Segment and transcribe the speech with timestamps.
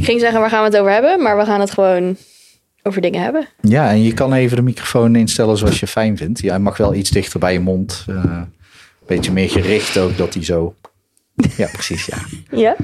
[0.00, 1.22] Ik ging zeggen, waar gaan we het over hebben?
[1.22, 2.16] Maar we gaan het gewoon
[2.82, 3.48] over dingen hebben.
[3.60, 6.40] Ja, en je kan even de microfoon instellen zoals je fijn vindt.
[6.40, 8.04] Ja, hij mag wel iets dichter bij je mond.
[8.08, 8.52] eh, een
[9.06, 10.74] beetje meer gericht ook, dat hij zo...
[11.56, 12.16] Ja, precies, ja.
[12.58, 12.76] Ja?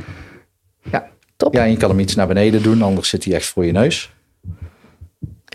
[0.92, 1.08] Ja.
[1.36, 1.54] Top.
[1.54, 3.72] ja, en je kan hem iets naar beneden doen, anders zit hij echt voor je
[3.72, 4.10] neus.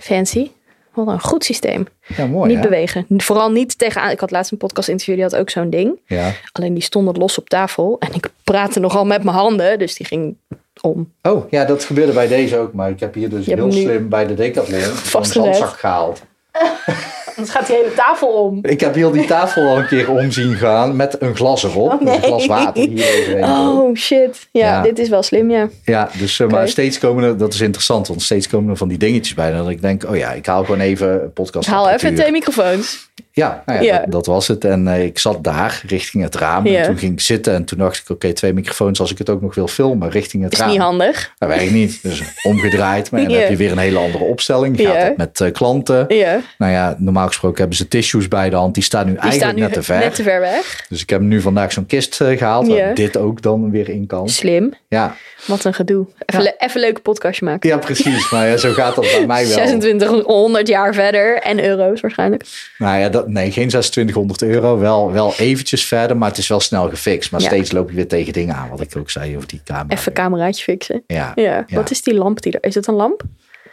[0.01, 0.49] Fancy.
[0.93, 1.85] Wat een goed systeem.
[2.17, 2.69] Ja, mooi niet hè?
[2.69, 3.05] bewegen.
[3.17, 4.11] Vooral niet tegenaan.
[4.11, 5.99] Ik had laatst een podcast interview, die had ook zo'n ding.
[6.05, 6.31] Ja.
[6.51, 7.95] Alleen die stonden los op tafel.
[7.99, 9.79] En ik praatte nogal met mijn handen.
[9.79, 10.35] Dus die ging
[10.81, 11.11] om.
[11.21, 12.73] Oh, ja, dat gebeurde bij deze ook.
[12.73, 14.79] Maar ik heb hier dus Je heel slim bij de Decathlon
[15.13, 16.21] een zandzak gehaald.
[17.35, 18.59] Anders gaat die hele tafel om.
[18.61, 21.91] Ik heb heel die tafel al een keer om zien gaan met een glas erop.
[21.91, 23.43] Oh, Dus een glas water hier overheen.
[23.81, 24.47] Oh shit.
[24.51, 24.81] Ja, Ja.
[24.81, 25.69] dit is wel slim, ja.
[25.85, 28.87] Ja, dus eh, maar steeds komen er, dat is interessant, want steeds komen er van
[28.87, 29.51] die dingetjes bij.
[29.51, 31.67] Dat ik denk, oh ja, ik haal gewoon even podcast.
[31.67, 33.10] Haal even twee microfoons.
[33.31, 33.99] Ja, nou ja, Ja.
[33.99, 34.65] Dat, dat was het.
[34.65, 36.67] En eh, ik zat daar richting het raam.
[36.67, 36.79] Ja.
[36.79, 39.29] En toen ging ik zitten en toen dacht ik, oké, twee microfoons als ik het
[39.29, 40.69] ook nog wil filmen richting het Is raam.
[40.69, 41.33] niet handig.
[41.37, 42.03] Dat werkt niet.
[42.03, 43.11] Dus omgedraaid.
[43.11, 44.77] Maar dan heb je weer een hele andere opstelling.
[44.77, 44.99] Gaat Ja.
[44.99, 46.05] het met eh, klanten.
[46.07, 46.39] Ja.
[46.57, 48.73] Nou ja, normaal gesproken hebben ze tissues bij de hand.
[48.73, 49.99] Die staan nu Die eigenlijk staan nu net te ver.
[49.99, 50.85] net te ver weg.
[50.89, 52.67] Dus ik heb nu vandaag zo'n kist eh, gehaald.
[52.67, 54.29] Waar dit ook dan weer in kan.
[54.29, 54.73] Slim.
[54.87, 55.15] Ja,
[55.47, 56.05] Wat een gedoe.
[56.25, 57.69] Even, le- even een leuke podcastje maken.
[57.69, 58.31] ja precies.
[58.31, 59.55] Maar ja, zo gaat dat bij mij wel.
[59.65, 61.37] 2600 jaar verder.
[61.37, 62.43] En euro's waarschijnlijk.
[62.77, 64.79] Nou ja, dat, nee, geen 2600 euro.
[64.79, 67.31] Wel, wel eventjes verder, maar het is wel snel gefixt.
[67.31, 67.47] Maar Ja.
[67.47, 68.69] steeds loop je weer tegen dingen aan.
[68.69, 69.95] Wat ik ook zei over die camera.
[69.95, 71.03] Even cameraatje fixen.
[71.07, 71.63] Ja, Ja.
[71.67, 71.75] ja.
[71.75, 72.63] Wat is die lamp die er...
[72.69, 73.21] Is het een lamp?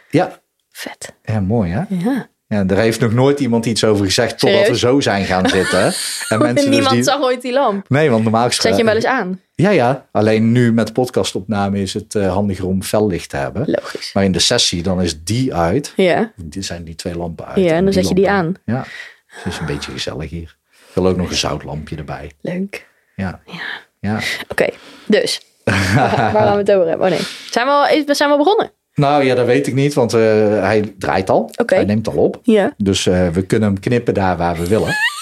[0.09, 0.39] ja.
[0.71, 1.13] Vet.
[1.23, 1.81] ja, mooi hè?
[1.89, 2.29] Ja.
[2.47, 5.93] Ja, daar heeft nog nooit iemand iets over gezegd totdat we zo zijn gaan zitten.
[6.29, 7.03] En mensen dus Niemand die...
[7.03, 7.89] zag ooit die lamp.
[7.89, 9.01] Nee, want normaal Zet je hem gesproken...
[9.01, 9.41] wel eens aan?
[9.55, 10.05] Ja, ja.
[10.11, 13.63] Alleen nu met podcastopname is het eh, handiger om fellicht te hebben.
[13.67, 14.13] Logisch.
[14.13, 15.93] Maar in de sessie dan is die uit.
[15.95, 16.31] Ja.
[16.35, 17.57] Die zijn die twee lampen uit.
[17.57, 18.53] Ja, en dan zet je die aan.
[18.65, 18.85] Ja,
[19.29, 20.57] het is een beetje gezellig hier.
[20.71, 22.31] Ik wil ook nog een zoutlampje erbij.
[22.41, 22.87] Leuk.
[23.15, 23.41] Ja.
[23.99, 24.19] Ja.
[24.47, 24.67] Oké,
[25.05, 25.41] dus.
[25.63, 27.05] Waar gaan we het over hebben?
[27.07, 27.21] Oh nee.
[27.49, 28.71] Zijn we al, we zijn wel begonnen?
[28.93, 30.19] Nou ja, dat weet ik niet, want eh,
[30.61, 31.51] hij draait al.
[31.65, 32.39] Hij neemt al op.
[32.43, 32.73] Ja.
[32.77, 34.95] Dus eh, we kunnen hem knippen daar waar we willen.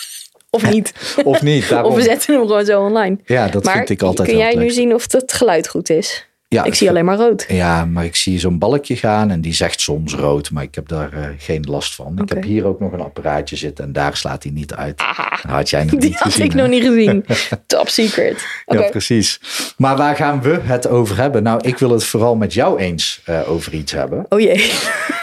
[0.49, 0.93] Of niet?
[1.23, 1.69] Of niet.
[1.69, 1.91] Daarom.
[1.91, 3.17] Of we zetten hem gewoon zo online.
[3.25, 5.89] Ja, dat maar vind ik altijd kun wel jij nu zien of het geluid goed
[5.89, 6.26] is?
[6.49, 7.45] Ja, ik zie alleen maar rood.
[7.47, 10.87] Ja, maar ik zie zo'n balkje gaan en die zegt soms rood, maar ik heb
[10.87, 12.19] daar eh, geen last van.
[12.21, 15.01] Ik heb hier ook nog een apparaatje zitten en daar slaat hij niet uit.
[15.47, 16.45] Had jij nog Die niet had gezien.
[16.45, 16.57] ik hè?
[16.61, 17.25] nog niet gezien.
[17.65, 18.45] Top secret.
[18.65, 19.39] Ja, precies.
[19.77, 21.43] Maar waar gaan we het over hebben?
[21.43, 24.25] Nou, ik wil het vooral met jou eens eh, over iets hebben.
[24.29, 24.71] Oh jee.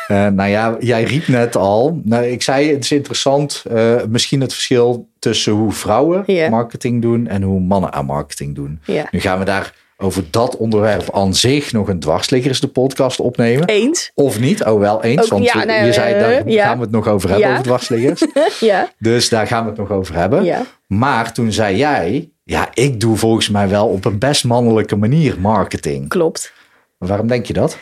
[0.05, 2.01] Eh, nou ja, jij riep net al.
[2.05, 3.63] Nou, ik zei, het is interessant.
[4.09, 8.81] misschien het verschil tussen hoe vrouwen marketing doen en hoe mannen aan marketing doen.
[9.11, 13.67] Nu gaan we daar over dat onderwerp aan zich nog een dwarsliggers de podcast opnemen.
[13.69, 14.11] Eens.
[14.15, 14.65] Of niet?
[14.65, 15.23] Oh, wel eens.
[15.23, 16.65] Ook- want ja, nee, je zei, daar eh, ja.
[16.65, 17.53] gaan we het nog over hebben, Ja.
[17.53, 18.25] over dwarsliggers.
[18.61, 18.89] Ja.
[18.99, 20.45] dus daar gaan we het nog over hebben.
[20.45, 20.63] Ja.
[20.87, 25.41] Maar toen zei jij, ja, ik doe volgens mij wel op een best mannelijke manier
[25.41, 26.09] marketing.
[26.09, 26.53] Klopt.
[26.99, 27.79] Waarom denk je dat?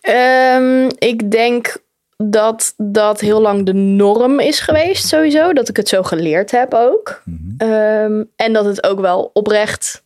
[0.00, 1.76] Ehm, ik denk
[2.22, 5.52] dat dat heel lang de norm is geweest, sowieso.
[5.52, 7.22] Dat ik het zo geleerd heb ook.
[7.58, 10.04] Ehm, en dat het ook wel oprecht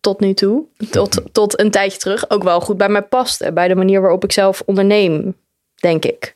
[0.00, 3.52] tot nu toe, tot, tot een tijdje terug, ook wel goed bij mij paste.
[3.52, 5.36] Bij de manier waarop ik zelf onderneem,
[5.74, 6.34] denk ik.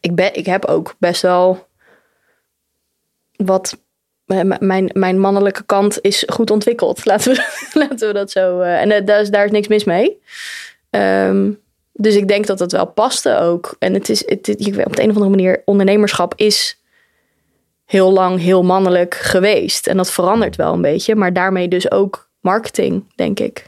[0.00, 1.68] ik, ben, ik heb ook best wel
[3.36, 3.78] wat.
[4.58, 7.04] Mijn, mijn mannelijke kant is goed ontwikkeld.
[7.06, 8.60] Laten we, laten we dat zo.
[8.60, 10.20] eh, en eh, daar is, daar is niks mis mee.
[10.90, 11.50] Ehm,
[12.00, 13.76] dus ik denk dat het wel paste ook.
[13.78, 16.80] En het is het, het- op de een of andere manier, ondernemerschap is
[17.84, 19.86] heel lang heel mannelijk geweest.
[19.86, 21.14] En dat verandert wel een beetje.
[21.14, 23.64] Maar daarmee dus ook marketing, denk ik.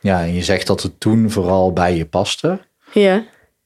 [0.00, 2.58] Ja, en je zegt dat het toen vooral bij je paste.
[2.92, 3.24] Ja,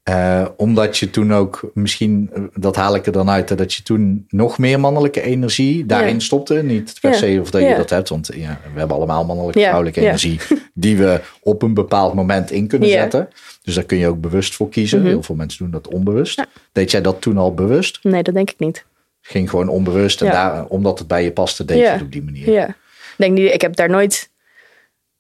[0.09, 3.83] Eh, omdat je toen ook, misschien, eh, dat haal ik er dan uit, dat je
[3.83, 6.21] toen nog meer mannelijke energie daarin Ja.
[6.21, 6.55] stopte.
[6.55, 7.17] Niet per Ja.
[7.17, 10.41] se of dat je dat hebt, want ja, we hebben allemaal mannelijke, vrouwelijke energie
[10.75, 13.29] die we op een bepaald moment in kunnen zetten.
[13.63, 14.99] Dus daar kun je ook bewust voor kiezen.
[14.99, 15.09] Mhm.
[15.09, 16.47] Heel veel mensen doen dat onbewust.
[16.73, 17.99] Deed jij dat toen al bewust?
[18.03, 18.85] nee, dat denk ik niet.
[19.21, 22.23] Ging gewoon onbewust en daar, omdat het bij je paste, deed je het op die
[22.23, 22.51] manier.
[22.51, 22.69] Ja.
[22.69, 24.31] Ik denk niet, ik heb daar nooit,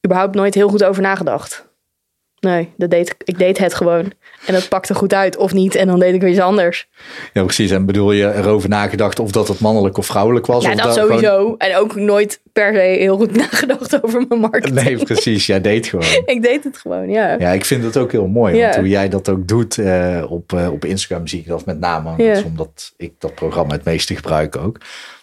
[0.06, 1.67] überhaupt nooit heel goed over nagedacht.
[2.40, 4.12] Nee, dat deed, ik deed het gewoon.
[4.46, 5.74] En dat pakte goed uit of niet.
[5.74, 6.88] En dan deed ik weer iets anders.
[7.32, 7.70] Ja, precies.
[7.70, 10.64] En bedoel je erover nagedacht of dat het mannelijk of vrouwelijk was?
[10.64, 11.54] Ja, of dat sowieso.
[11.58, 14.84] En ook nooit per se heel goed nagedacht over mijn marketing.
[14.84, 15.46] Nee, precies.
[15.46, 16.06] Jij deed gewoon.
[16.26, 17.36] Ik deed het gewoon, ja.
[17.38, 18.54] Ja, ik vind het ook heel mooi.
[18.54, 18.62] Ja.
[18.62, 21.80] Want hoe jij dat ook doet eh, op, eh, op Instagram zie ik dat met
[21.80, 22.14] name.
[22.16, 22.28] Ja.
[22.28, 24.78] Dat is omdat ik dat programma het meeste gebruik ook.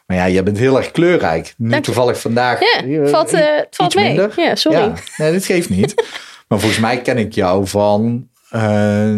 [0.06, 1.54] Maar ja, jij bent heel erg kleurrijk.
[1.58, 2.60] Nu Dank toevallig vandaag.
[2.60, 4.14] Ja, eh, valt, eh, het valt iets mee.
[4.14, 4.34] minder.
[4.36, 4.80] Ja, sorry.
[4.80, 5.94] Ja, nee, dat geeft niet.
[6.48, 9.16] maar volgens mij ken ik jou van eh,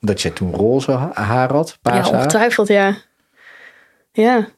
[0.00, 1.68] dat jij toen roze ha- haar had.
[1.68, 2.16] Ja, Paars haar.
[2.18, 2.96] ongetwijfeld, ja.
[4.12, 4.48] Ja.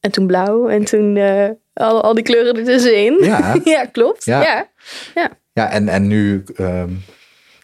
[0.00, 0.68] En toen blauw.
[0.68, 3.16] En toen, eh, Al, al die kleuren ertussenin.
[3.24, 3.56] Ja.
[3.64, 4.24] ja klopt.
[4.24, 4.42] Ja.
[4.42, 4.68] Ja.
[5.14, 5.30] ja.
[5.52, 6.90] Ja, en, en nu ehm,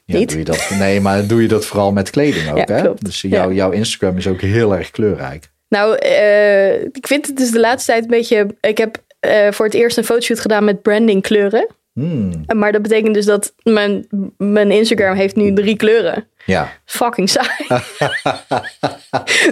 [0.05, 0.29] ja, Niet.
[0.29, 0.71] doe je dat.
[0.79, 2.81] Nee, maar doe je dat vooral met kleding ook, Ja, hè?
[2.83, 3.05] klopt.
[3.05, 3.55] Dus jouw, Ja.
[3.55, 5.51] jouw Instagram is ook heel erg kleurrijk.
[5.69, 8.47] Nou, eh, ik vind het dus de laatste tijd een beetje...
[8.61, 9.03] Ik heb
[9.55, 11.69] voor het eerst een fotoshoot gedaan met branding kleuren.
[11.93, 14.07] Hmm, Maar dat betekent dus dat mijn,
[14.37, 16.27] mijn Instagram heeft nu drie kleuren.
[16.47, 17.67] ja, Fucking saai.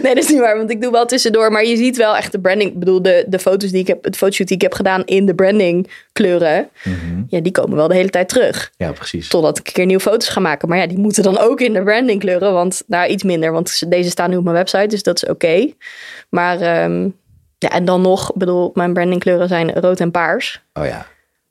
[0.02, 1.52] nee, dat is niet waar, want ik doe wel tussendoor.
[1.52, 2.70] Maar je ziet wel echt de branding.
[2.70, 5.26] Ik bedoel, de, de foto's die ik heb, het fotoshoot die ik heb gedaan in
[5.26, 6.68] de branding kleuren.
[6.84, 7.22] Mhm.
[7.28, 8.72] Ja, die komen wel de hele tijd terug.
[8.76, 9.28] ja, precies.
[9.28, 10.68] Totdat ik een keer nieuwe foto's ga maken.
[10.68, 12.52] Maar ja, die moeten dan ook in de branding kleuren.
[12.52, 14.86] Want nou, iets minder, want deze staan nu op mijn website.
[14.86, 15.72] Dus dat is oké.
[16.28, 17.08] Maar ehm,
[17.58, 20.62] ja, en dan nog, ik bedoel, mijn branding kleuren zijn rood en paars.
[20.72, 21.06] Oh ja.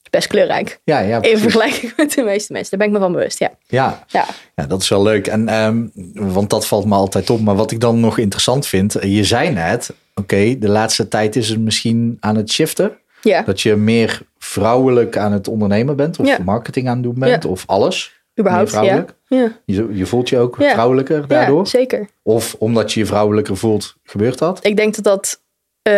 [0.10, 0.80] Best kleurrijk.
[0.84, 2.70] Ja, ja, In vergelijking met de meeste mensen.
[2.78, 3.52] Daar ben ik me van bewust, ja.
[3.66, 4.26] Ja, Ja,
[4.56, 5.28] ja, dat is wel leuk.
[5.28, 7.42] En, ehm, want dat valt me altijd op.
[7.42, 11.50] Maar wat ik dan nog interessant vind, je zei net, oké, de laatste tijd is
[11.50, 12.98] het misschien aan het shiften.
[13.22, 13.42] ja.
[13.42, 16.38] Dat je meer vrouwelijk aan het ondernemen bent, of Ja.
[16.44, 18.16] marketing aan het doen bent, of alles.
[18.40, 18.78] überhaupt, ja.
[18.78, 19.14] vrouwelijk.
[19.28, 21.68] Ja, Je, je voelt je ook vrouwelijker ja, daardoor.
[21.68, 22.08] zeker.
[22.24, 24.60] Of omdat je je vrouwelijker voelt, gebeurt dat?
[24.66, 25.42] Ik denk dat dat,
[25.82, 25.94] eh,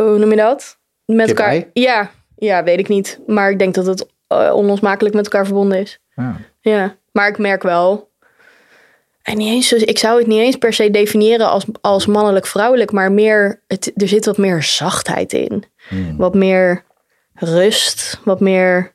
[0.00, 0.78] hoe noem je dat?
[1.04, 1.64] Met elkaar.
[1.72, 2.10] Ja,
[2.46, 3.18] ja, weet ik niet.
[3.26, 5.98] Maar ik denk dat het eh, onlosmakelijk met elkaar verbonden is.
[6.16, 6.36] Ja.
[6.60, 8.10] Ja, maar ik merk wel.
[9.22, 12.92] En niet eens, zo- ik zou het niet eens per se definiëren als, als mannelijk-vrouwelijk,
[12.92, 15.64] maar meer, het, er zit wat meer zachtheid in.
[15.88, 16.16] Hmm.
[16.16, 16.84] Wat meer
[17.34, 18.94] rust, wat meer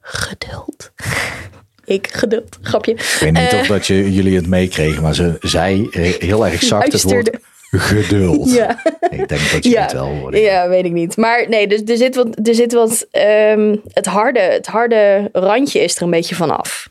[0.00, 0.92] geduld.
[1.84, 2.92] ik, geduld, grapje.
[2.92, 3.60] Ik weet niet Eh.
[3.60, 7.30] of dat je, jullie het meekregen, maar ze zei eh, heel erg zacht het woord.
[7.78, 8.50] Geduld.
[8.54, 8.78] Ja.
[9.10, 9.82] Ik denk dat je Ja.
[9.82, 10.38] het wel hoorde.
[10.40, 11.16] Ja, weet ik niet.
[11.16, 15.80] Maar nee, dus er zit wat, er zit wat ehm, het, harde, het harde randje
[15.80, 16.90] is er een beetje vanaf.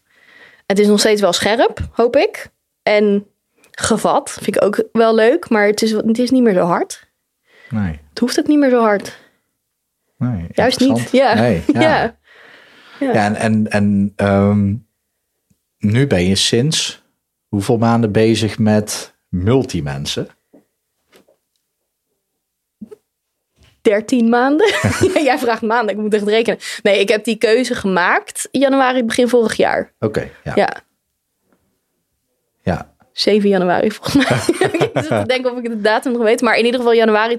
[0.65, 2.47] Het is nog steeds wel scherp, hoop ik.
[2.83, 3.25] En
[3.71, 5.49] gevat, vind ik ook wel leuk.
[5.49, 7.09] Maar het is, het is niet meer zo hard.
[7.69, 9.17] Nee, Het hoeft ook niet meer zo hard.
[10.17, 10.45] nee.
[10.51, 10.89] Juist niet.
[10.89, 11.11] interessant.
[11.11, 11.33] Ja.
[11.41, 11.81] Nee, ja.
[11.81, 12.15] ja.
[12.99, 14.73] Ja, en, en, en ehm,
[15.77, 17.03] nu ben je sinds
[17.47, 20.27] hoeveel maanden bezig met multimensen?
[23.85, 24.67] 13 maanden.
[25.23, 26.59] Jij vraagt maanden, ik moet echt rekenen.
[26.83, 29.93] Nee, ik heb die keuze gemaakt januari, begin vorig jaar.
[29.99, 30.51] Oké, ja.
[30.55, 30.81] Ja,
[32.61, 32.93] ja.
[33.11, 34.37] 7 januari volgens mij.
[34.79, 36.41] ik zit te denken of ik de datum nog weet.
[36.41, 37.37] Maar in ieder geval januari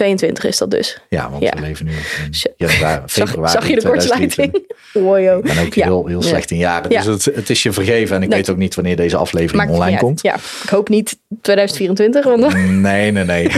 [0.00, 1.00] 2022 is dat dus.
[1.08, 1.50] Ja, want Ja.
[1.54, 4.50] we leven nu in januari, Zag, februari zag je de 2023.
[4.50, 4.78] kortsluiting?
[5.32, 5.84] Wow, Ik ben ook Ja.
[5.84, 6.90] heel, heel slecht in jaren.
[6.90, 7.02] Ja.
[7.02, 8.16] Dus het, het is je vergeven.
[8.16, 8.38] En ik Nee.
[8.38, 10.22] weet ook niet wanneer deze aflevering Maakt online komt.
[10.22, 12.24] Ja, ik hoop niet 2024.
[12.24, 12.80] Want dan...
[12.80, 13.48] Nee, nee, nee.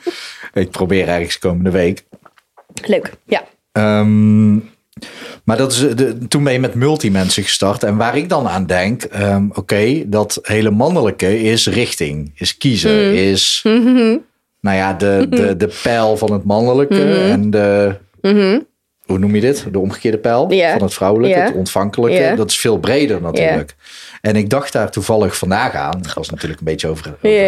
[0.64, 2.02] ik probeer ergens komende week.
[2.86, 3.44] Leuk, ja.
[3.72, 4.54] Ehm,
[5.44, 7.82] maar dat is, de, toen ben je met multimensen gestart.
[7.82, 13.08] En waar ik dan aan denk, ehm, oké, dat hele mannelijke is richting, is kiezen,
[13.08, 13.14] Mm.
[13.14, 14.16] is, Mhm.
[14.62, 17.30] Nou ja, de, de, de pijl van het mannelijke Mhm.
[17.30, 17.94] en de,
[19.02, 19.66] hoe noem je dit?
[19.72, 22.18] De omgekeerde pijl van het vrouwelijke, het ontvankelijke.
[22.36, 23.74] Dat is veel breder natuurlijk.
[24.20, 25.98] En ik dacht daar toevallig vandaag aan.
[25.98, 27.06] Ik was natuurlijk een beetje over,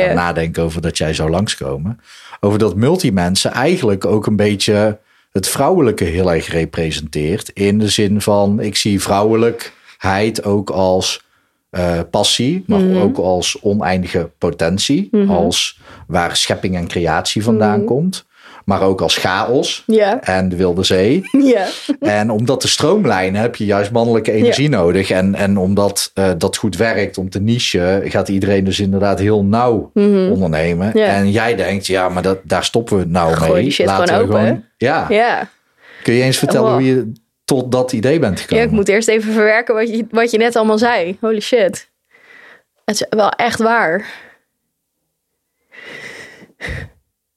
[0.09, 2.01] aan nadenken over dat jij zou langskomen.
[2.41, 4.99] Over dat multimensen eigenlijk ook een beetje
[5.33, 7.49] het vrouwelijke heel erg representeert.
[7.49, 11.24] In de zin van, ik zie vrouwelijkheid ook als
[11.75, 12.97] eh, passie, maar Mhm.
[13.03, 15.11] ook als oneindige potentie.
[15.29, 17.87] Als waar schepping en creatie vandaan Mhm.
[17.87, 18.25] komt.
[18.65, 19.85] Maar ook als chaos
[20.21, 21.23] en de wilde zee.
[21.55, 21.67] ja.
[22.01, 25.11] En om dat te stroomlijnen heb je juist mannelijke energie nodig.
[25.11, 29.45] En, en omdat eh, dat goed werkt om te nichen, gaat iedereen dus inderdaad heel
[29.45, 29.91] nauw
[30.31, 30.89] ondernemen.
[30.89, 30.99] Mhm.
[30.99, 33.71] En jij denkt, ja, maar dat, daar stoppen we nou Gooi mee.
[33.71, 35.07] shit Laten gewoon we open, ja.
[35.09, 35.49] Ja.
[36.03, 36.79] Kun je eens vertellen Wow.
[36.79, 37.13] hoe je
[37.45, 38.65] tot dat idee bent ja, gekomen?
[38.65, 41.17] ik moet eerst even verwerken wat je, wat je net allemaal zei.
[41.21, 41.91] Holy shit.
[42.85, 44.07] Het is wel echt waar.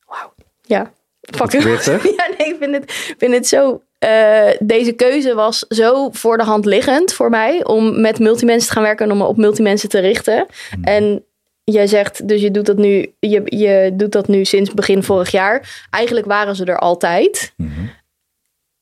[0.05, 0.33] Wauw.
[0.61, 0.91] Ja.
[1.21, 1.51] Fuck?
[2.17, 3.81] Ja, nee, ik vind het, vind het zo...
[3.99, 7.65] eh, deze keuze was zo voor de hand liggend voor mij...
[7.65, 10.45] om met multimensen te gaan werken en om me op multimensen te richten.
[10.69, 10.83] Hmm.
[10.83, 11.25] En
[11.63, 15.31] jij zegt, dus je doet, dat nu, je, je doet dat nu sinds begin vorig
[15.31, 15.85] jaar.
[15.89, 17.53] Eigenlijk waren ze er altijd.
[17.57, 17.71] Mhm.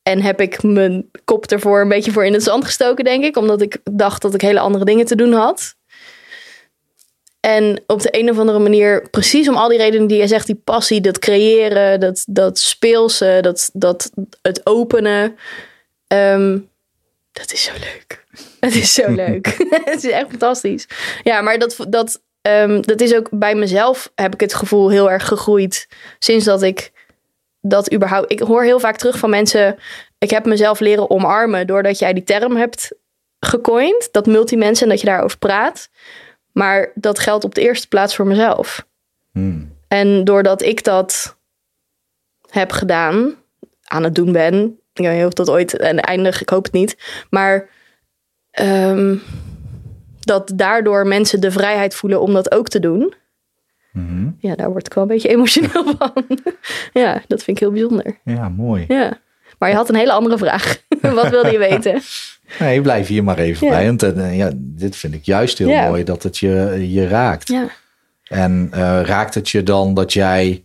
[0.09, 3.37] En heb ik mijn kop ervoor een beetje voor in het zand gestoken, denk ik.
[3.37, 5.75] Omdat ik dacht dat ik hele andere dingen te doen had.
[7.39, 10.45] En op de een of andere manier, precies om al die redenen die jij zegt,
[10.45, 15.35] die passie, dat creëren, dat, dat speelse, dat, dat het openen.
[16.07, 16.59] ehm,
[17.31, 18.23] dat is zo leuk.
[18.59, 19.45] Het is zo leuk.
[19.91, 20.87] het is echt fantastisch.
[21.23, 25.11] Ja, maar dat, dat, ehm, dat is ook bij mezelf, heb ik het gevoel, heel
[25.11, 25.87] erg gegroeid.
[26.19, 26.91] Sinds dat ik
[27.67, 28.31] dat überhaupt.
[28.31, 29.77] Ik hoor heel vaak terug van mensen.
[30.17, 32.91] Ik heb mezelf leren omarmen doordat jij die term hebt
[33.39, 34.09] gecoind.
[34.11, 35.89] Dat multimensen en dat je daarover praat.
[36.51, 38.85] Maar dat geldt op de eerste plaats voor mezelf.
[39.31, 39.73] Hmm.
[39.87, 41.37] En doordat ik dat
[42.49, 43.35] heb gedaan,
[43.83, 44.79] aan het doen ben.
[44.93, 46.97] Ik weet niet of dat ooit een eindig, ik hoop het niet.
[47.29, 47.69] Maar
[48.51, 49.17] ehm,
[50.19, 53.13] dat daardoor mensen de vrijheid voelen om dat ook te doen.
[53.95, 54.29] Mhm.
[54.39, 56.13] Ja, daar word ik wel een beetje emotioneel van.
[56.93, 58.17] ja, dat vind ik heel bijzonder.
[58.23, 58.85] Ja, mooi.
[58.87, 59.17] Ja.
[59.59, 60.77] Maar je had een hele andere vraag.
[61.01, 62.01] Wat wilde je weten?
[62.59, 63.73] Nee, blijf hier maar even Ja.
[63.73, 63.85] bij.
[63.85, 65.87] Want eh, ja, dit vind ik juist heel Ja.
[65.87, 67.47] mooi dat het je, je raakt.
[67.47, 67.67] Ja.
[68.27, 70.63] En eh, raakt het je dan dat jij,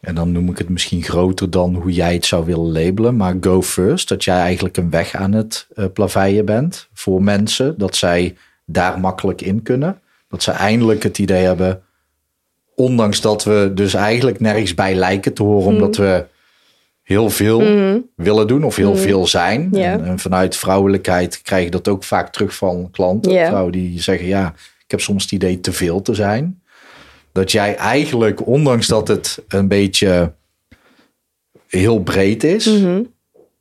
[0.00, 3.34] en dan noem ik het misschien groter dan hoe jij het zou willen labelen, maar
[3.40, 7.96] go first, dat jij eigenlijk een weg aan het eh plaveien bent voor mensen, dat
[7.96, 10.00] zij daar makkelijk in kunnen.
[10.28, 11.82] Dat ze eindelijk het idee hebben,
[12.80, 16.24] ondanks dat we dus eigenlijk nergens bij lijken te horen, omdat we
[17.02, 17.60] heel veel
[18.16, 19.70] willen doen of heel veel zijn.
[19.92, 23.32] En, en vanuit vrouwelijkheid krijg je dat ook vaak terug van klanten.
[23.46, 26.62] Vrouwen die zeggen, ja, ik heb soms het idee te veel te zijn.
[27.32, 30.32] Dat jij eigenlijk, ondanks dat het een beetje
[31.68, 33.02] heel breed is, Mhm.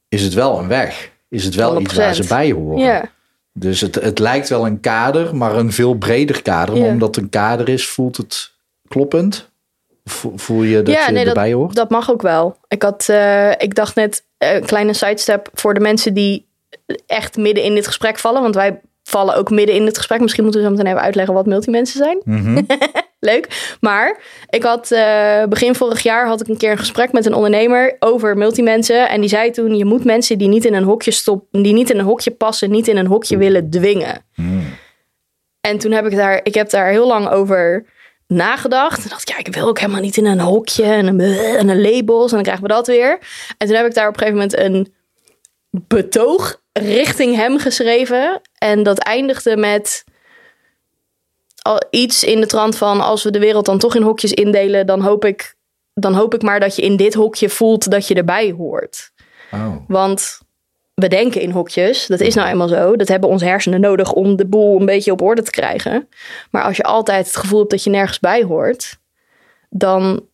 [0.10, 1.12] is het wel een weg.
[1.30, 2.28] Is het wel iets waar ze 100%.
[2.30, 2.80] bij horen.
[3.54, 6.78] Dus het, het lijkt wel een kader, maar een veel breder kader.
[6.78, 8.52] Maar omdat het een kader is, voelt het
[8.90, 9.50] kloppend?
[10.04, 11.76] Vo- Voel je dat ja, je nee, erbij dat, hoort?
[11.76, 12.58] dat mag ook wel.
[12.68, 16.48] Ik, had, eh, ik dacht net, eh, een kleine sidestep voor de mensen die
[17.08, 18.42] echt midden in dit gesprek vallen.
[18.42, 20.20] Want wij vallen ook midden in het gesprek.
[20.20, 22.22] Misschien moeten we zo meteen even uitleggen wat multimensen zijn.
[22.24, 22.62] Mhm.
[23.20, 23.76] Leuk.
[23.80, 24.20] Maar
[24.50, 27.96] ik had eh, begin vorig jaar had ik een keer een gesprek met een ondernemer
[28.00, 29.10] over multimensen.
[29.10, 31.90] En die zei toen: je moet mensen die niet in een hokje stoppen, die niet
[31.90, 34.26] in een hokje passen, niet in een hokje willen dwingen.
[35.62, 37.86] En toen heb ik daar, ik heb daar heel lang over
[38.30, 39.04] nagedacht.
[39.04, 41.20] En dacht ik, ja, ik wil ook helemaal niet in een hokje en een,
[41.58, 42.30] en een labels.
[42.30, 43.20] En dan krijgen we dat weer.
[43.58, 44.94] En toen heb ik daar op een gegeven moment een
[45.72, 48.42] betoog richting hem geschreven.
[48.58, 50.04] En dat eindigde met
[51.62, 53.02] al iets in de trant van...
[53.02, 54.86] als we de wereld dan toch in hokjes indelen...
[54.86, 55.56] dan hoop ik,
[55.94, 59.12] dan hoop ik maar dat je in dit hokje voelt dat je erbij hoort.
[59.52, 59.76] Oh.
[59.88, 60.40] Want
[61.00, 62.08] we denken in hokjes.
[62.08, 62.96] Dat is nou eenmaal zo.
[62.96, 66.10] Dat hebben onze hersenen nodig om de boel een beetje op orde te krijgen.
[66.52, 68.98] Maar als je altijd het gevoel hebt dat je nergens bij hoort,
[69.70, 70.26] dan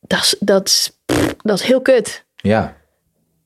[0.00, 0.96] dat is, dat
[1.42, 2.24] dat is heel kut.
[2.36, 2.76] Ja,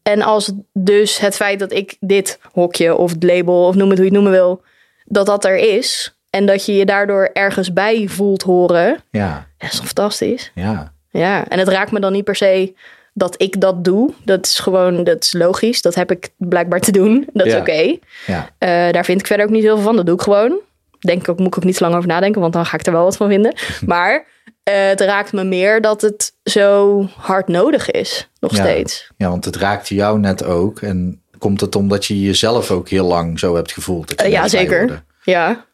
[0.02, 3.98] En als dus het feit dat ik dit hokje of het label of noem het
[3.98, 4.62] hoe je het noemen wil,
[5.04, 9.72] dat dat er is en dat je je daardoor ergens bij voelt horen, ja, dat
[9.72, 10.50] is fantastisch.
[10.54, 10.92] ja.
[11.10, 12.74] Ja, en het raakt me dan niet per se
[13.16, 14.12] dat ik dat doe.
[14.24, 15.82] Dat is gewoon, dat is logisch.
[15.82, 17.26] Dat heb ik blijkbaar te doen.
[17.32, 17.58] Dat is Ja.
[17.58, 17.96] oké.
[18.26, 18.50] ja.
[18.58, 19.96] Eh, daar vind ik verder ook niet heel veel van.
[19.96, 20.58] Dat doe ik gewoon.
[20.98, 22.86] Denk ik ook, moet ik ook niet zo lang over nadenken, want dan ga ik
[22.86, 23.54] er wel wat van vinden.
[23.86, 24.26] Maar
[24.62, 28.62] eh, het raakt me meer dat het zo hard nodig is, nog Ja.
[28.64, 29.10] steeds.
[29.16, 30.80] Ja, want het raakte jou net ook.
[30.80, 34.08] En komt het omdat je jezelf ook heel lang zo hebt gevoeld?
[34.08, 35.02] Dat je Eh, ja, zeker.
[35.22, 35.64] Ja.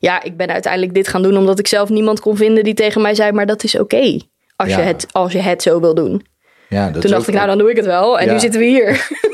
[0.00, 3.02] ja, ik ben uiteindelijk dit gaan doen omdat ik zelf niemand kon vinden die tegen
[3.02, 4.18] mij zei, maar dat is oké.
[4.56, 6.26] als, je het, als je het zo wil doen.
[6.76, 8.18] Ja, dat Toen dacht ik, nou dan doe ik het wel.
[8.18, 8.32] En Ja.
[8.32, 8.94] nu zitten we hier.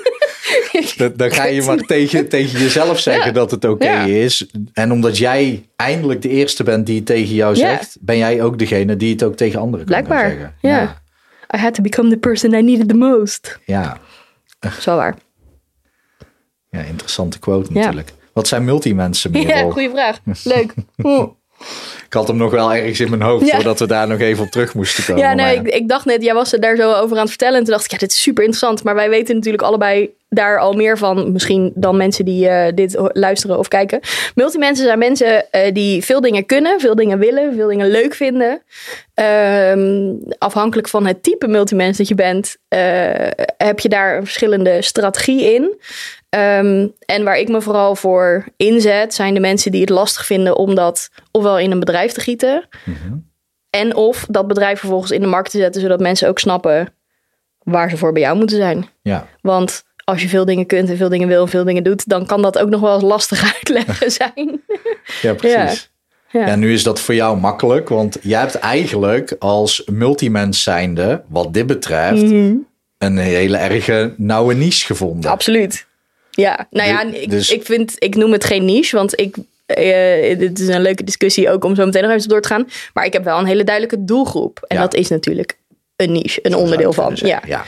[0.97, 3.33] Dan, dan ga je maar tegen, tegen jezelf zeggen Ja.
[3.33, 4.05] dat het oké Ja.
[4.05, 4.47] is.
[4.73, 8.59] En omdat jij eindelijk de eerste bent die het tegen jou zegt, ben jij ook
[8.59, 10.31] degene die het ook tegen anderen kan Blijkbaar.
[10.31, 10.55] zeggen.
[10.61, 11.03] Ja.
[11.55, 13.59] I had to become the person I needed the most.
[13.65, 13.99] Ja.
[14.81, 15.17] Zo waar.
[16.71, 18.13] ja, interessante quote natuurlijk.
[18.33, 20.19] Wat zijn multimensen, Ja, goede vraag.
[20.45, 20.75] Leuk.
[22.13, 23.55] Ik had hem nog wel ergens in mijn hoofd Ja.
[23.55, 25.23] voordat we daar nog even op terug moesten komen.
[25.23, 27.29] Ja, nee, maar ik, ik dacht net, jij was er daar zo over aan het
[27.29, 27.59] vertellen.
[27.59, 28.85] En toen dacht ik, ja, dit is super interessant.
[28.85, 31.33] Maar wij weten natuurlijk allebei daar al meer van.
[31.33, 34.01] Misschien dan mensen die eh, dit luisteren of kijken.
[34.35, 38.63] Multimensen zijn mensen eh, die veel dingen kunnen, veel dingen willen, veel dingen leuk vinden.
[39.15, 42.81] Ehm, afhankelijk van het type multimens dat je bent, eh,
[43.57, 45.81] heb je daar een verschillende strategie in.
[46.33, 50.57] Ehm, en waar ik me vooral voor inzet, zijn de mensen die het lastig vinden
[50.57, 52.69] om dat ofwel in een bedrijf te gieten.
[53.71, 56.95] En of dat bedrijf vervolgens in de markt te zetten, zodat mensen ook snappen
[57.59, 58.89] waar ze voor bij jou moeten zijn.
[59.03, 62.09] ja, Want als je veel dingen kunt en veel dingen wil en veel dingen doet,
[62.09, 64.63] dan kan dat ook nog wel eens lastig uitleggen zijn.
[65.23, 65.91] ja, precies.
[66.31, 66.47] Ja.
[66.47, 71.55] Ja, nu is dat voor jou makkelijk, want jij hebt eigenlijk als multimens zijnde, wat
[71.55, 72.55] dit betreft, Mhm.
[72.99, 75.31] een hele erge nauwe niche gevonden.
[75.31, 75.87] Absoluut.
[76.35, 79.37] Ja, nou ja, ik, dus- ik, vind, ik noem het geen niche, want ik,
[79.67, 82.69] eh, dit is een leuke discussie ook om zo meteen nog even door te gaan.
[82.95, 84.65] Maar ik heb wel een hele duidelijke doelgroep.
[84.69, 84.83] En Ja.
[84.83, 85.57] dat is natuurlijk
[85.97, 87.13] een niche, een onderdeel van.
[87.15, 87.43] Ja.
[87.47, 87.65] Ja.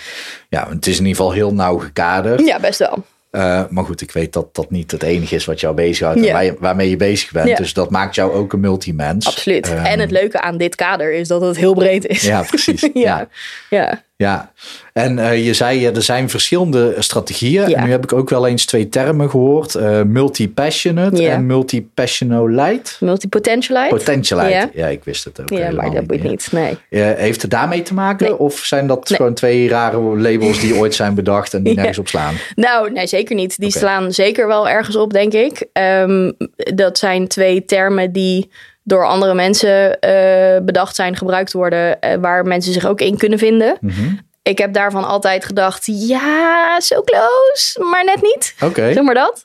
[0.49, 2.47] ja, het is in ieder geval heel nauw gekaderd.
[2.47, 3.05] ja, best wel.
[3.31, 6.25] Eh, maar goed, ik weet dat dat niet het enige is wat jou bezighoudt en
[6.25, 6.33] Ja.
[6.33, 7.49] waar je- waarmee je bezig bent.
[7.49, 7.57] Ja.
[7.57, 9.27] Dus dat maakt jou ook een multimens.
[9.27, 9.69] Absoluut.
[9.69, 12.23] Ehm, en het leuke aan dit kader is dat het heel breed is.
[12.23, 12.89] Ja, precies.
[12.95, 13.29] ja.
[13.71, 14.03] ja.
[14.17, 14.53] Ja.
[14.93, 17.69] En uh, je zei er zijn verschillende strategieën.
[17.69, 17.77] Ja.
[17.77, 21.33] En nu heb ik ook wel eens twee termen gehoord: uh, multi-passionate Ja.
[21.33, 22.93] en multi-passionolite.
[23.05, 23.95] Multipotentialite.
[23.95, 24.51] Potentialite.
[24.51, 24.71] Ja.
[24.75, 24.87] Ja.
[24.87, 25.49] ik wist het ook.
[25.51, 26.21] ja, maar dat meer.
[26.29, 26.49] niet.
[26.53, 26.77] Nee.
[26.91, 28.27] Eh, heeft het daarmee te maken?
[28.29, 28.39] Nee.
[28.39, 29.19] Of zijn dat Nee.
[29.19, 32.35] gewoon twee rare labels die ooit zijn bedacht en die nergens op slaan?
[32.55, 33.59] Nou, nee, zeker niet.
[33.59, 35.67] Die slaan zeker wel ergens op, denk ik.
[35.73, 36.33] Ehm,
[36.75, 38.51] dat zijn twee termen die
[38.85, 43.39] door andere mensen eh, bedacht zijn, gebruikt worden, eh, waar mensen zich ook in kunnen
[43.39, 43.77] vinden.
[43.81, 44.13] Mhm.
[44.43, 48.55] Ik heb daarvan altijd gedacht, ja, zo close, maar net niet.
[48.61, 48.93] Oké.
[48.95, 49.45] Zeg maar dat.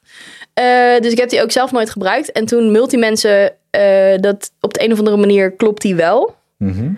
[0.53, 2.31] Eh, dus ik heb die ook zelf nooit gebruikt.
[2.31, 3.53] En toen multimensen,
[4.22, 6.38] dat op de een of andere manier klopt die wel.
[6.58, 6.89] Mhm.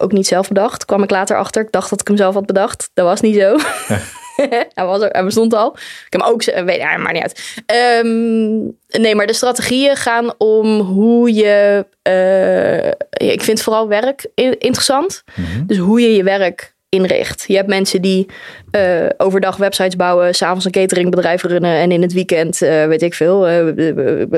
[0.00, 0.84] ook niet zelf bedacht.
[0.84, 1.62] Kwam ik later achter.
[1.62, 2.90] Ik dacht dat ik hem zelf had bedacht.
[2.94, 3.56] Dat was niet zo.
[4.74, 5.72] hij, was er, hij bestond al.
[5.76, 6.42] Ik heb hem ook...
[6.42, 7.62] ze- Weet, ja, maakt niet uit.
[7.66, 8.56] Ehm,
[9.02, 11.86] nee, maar de strategieën gaan om hoe je...
[12.02, 15.22] eh, ik vind vooral werk interessant.
[15.34, 15.66] Mhm.
[15.66, 17.44] Dus hoe je je werk inricht.
[17.46, 18.26] Je hebt mensen die
[18.70, 23.14] eh, overdag websites bouwen, s'avonds een cateringbedrijf runnen en in het weekend, eh, weet ik
[23.14, 23.66] veel, eh,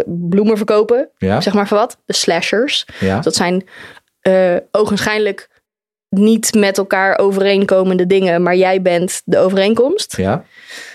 [0.07, 1.09] bloemen verkopen.
[1.19, 1.41] Ja.
[1.41, 1.99] Zeg maar van wat.
[2.05, 2.87] De slashers.
[3.01, 3.21] Ja.
[3.21, 3.67] Dat zijn
[4.21, 5.49] eh ogenschijnlijk
[6.11, 10.17] niet met elkaar overeenkomende dingen, maar jij bent de overeenkomst.
[10.17, 10.45] Ja.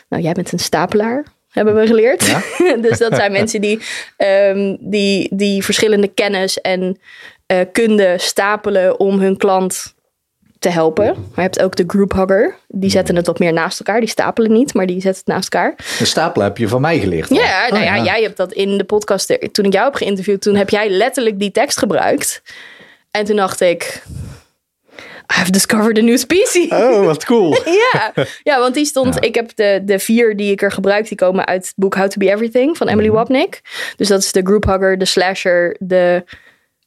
[0.09, 2.25] Nou, jij bent een stapelaar, hebben we geleerd.
[2.25, 2.41] Ja.
[2.89, 3.79] dus dat zijn mensen die,
[4.17, 6.99] ehm, die, die verschillende kennis en
[7.45, 9.93] eh, kunde stapelen om hun klant
[10.59, 11.05] te helpen.
[11.05, 12.55] Maar je hebt ook de group hugger.
[12.67, 13.99] Die zetten het wat meer naast elkaar.
[13.99, 15.73] Die stapelen niet, maar die zetten het naast elkaar.
[15.99, 17.29] Een stapel heb je van mij geleerd.
[17.31, 17.37] al.
[17.37, 19.29] Ja, nou Oh, ja, jij hebt dat in de podcast.
[19.29, 22.41] er- Toen ik jou heb geïnterviewd, toen heb jij letterlijk die tekst gebruikt.
[23.11, 24.03] En toen dacht ik.
[25.41, 26.69] I've discovered a new species.
[26.71, 27.55] Oh, wat cool.
[27.93, 28.13] Ja,
[28.43, 29.13] ja, want die stond.
[29.13, 29.21] Ja.
[29.21, 32.07] Ik heb de, de vier die ik er gebruik, die komen uit het boek How
[32.07, 33.15] to Be Everything van Emily Mhm.
[33.17, 33.61] Wapnick.
[33.95, 36.23] Dus dat is de group hugger, de slasher, de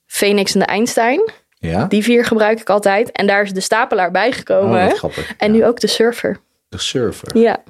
[0.07, 1.31] Phoenix en de Einstein.
[1.59, 1.85] Ja.
[1.85, 3.12] Die vier gebruik ik altijd.
[3.12, 4.87] En daar is de stapelaar bijgekomen.
[4.87, 5.33] Oh, grappig.
[5.38, 5.59] en Ja.
[5.59, 6.37] nu ook de surfer.
[6.69, 7.38] De surfer.
[7.38, 7.62] Ja.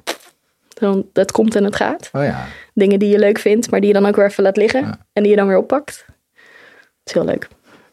[0.73, 2.09] Dan, dat komt en het gaat.
[2.13, 2.47] Oh ja.
[2.73, 4.81] Dingen die je leuk vindt, maar die je dan ook weer even laat liggen.
[4.81, 5.05] Ja.
[5.13, 6.05] En die je dan weer oppakt.
[6.33, 6.43] Dat
[7.03, 7.47] is heel leuk.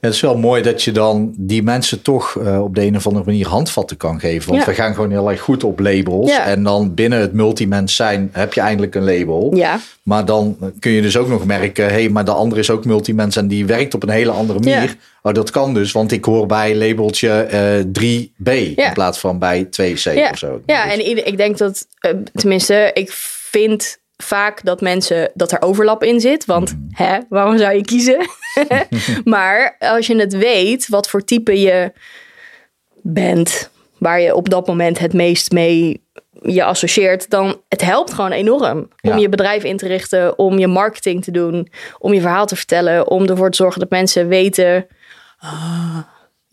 [0.06, 3.06] Het is wel mooi dat je dan die mensen toch eh, op de een of
[3.06, 4.48] andere manier handvatten kan geven.
[4.50, 4.68] Want Ja.
[4.68, 6.30] we gaan gewoon heel erg goed op labels.
[6.30, 6.44] Ja.
[6.46, 9.54] En dan binnen het multimens zijn heb je eindelijk een label.
[9.54, 12.70] Ja, Maar dan kun je dus ook nog merken, hé, hey, maar de andere is
[12.70, 14.82] ook multimens en die werkt op een hele andere manier.
[14.82, 14.94] Ja.
[15.22, 17.60] Oh, dat kan dus, want ik hoor bij labeltje eh
[17.92, 18.86] 3B Ja.
[18.86, 20.30] in plaats van bij 2C ja.
[20.30, 20.60] of zo.
[20.66, 23.10] ja Dus- en ieder- ik denk dat, eh, tenminste, ik
[23.50, 26.44] vind vaak dat mensen, dat er overlap in zit.
[26.44, 28.18] Want hè, waarom zou je kiezen?
[29.24, 31.92] maar als je het weet, wat voor type je
[33.02, 36.04] bent, waar je op dat moment het meest mee
[36.42, 39.16] je associeert, dan het helpt gewoon enorm om Ja.
[39.16, 43.08] je bedrijf in te richten, om je marketing te doen, om je verhaal te vertellen,
[43.10, 44.86] om ervoor te zorgen dat mensen weten,
[45.38, 45.98] ah,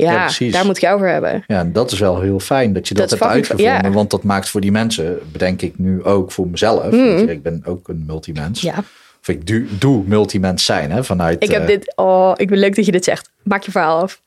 [0.04, 1.44] ja, daar moet jou voor hebben.
[1.48, 3.74] Ja, dat is wel heel fijn dat je dat, Dat hebt uitgevonden.
[3.84, 3.92] ja.
[3.92, 6.84] Want dat maakt voor die mensen, bedenk ik nu ook voor mezelf.
[6.84, 8.62] want ik ben ook een multimens.
[8.62, 8.76] Ja.
[9.22, 11.44] Of ik doe, doe multimens zijn hè, vanuit...
[11.44, 11.94] Ik heb eh, dit.
[11.96, 13.30] Oh, ik ben leuk dat je dit zegt.
[13.44, 14.22] Maak je verhaal af.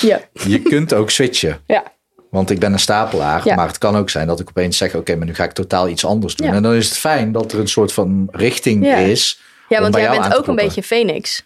[0.00, 0.20] Ja.
[0.32, 1.58] Je kunt ook switchen.
[1.66, 1.82] Ja.
[2.30, 3.40] Want ik ben een stapelaar.
[3.44, 3.54] Ja.
[3.54, 4.94] Maar het kan ook zijn dat ik opeens zeg...
[4.94, 6.46] oké, maar nu ga ik totaal iets anders doen.
[6.46, 6.52] Ja.
[6.52, 8.96] En dan is het fijn dat er een soort van richting Ja.
[8.96, 9.40] is.
[9.68, 11.44] Ja, want jij bent ook een beetje Phoenix.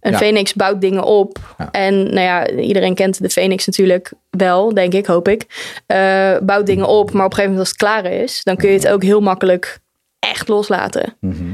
[0.00, 0.14] Een.
[0.14, 1.38] Phoenix bouwt dingen op.
[1.70, 5.46] En nou ja, iedereen kent de Phoenix natuurlijk wel, denk ik, hoop ik.
[5.86, 8.68] Eh, bouwt dingen op, maar op een gegeven moment als het klaar is, dan kun
[8.68, 9.78] je het ook heel makkelijk
[10.18, 11.16] echt loslaten.
[11.20, 11.44] Mhm.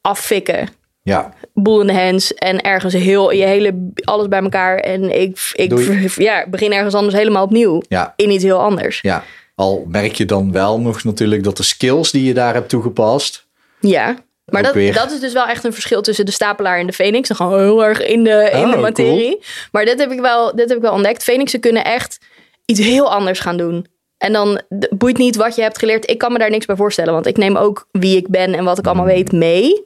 [0.00, 0.68] Affikken.
[1.02, 4.78] Ja, Boel in de hands en ergens heel je hele alles bij elkaar.
[4.78, 6.08] En ik, ik Doei.
[6.16, 7.82] ja, begin ergens anders helemaal opnieuw.
[7.88, 8.98] ja, In iets heel anders.
[9.00, 9.24] ja.
[9.54, 13.46] Al merk je dan wel nog natuurlijk dat de skills die je daar hebt toegepast...
[13.80, 14.16] Ja.
[14.50, 14.94] Maar dat, weer.
[14.94, 17.28] dat is dus wel echt een verschil tussen de stapelaar en de Phoenix.
[17.28, 19.38] Dan gewoon heel erg in de, in Oh, de materie.
[19.72, 21.22] Maar dit heb, ik wel, dit heb ik wel ontdekt.
[21.22, 22.18] Phoenixen kunnen echt
[22.64, 23.86] iets heel anders gaan doen.
[24.18, 24.60] En dan
[24.90, 26.10] boeit niet wat je hebt geleerd.
[26.10, 27.12] Ik kan me daar niks bij voorstellen.
[27.12, 29.84] Want ik neem ook wie ik ben en wat ik allemaal weet mee.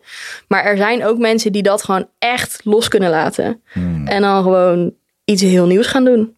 [0.48, 3.62] Maar er zijn ook mensen die dat gewoon echt los kunnen laten.
[4.04, 6.36] En dan gewoon iets heel nieuws gaan doen.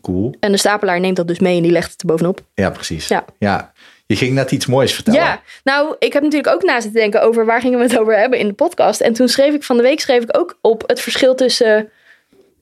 [0.00, 0.34] Cool.
[0.40, 2.40] En de stapelaar neemt dat dus mee en die legt het er bovenop.
[2.54, 3.08] Ja, precies.
[3.08, 3.24] Ja.
[3.38, 3.72] ja.
[4.10, 5.20] Je ging net iets moois vertellen.
[5.20, 8.18] Ja, nou, ik heb natuurlijk ook na zitten denken over waar gingen we het over
[8.18, 9.00] hebben in de podcast.
[9.00, 11.88] En toen schreef ik van de week schreef ik ook op het verschil tussen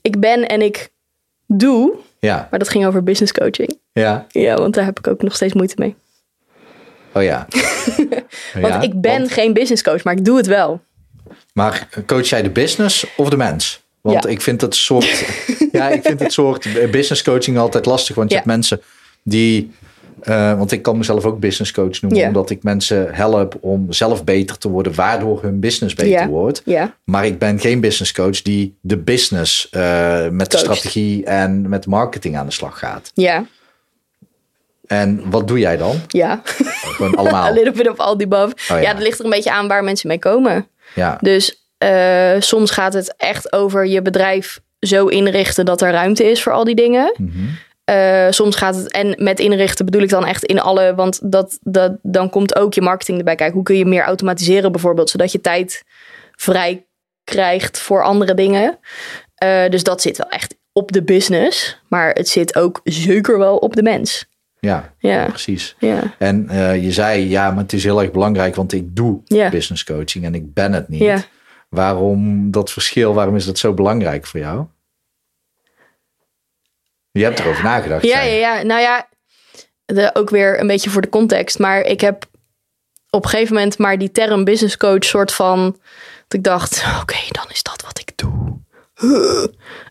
[0.03, 0.89] ik ben en ik
[1.47, 1.95] doe.
[2.21, 3.79] Ja, Maar dat ging over business coaching.
[3.93, 4.27] ja.
[4.29, 5.95] Ja, want daar heb ik ook nog steeds moeite mee.
[7.13, 7.47] Oh ja.
[8.55, 10.81] Want Ja, ik ben want- geen business coach, maar ik doe het wel.
[11.53, 13.83] Maar coach jij de business of de mens?
[14.01, 14.31] Want Ja.
[14.31, 15.25] ik vind het soort,
[15.73, 18.15] ja, ik vind het soort business coaching altijd lastig.
[18.17, 18.43] Want je Ja.
[18.43, 18.81] hebt mensen
[19.23, 19.73] die,
[20.23, 24.25] eh, want ik kan mezelf ook business coach noemen, omdat ik mensen help om zelf
[24.25, 26.63] beter te worden, waardoor hun business beter wordt.
[27.05, 31.87] Maar ik ben geen business coach die de business eh, met de strategie en met
[31.87, 33.11] marketing aan de slag gaat.
[33.15, 33.45] ja.
[34.87, 35.97] En wat doe jij dan?
[36.07, 37.53] Ja, Gewoon a allemaal.
[37.53, 38.55] little bit of all the above.
[38.73, 38.93] Oh, ja.
[38.93, 40.67] dat ligt er een beetje aan waar mensen mee komen.
[40.95, 46.31] Ja, Dus eh, soms gaat het echt over je bedrijf zo inrichten dat er ruimte
[46.31, 47.15] is voor al die dingen.
[47.19, 47.33] Mhm.
[47.89, 51.59] Eh, soms gaat het, en met inrichten bedoel ik dan echt in alle, want dat,
[51.63, 53.55] dat, dan komt ook je marketing erbij kijken.
[53.55, 55.83] Hoe kun je meer automatiseren bijvoorbeeld, zodat je tijd
[56.37, 56.87] vrij
[57.25, 58.79] krijgt voor andere dingen.
[59.35, 63.57] Eh, dus dat zit wel echt op de business, maar het zit ook zeker wel
[63.57, 64.27] op de mens.
[64.61, 65.77] ja, Ja, precies.
[65.79, 69.21] ja, En eh, je zei, ja, maar het is heel erg belangrijk, want ik doe
[69.25, 69.51] Ja.
[69.51, 71.01] business coaching en ik ben het niet.
[71.01, 71.19] ja.
[71.69, 74.65] Waarom dat verschil, waarom is dat zo belangrijk voor jou?
[77.19, 78.05] Je hebt erover nagedacht.
[78.05, 78.63] Ja, zei ja, ja.
[78.63, 79.09] Nou ja,
[79.85, 81.59] de, ook weer een beetje voor de context.
[81.59, 82.25] Maar ik heb
[83.11, 85.77] op een gegeven moment maar die term business coach soort van...
[86.29, 88.57] Dat ik dacht, oké, dan is dat wat ik doe.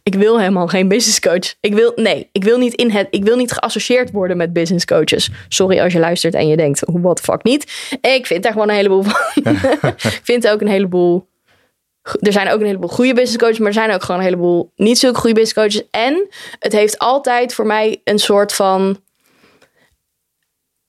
[0.04, 1.56] Ik wil helemaal geen business coach.
[1.60, 4.86] Ik wil, nee, ik wil niet in het, ik wil niet geassocieerd worden met business
[4.86, 5.30] coaches.
[5.48, 7.64] Sorry als je luistert en je denkt, what the fuck niet.
[8.02, 9.54] Ik vind daar gewoon een heleboel van.
[10.16, 11.28] ik vind ook een heleboel
[12.20, 14.72] er zijn ook een heleboel goede business coaches, maar er zijn ook gewoon een heleboel
[14.76, 15.90] niet zulke goede business coaches.
[15.92, 16.28] En
[16.60, 19.00] het heeft altijd voor mij een soort van.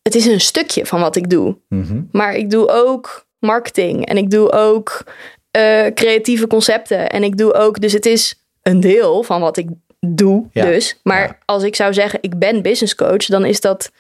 [0.03, 1.59] Het is een stukje van wat ik doe.
[1.69, 2.03] Mhm.
[2.13, 5.05] Maar ik doe ook marketing en ik doe ook
[5.51, 7.11] eh, creatieve concepten.
[7.11, 9.69] En ik doe ook, dus het is een deel van wat ik
[10.01, 10.47] doe.
[10.53, 10.65] Ja.
[10.65, 11.01] Dus.
[11.03, 11.39] Maar Ja.
[11.45, 13.91] als ik zou zeggen, ik ben business coach, dan is dat.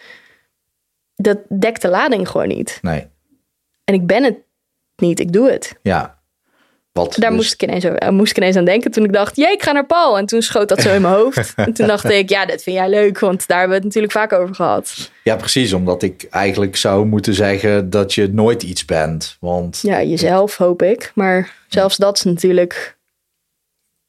[1.14, 2.78] Dat dekt de lading gewoon niet.
[2.82, 3.06] Nee,
[3.84, 4.36] En ik ben het
[4.96, 5.78] niet, ik doe het.
[5.82, 6.17] ja.
[6.98, 9.52] Wat Daar dus- moest, ik ineens, moest ik ineens aan denken toen ik dacht, jee,
[9.52, 10.18] ik ga naar Paul.
[10.18, 11.52] En toen schoot dat zo in mijn hoofd.
[11.56, 14.12] en toen dacht ik, ja, dat vind jij leuk, want daar hebben we het natuurlijk
[14.12, 15.10] vaak over gehad.
[15.24, 15.72] Ja, precies.
[15.72, 19.36] Omdat ik eigenlijk zou moeten zeggen dat je nooit iets bent.
[19.40, 21.12] Want Ja, jezelf hoop ik.
[21.14, 22.96] Maar zelfs dat is natuurlijk,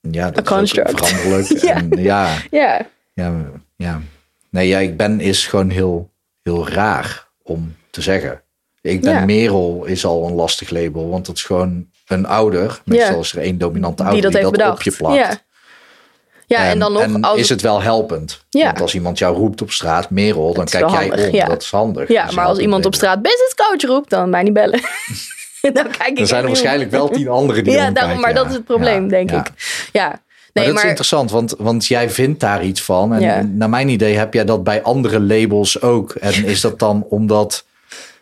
[0.01, 1.61] ja, dat is veranderlijk.
[1.69, 1.75] Ja.
[1.75, 3.33] En ja, ja, ja,
[3.75, 4.01] ja.
[4.49, 6.09] Nee, ja, ik ben is gewoon heel,
[6.43, 8.41] heel raar om te zeggen.
[8.81, 9.25] Ik ben Ja.
[9.25, 12.81] Merel is al een lastig label, want dat is gewoon een ouder.
[12.85, 13.19] Meestal Ja.
[13.19, 14.77] is er één dominante die ouder dat heeft bedacht.
[14.77, 15.15] op je plakt.
[15.15, 15.37] Ja,
[16.47, 18.43] ja en, dan nog, als is het wel helpend.
[18.49, 18.65] Ja.
[18.65, 21.35] Want als iemand jou roept op straat, Merel, dan kijk jij handig, om.
[21.35, 21.45] ja.
[21.45, 22.07] Dat is handig.
[22.07, 24.79] ja, Dus maar als iemand op straat business coach roept, dan mij niet bellen.
[25.73, 28.35] dan kijk ik Er zijn er waarschijnlijk wel tien anderen die Ja, daarom, maar ja.
[28.35, 29.51] dat is het probleem, denk ik.
[29.91, 30.19] Ja, Maar
[30.53, 33.13] nee, dat maar, is interessant, want, want jij vindt daar iets van.
[33.13, 36.11] En naar mijn idee heb jij dat bij andere labels ook.
[36.11, 37.65] En is dat dan omdat...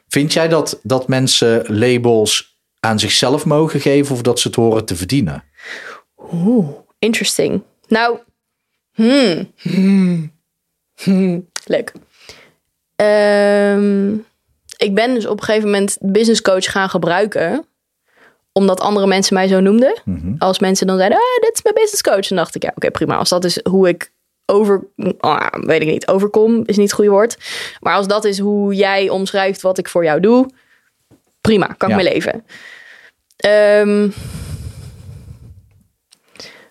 [0.09, 4.15] Vind jij dat, dat mensen labels aan zichzelf mogen geven...
[4.15, 5.43] of dat ze het horen te verdienen?
[6.33, 6.67] Oeh,
[6.99, 7.61] interesting.
[7.87, 8.17] Nou,
[8.93, 9.51] hmm.
[9.57, 10.31] Hmm.
[10.95, 11.49] Hmm.
[11.65, 11.91] leuk.
[12.95, 14.13] Ehm,
[14.77, 17.65] ik ben dus op een gegeven moment business coach gaan gebruiken.
[18.51, 20.01] Omdat andere mensen mij zo noemden.
[20.05, 20.33] Mhm.
[20.37, 22.27] Als mensen dan zeiden, ah, dit is mijn business coach.
[22.27, 23.15] Dan dacht ik, ja, oké, prima.
[23.15, 24.11] Als dat is hoe ik
[24.45, 24.87] over,
[25.19, 27.37] ah, weet ik niet, overkom is niet het goede woord.
[27.79, 30.49] Maar als dat is hoe jij omschrijft wat ik voor jou doe,
[31.47, 32.03] prima, kan ik Ja.
[32.03, 32.45] mee leven.
[33.37, 34.09] Ehm,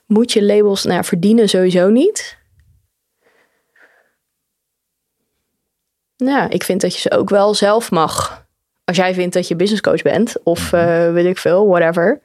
[0.07, 2.39] moet je labels nou, verdienen sowieso niet.
[6.17, 8.45] Nou, ik vind dat je ze ook wel zelf mag.
[8.85, 12.21] Als jij vindt dat je business coach bent, of eh, weet ik veel, whatever.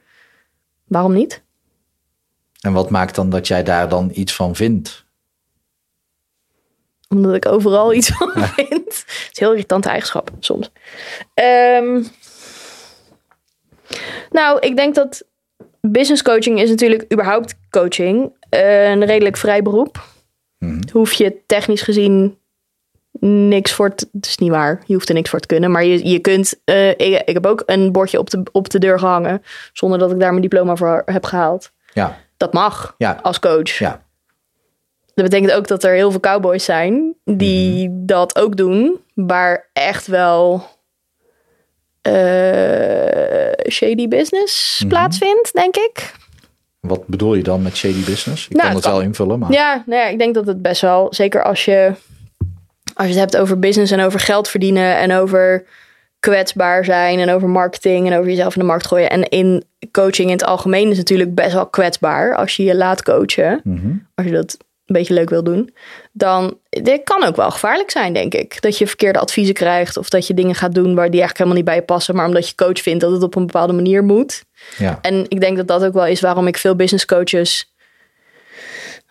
[0.84, 1.42] Waarom niet?
[2.60, 5.04] En wat maakt dan dat jij daar dan iets van vindt?
[7.08, 8.70] Omdat ik overal iets van vind.
[8.86, 10.70] Het is heel irritante eigenschap soms.
[11.34, 12.02] Ehm,
[14.30, 15.22] nou, ik denk dat
[15.80, 18.32] business coaching is natuurlijk überhaupt coaching.
[18.50, 20.04] een redelijk vrij beroep.
[20.58, 20.80] Mhm.
[20.92, 22.36] Hoef je technisch gezien
[23.20, 24.08] niks voor te...
[24.12, 24.82] Het is niet waar.
[24.86, 25.70] Je hoeft er niks voor te kunnen.
[25.70, 26.60] Maar je, je kunt...
[26.64, 29.42] eh, ik, ik heb ook een bordje op de, op de deur gehangen.
[29.72, 31.72] Zonder dat ik daar mijn diploma voor heb gehaald.
[31.92, 33.18] Ja, Dat mag Ja.
[33.22, 33.78] als coach.
[33.78, 34.02] ja.
[35.14, 40.06] Dat betekent ook dat er heel veel cowboys zijn die dat ook doen, waar echt
[40.06, 40.64] wel
[43.70, 46.14] shady business plaatsvindt, denk ik.
[46.80, 48.44] Wat bedoel je dan met shady business?
[48.44, 49.52] Ik Nou, kan het het wel invullen, maar...
[49.52, 51.92] Ja, nou ja, ik denk dat het best wel, zeker als je,
[52.94, 55.64] als je het hebt over business en over geld verdienen en over
[56.20, 59.10] kwetsbaar zijn en over marketing en over jezelf in de markt gooien.
[59.10, 63.02] En in coaching in het algemeen is natuurlijk best wel kwetsbaar als je je laat
[63.02, 63.60] coachen.
[63.64, 63.92] Mhm.
[64.14, 65.74] als je dat een beetje leuk wil doen,
[66.12, 68.62] dan dit kan ook wel gevaarlijk zijn, denk ik.
[68.62, 71.56] Dat je verkeerde adviezen krijgt of dat je dingen gaat doen waar die eigenlijk helemaal
[71.56, 74.04] niet bij je passen, maar omdat je coach vindt dat het op een bepaalde manier
[74.04, 74.44] moet.
[74.78, 74.98] Ja.
[75.02, 77.74] En ik denk dat dat ook wel is waarom ik veel business coaches.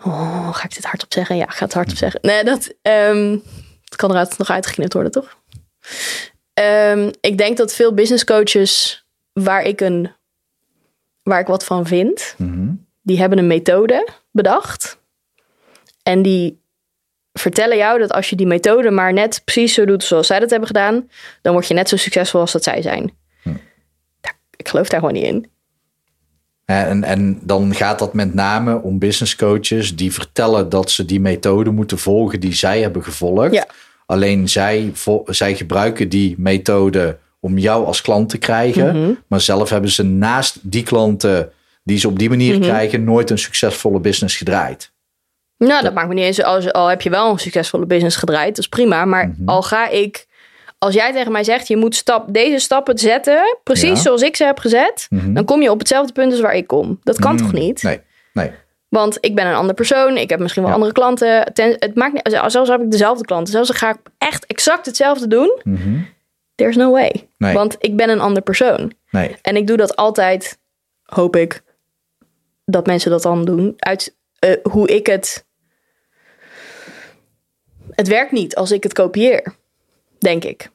[0.04, 1.36] Oh, ga ik dit hardop zeggen?
[1.36, 2.20] Ja, ik ga het hardop zeggen.
[2.24, 3.38] Nee, dat, ehm,
[3.84, 5.38] het kan eruit nog uitgeknipt worden, toch?
[6.54, 10.12] Ehm, ik denk dat veel business coaches waar ik een
[11.24, 12.74] waar ik wat van vind, Mhm.
[13.02, 15.00] die hebben een methode bedacht.
[16.04, 16.61] En die
[17.34, 20.50] vertellen jou dat als je die methode maar net precies zo doet zoals zij dat
[20.50, 21.10] hebben gedaan,
[21.42, 23.12] dan word je net zo succesvol als dat zij zijn.
[23.42, 23.50] Hm.
[24.56, 25.50] Ik geloof daar gewoon niet in.
[26.66, 31.20] En, en dan gaat dat met name om business coaches die vertellen dat ze die
[31.20, 33.54] methode moeten volgen die zij hebben gevolgd.
[33.54, 33.66] Ja.
[34.06, 34.92] Alleen zij,
[35.26, 39.02] zij gebruiken die methode om jou als klant te krijgen.
[39.02, 39.12] Mhm.
[39.28, 41.52] Maar zelf hebben ze naast die klanten
[41.84, 42.64] die ze op die manier Mhm.
[42.64, 44.91] krijgen, nooit een succesvolle business gedraaid.
[45.68, 46.44] Nou, dat maakt me niet eens.
[46.44, 49.06] Als, al heb je wel een succesvolle business gedraaid, dat is prima.
[49.06, 49.50] Maar Mhm.
[49.50, 50.26] al ga ik,
[50.78, 53.96] als jij tegen mij zegt, je moet stap, deze stappen zetten, precies Ja.
[53.96, 55.34] zoals ik ze heb gezet, Mhm.
[55.34, 57.00] dan kom je op hetzelfde punt als waar ik kom.
[57.04, 57.84] Dat kan toch niet?
[57.84, 58.00] Nee,
[58.34, 58.52] nee.
[58.90, 60.18] Want ik ben een ander persoon.
[60.18, 60.78] Ik heb misschien wel Ja.
[60.78, 61.54] andere klanten.
[61.54, 63.54] Ten- het maakt niet, zelfs heb ik dezelfde klanten.
[63.54, 65.60] Zelfs ga ik echt exact hetzelfde doen.
[65.64, 66.00] Mhm.
[66.56, 67.28] There's no way.
[67.38, 67.54] Nee.
[67.54, 68.92] Want ik ben een ander persoon.
[69.12, 69.36] nee.
[69.42, 70.58] En ik doe dat altijd,
[71.04, 71.62] hoop ik,
[72.66, 73.74] dat mensen dat dan doen.
[73.78, 75.46] Uit eh, hoe ik het...
[77.92, 79.56] Het werkt niet als ik het kopieer.
[80.20, 80.70] Denk ik.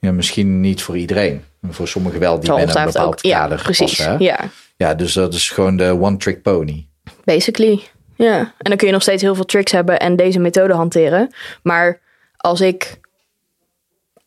[0.00, 1.44] Ja, misschien niet voor iedereen.
[1.70, 3.20] Voor sommigen wel die binnen een bepaald ook.
[3.20, 3.96] Ja, kader precies.
[3.96, 4.10] passen.
[4.12, 4.24] hè?
[4.24, 4.38] Ja,
[4.76, 6.86] ja, dus dat is gewoon de one-trick pony.
[7.24, 7.82] basically.
[8.16, 8.38] Ja.
[8.38, 11.34] En dan kun je nog steeds heel veel tricks hebben en deze methode hanteren.
[11.62, 12.00] Maar
[12.36, 13.00] als ik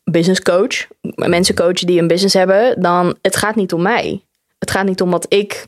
[0.04, 4.24] business coach, mensen coach die een business hebben, dan het gaat niet om mij.
[4.58, 5.66] Het gaat niet om wat ik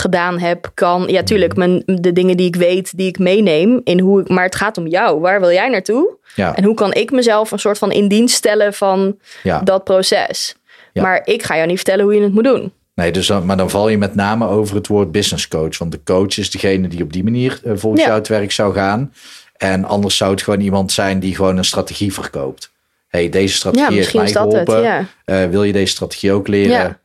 [0.00, 1.04] gedaan heb, kan.
[1.08, 4.44] Ja, tuurlijk, mijn, de dingen die ik weet, die ik meeneem in hoe ik, maar
[4.44, 5.20] het gaat om jou.
[5.20, 6.16] Waar wil jij naartoe?
[6.34, 9.60] Ja, En hoe kan ik mezelf een soort van in dienst stellen van ja.
[9.60, 10.56] dat proces?
[10.92, 11.02] Ja.
[11.02, 12.72] Maar ik ga jou niet vertellen hoe je het moet doen.
[12.94, 15.78] Nee, dus dan, maar dan val je met name over het woord business coach.
[15.78, 18.74] Want de coach is degene die op die manier eh, volgens jou het werk zou
[18.74, 19.12] gaan.
[19.56, 22.72] En anders zou het gewoon iemand zijn die gewoon een strategie verkoopt.
[23.08, 24.24] hey, deze strategie Ja, heeft mij
[24.60, 25.06] het.
[25.24, 26.98] Eh, wil je deze strategie ook leren?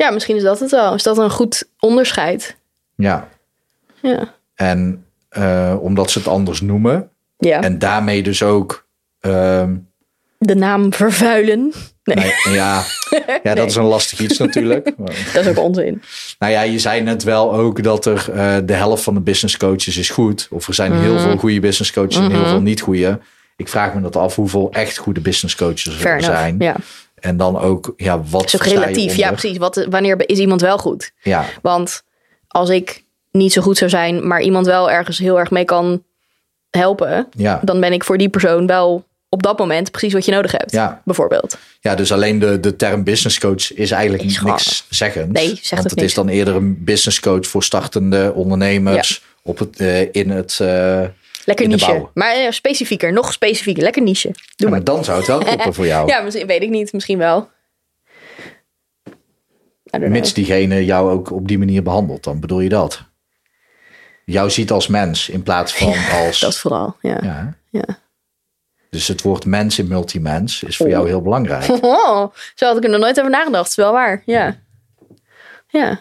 [0.00, 0.10] Ja.
[0.10, 0.94] misschien is dat het wel.
[0.94, 2.56] Is dat een goed onderscheid?
[2.96, 3.28] Ja.
[4.02, 4.34] Ja.
[4.54, 7.10] En eh, omdat ze het anders noemen.
[7.38, 7.62] ja.
[7.62, 8.86] En daarmee dus ook...
[9.20, 9.74] ehm,
[10.38, 11.72] De naam vervuilen.
[12.04, 12.82] Nee, nee, ja,
[13.42, 14.92] ja, dat is een lastig iets natuurlijk.
[15.34, 16.02] dat is ook onzin.
[16.38, 19.56] Nou ja, je zei net wel ook dat er eh, de helft van de business
[19.56, 20.46] coaches is goed.
[20.50, 21.00] Of er zijn Mhm.
[21.02, 23.18] heel veel goede business coaches en heel veel niet goede.
[23.56, 26.24] Ik vraag me dat af hoeveel echt goede business coaches er enough.
[26.24, 26.56] zijn.
[26.58, 26.76] Ja.
[27.20, 29.14] En dan ook, ja, wat is ook relatief.
[29.14, 29.56] Ja, precies.
[29.56, 31.10] Wat, wanneer is iemand wel goed?
[31.22, 32.02] Ja, Want
[32.48, 36.04] als ik niet zo goed zou zijn, maar iemand wel ergens heel erg mee kan
[36.70, 40.32] helpen, ja, dan ben ik voor die persoon wel op dat moment precies wat je
[40.32, 40.72] nodig hebt.
[40.72, 41.02] Ja.
[41.04, 41.58] Bijvoorbeeld.
[41.80, 45.32] ja, dus alleen de, de term business coach is eigenlijk Is niks zeggend.
[45.32, 46.06] Nee, zegt Want het niks.
[46.08, 50.58] is dan eerder een business coach voor startende ondernemers op het, eh, in het...
[50.60, 51.02] eh,
[51.44, 52.08] Lekker In niche.
[52.14, 53.82] Maar eh, specifieker, nog specifieker.
[53.82, 54.28] Lekker niche.
[54.28, 54.70] Doe ja, maar.
[54.70, 56.08] maar dan zou het wel kloppen voor jou.
[56.12, 56.92] Ja, misschien, weet ik niet.
[56.92, 57.50] Misschien wel.
[59.98, 63.02] Mits diegene jou ook op die manier behandelt, dan bedoel je dat?
[64.24, 65.94] Jou ziet als mens in plaats van
[66.26, 66.40] als...
[66.40, 67.18] Dat is vooral, ja.
[67.22, 67.56] Ja.
[67.70, 67.84] Ja.
[68.90, 70.92] Dus het woord mens in multimens is voor Oh.
[70.92, 71.68] jou heel belangrijk.
[71.82, 73.68] Oh, zo had ik er nog nooit over nagedacht.
[73.68, 74.60] is wel waar, ja.
[75.68, 76.00] Ja.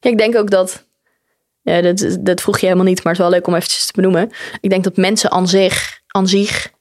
[0.00, 0.84] Ja, ik denk ook dat...
[1.64, 3.92] Ja, dat, dat vroeg je helemaal niet, maar het is wel leuk om eventjes te
[3.92, 4.30] benoemen.
[4.60, 6.02] Ik denk dat mensen aan zich...
[6.06, 6.72] Aan zich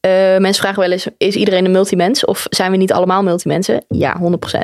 [0.00, 2.24] eh, mensen vragen wel eens, is iedereen een multimens?
[2.24, 3.84] Of zijn we niet allemaal multimensen?
[3.88, 4.58] Ja, 100%.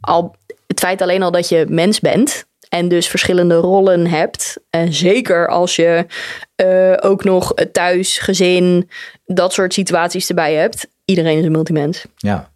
[0.00, 0.34] Al,
[0.66, 2.46] het feit alleen al dat je mens bent...
[2.68, 4.56] en dus verschillende rollen hebt...
[4.70, 6.06] en zeker als je
[6.54, 8.90] eh, ook nog thuis, gezin...
[9.24, 10.86] dat soort situaties erbij hebt...
[11.04, 12.04] iedereen is een multimens.
[12.16, 12.52] Ja,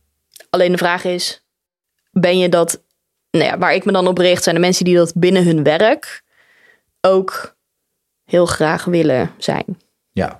[0.56, 1.42] Alleen de vraag is,
[2.10, 2.82] ben je dat,
[3.36, 5.62] nou ja, waar ik me dan op richt, zijn de mensen die dat binnen hun
[5.62, 6.22] werk
[7.00, 7.56] ook
[8.24, 9.64] heel graag willen zijn.
[10.12, 10.38] ja.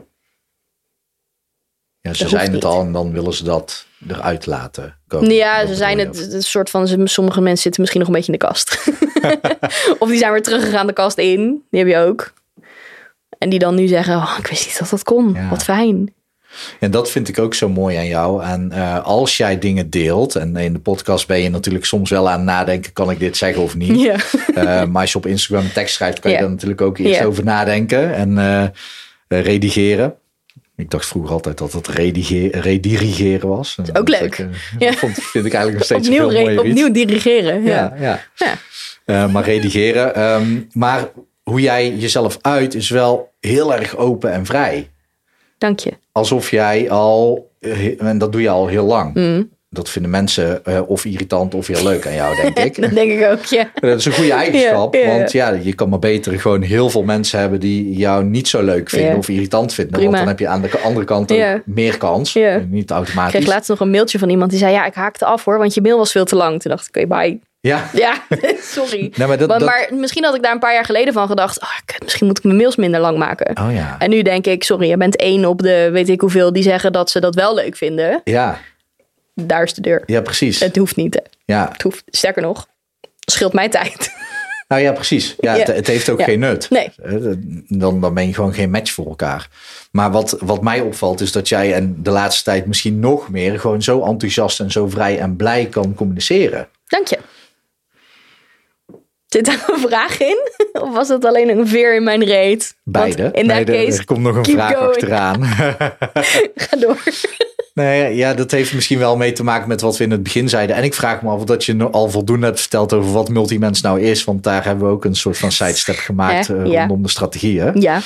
[2.01, 2.65] Ja, ze Dat zijn het niet.
[2.65, 5.31] al en dan willen ze dat eruit laten komen.
[5.35, 8.39] Ja, ze zijn het, het soort van, sommige mensen zitten misschien nog een beetje in
[8.39, 8.89] de kast.
[10.03, 12.33] of die zijn weer teruggegaan de kast in, die heb je ook.
[13.39, 15.49] En die dan nu zeggen, oh, ik wist niet dat dat kon, Ja.
[15.49, 16.15] wat fijn.
[16.81, 18.43] En dat vind ik ook zo mooi aan jou.
[18.45, 22.29] En eh, als jij dingen deelt, en in de podcast ben je natuurlijk soms wel
[22.29, 24.01] aan het nadenken, kan ik dit zeggen of niet?
[24.07, 24.17] Ja.
[24.55, 27.21] Eh, maar als je op Instagram een tekst schrijft, kan je daar natuurlijk ook eerst
[27.21, 27.25] Ja.
[27.27, 28.65] over nadenken en eh,
[29.43, 30.15] redigeren.
[30.77, 33.77] Ik dacht vroeger altijd dat het redige- redirigeren was.
[33.81, 34.39] Ook dat leuk.
[34.39, 34.47] ik,
[34.79, 34.93] Ja.
[34.93, 36.69] Vond, vind ik eigenlijk nog steeds Opnieuw, veel mooier iets.
[36.83, 37.63] opnieuw dirigeren.
[37.63, 37.95] Ja.
[38.01, 38.59] Ja, ja.
[39.07, 39.27] Ja.
[39.27, 40.15] Maar redigeren.
[40.15, 41.09] ehm, maar
[41.43, 44.91] hoe jij jezelf uit is wel heel erg open en vrij.
[45.59, 45.93] Dank je.
[46.13, 49.15] Alsof jij al, eh, en dat doe je al heel lang.
[49.15, 49.55] Mm.
[49.71, 52.81] Dat vinden mensen eh, of irritant of heel leuk aan jou, denk ik.
[52.81, 53.71] Dat denk ik ook, ja.
[53.75, 55.17] Dat is een goede eigenschap, Ja, ja, ja.
[55.19, 58.63] want ja, je kan maar beter gewoon heel veel mensen hebben die jou niet zo
[58.63, 59.17] leuk vinden Ja.
[59.17, 59.93] of irritant vinden.
[59.93, 60.07] Prima.
[60.11, 62.35] Want dan heb je aan de andere kant ook meer kans.
[62.69, 63.33] Niet Ik automatisch.
[63.35, 65.75] kreeg laatst nog een mailtje van iemand die zei: Ja, ik haakte af hoor, want
[65.75, 66.61] je mail was veel te lang.
[66.61, 67.41] Toen dacht ik: Oké, bye.
[67.67, 67.91] Ja.
[67.93, 68.23] Ja,
[68.61, 69.13] sorry.
[69.17, 71.27] Nee, maar dat- maar, dat- maar misschien had ik daar een paar jaar geleden van
[71.29, 71.63] gedacht...
[71.63, 73.57] Oh, kut, misschien moet ik mijn mails minder lang maken.
[73.61, 73.97] Oh ja.
[73.99, 76.53] En nu denk ik, sorry, je bent één op de weet ik hoeveel...
[76.53, 78.21] die zeggen dat ze dat wel leuk vinden.
[78.25, 78.59] Ja,
[79.35, 80.03] Daar is de deur.
[80.07, 80.61] ja precies.
[80.61, 81.15] Het hoeft niet.
[81.15, 81.21] hè.
[81.55, 81.69] Ja.
[81.73, 82.67] Het hoeft, sterker nog,
[83.27, 84.11] scheelt mij tijd.
[84.69, 85.35] Nou ja, precies.
[85.39, 85.59] Ja, Ja.
[85.59, 86.25] Het, het heeft ook Ja.
[86.25, 86.71] geen nut.
[86.71, 86.93] Nee.
[87.03, 87.13] Eh,
[87.69, 89.49] Dan, dan ben je gewoon geen match voor elkaar.
[89.91, 93.61] Maar wat, wat mij opvalt is dat jij en de laatste tijd misschien nog meer...
[93.61, 96.69] gewoon zo enthousiast en zo vrij en blij kan communiceren.
[96.87, 97.19] Dank je.
[99.37, 100.39] Zit daar een vraag in?
[100.73, 102.77] Of was dat alleen een veer in mijn reet?
[102.83, 103.39] Want Beide.
[103.39, 104.89] In er- case, er komt nog een vraag going.
[104.91, 105.45] achteraan.
[106.55, 107.03] ga door.
[107.75, 110.49] Nee, ja, dat heeft misschien wel mee te maken met wat we in het begin
[110.49, 110.77] zeiden.
[110.77, 113.81] En ik vraag me af of dat je al voldoende hebt verteld over wat multimens
[113.81, 114.25] nou is.
[114.25, 116.79] Want daar hebben we ook een soort van sidestep gemaakt Eh, ja.
[116.81, 117.81] rondom de strategieën.
[117.81, 118.01] Ja,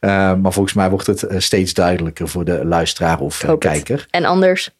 [0.00, 3.58] Eh, maar volgens mij wordt het eh, steeds duidelijker voor de luisteraar of het.
[3.58, 4.06] kijker.
[4.10, 4.70] en anders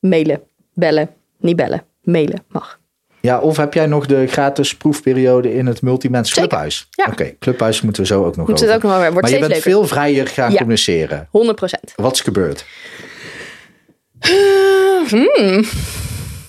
[0.00, 0.40] mailen,
[0.74, 1.10] bellen.
[1.38, 2.79] Niet bellen, mailen mag.
[3.20, 6.32] Ja, of heb jij nog de gratis proefperiode in het Multimens.
[6.32, 6.88] Clubhuis?
[6.90, 7.06] Ja.
[7.10, 8.66] Oké, Clubhuis moeten we zo ook nog Moet over.
[8.66, 9.12] het ook nog wel weer.
[9.12, 9.70] Wordt maar je bent leuker.
[9.70, 10.56] veel vrijer gaan Ja.
[10.56, 11.28] communiceren.
[11.30, 11.92] 100 procent.
[11.96, 12.64] Wat is gebeurd?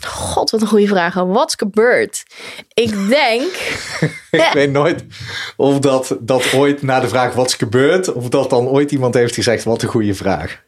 [0.01, 1.13] God, wat een goede vraag.
[1.13, 2.23] Wat gebeurd?
[2.73, 3.51] Ik denk...
[4.31, 5.03] Ik weet nooit
[5.57, 8.13] of dat, dat ooit na de vraag wat is gebeurd...
[8.13, 10.61] of dat dan ooit iemand heeft gezegd wat een goede vraag.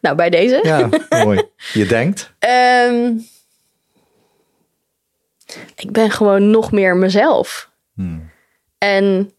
[0.00, 0.60] Nou, bij deze.
[0.62, 0.88] Ja,
[1.24, 1.42] mooi.
[1.72, 2.32] Je denkt?
[2.38, 3.10] Ehm,
[5.76, 7.70] ik ben gewoon nog meer mezelf.
[8.78, 9.30] En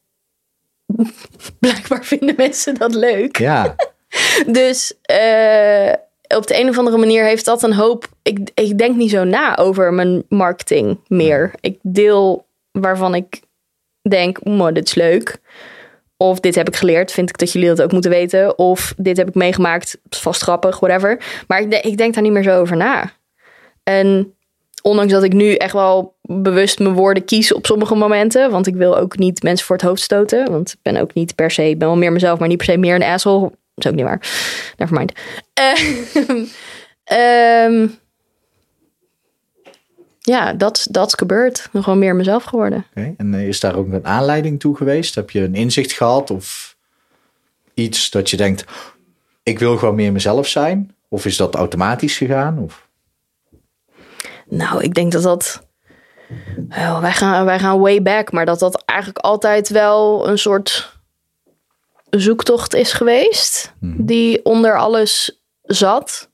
[1.59, 3.37] blijkbaar vinden mensen dat leuk.
[3.37, 3.75] Ja,
[4.47, 5.93] Dus eh,
[6.37, 8.07] op de een of andere manier heeft dat een hoop.
[8.21, 11.51] Ik, ik denk niet zo na over mijn marketing meer.
[11.59, 13.41] Ik deel waarvan ik
[14.09, 15.37] denk, "Mo, dit is leuk.
[16.17, 18.57] Of dit heb ik geleerd, vind ik dat jullie dat ook moeten weten.
[18.57, 21.43] Of dit heb ik meegemaakt, vast grappig, whatever.
[21.47, 23.11] Maar ik, ik denk daar niet meer zo over na.
[23.83, 24.33] En
[24.81, 28.51] ondanks dat ik nu echt wel bewust mijn woorden kies op sommige momenten.
[28.51, 30.51] Want ik wil ook niet mensen voor het hoofd stoten.
[30.51, 32.65] Want ik ben ook niet per se, ik ben wel meer mezelf, maar niet per
[32.65, 33.41] se meer een asshole.
[33.73, 34.29] Dat is ook niet waar.
[34.77, 35.11] Nevermind.
[35.53, 36.45] Ehm,
[37.19, 37.87] ehm,
[40.19, 42.85] ja, dat, dat ben gewoon meer mezelf geworden.
[42.93, 45.15] En eh, is daar ook een aanleiding toe geweest?
[45.15, 46.75] Heb je een inzicht gehad of
[47.73, 48.65] iets dat je denkt,
[49.43, 50.95] ik wil gewoon meer mezelf zijn?
[51.07, 52.59] Of is dat automatisch gegaan?
[52.59, 52.88] Of?
[54.49, 55.67] Nou, ik denk dat dat.
[57.01, 60.97] Wij, gaan, wij gaan way back, maar dat dat eigenlijk altijd wel een soort
[62.09, 63.73] zoektocht is geweest.
[63.79, 66.29] Die onder alles zat.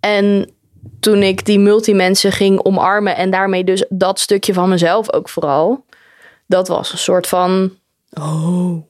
[0.00, 0.54] En
[1.00, 5.84] toen ik die multimensen ging omarmen en daarmee dus dat stukje van mezelf ook vooral.
[6.46, 7.78] Dat was een soort van.
[8.20, 8.82] Oh.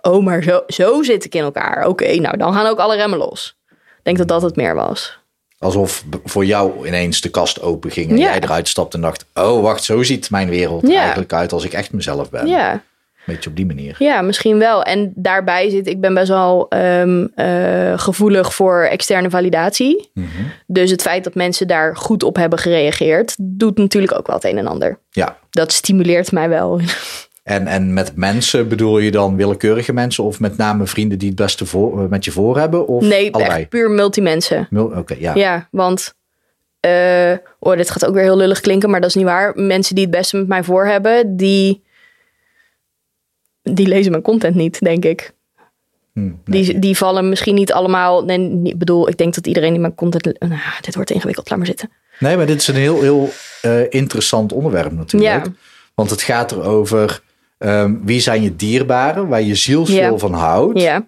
[0.00, 1.86] Oh, maar zo, zo zit ik in elkaar.
[1.86, 3.58] Oké, nou dan gaan ook alle remmen los.
[3.68, 5.18] Ik denk dat dat het meer was.
[5.58, 8.24] Alsof voor jou ineens de kast open ging en Ja.
[8.30, 11.00] jij eruit stapte en dacht, oh wacht, zo ziet mijn wereld Ja.
[11.00, 12.46] eigenlijk uit als ik echt mezelf ben.
[12.46, 12.82] Ja.
[13.26, 13.96] Beetje op die manier.
[13.98, 14.82] Ja, misschien wel.
[14.82, 20.10] En daarbij zit, ik ben best wel ehm, eh, gevoelig voor externe validatie.
[20.66, 24.44] Dus het feit dat mensen daar goed op hebben gereageerd, doet natuurlijk ook wel het
[24.44, 24.98] een en ander.
[25.10, 25.36] Ja.
[25.50, 26.80] Dat stimuleert mij wel.
[27.46, 31.36] En, en met mensen bedoel je dan willekeurige mensen of met name vrienden die het
[31.36, 32.86] beste voor, met je voor hebben?
[32.86, 34.66] Of Nee, echt puur multimensen.
[34.70, 35.34] Mul- Oké, ja.
[35.34, 36.14] Ja, want.
[36.80, 39.52] eh, oh, dit gaat ook weer heel lullig klinken, maar dat is niet waar.
[39.56, 41.82] Mensen die het beste met mij voor hebben, die.
[43.62, 45.32] Die lezen mijn content niet, denk ik.
[46.12, 46.34] Hm, nee.
[46.44, 48.24] Die, die vallen misschien niet allemaal.
[48.24, 50.38] Nee, niet- bedoel, ik denk dat iedereen die mijn content.
[50.40, 51.90] Nou, dit wordt ingewikkeld, laat maar zitten.
[52.18, 53.28] Nee, maar dit is een heel, heel
[53.62, 55.44] eh, interessant onderwerp natuurlijk.
[55.46, 55.52] Ja.
[55.94, 57.24] Want het gaat erover
[57.58, 60.18] ehm, wie zijn je dierbaren, waar je zielsveel Ja.
[60.18, 60.80] van houdt.
[60.80, 61.06] Ja,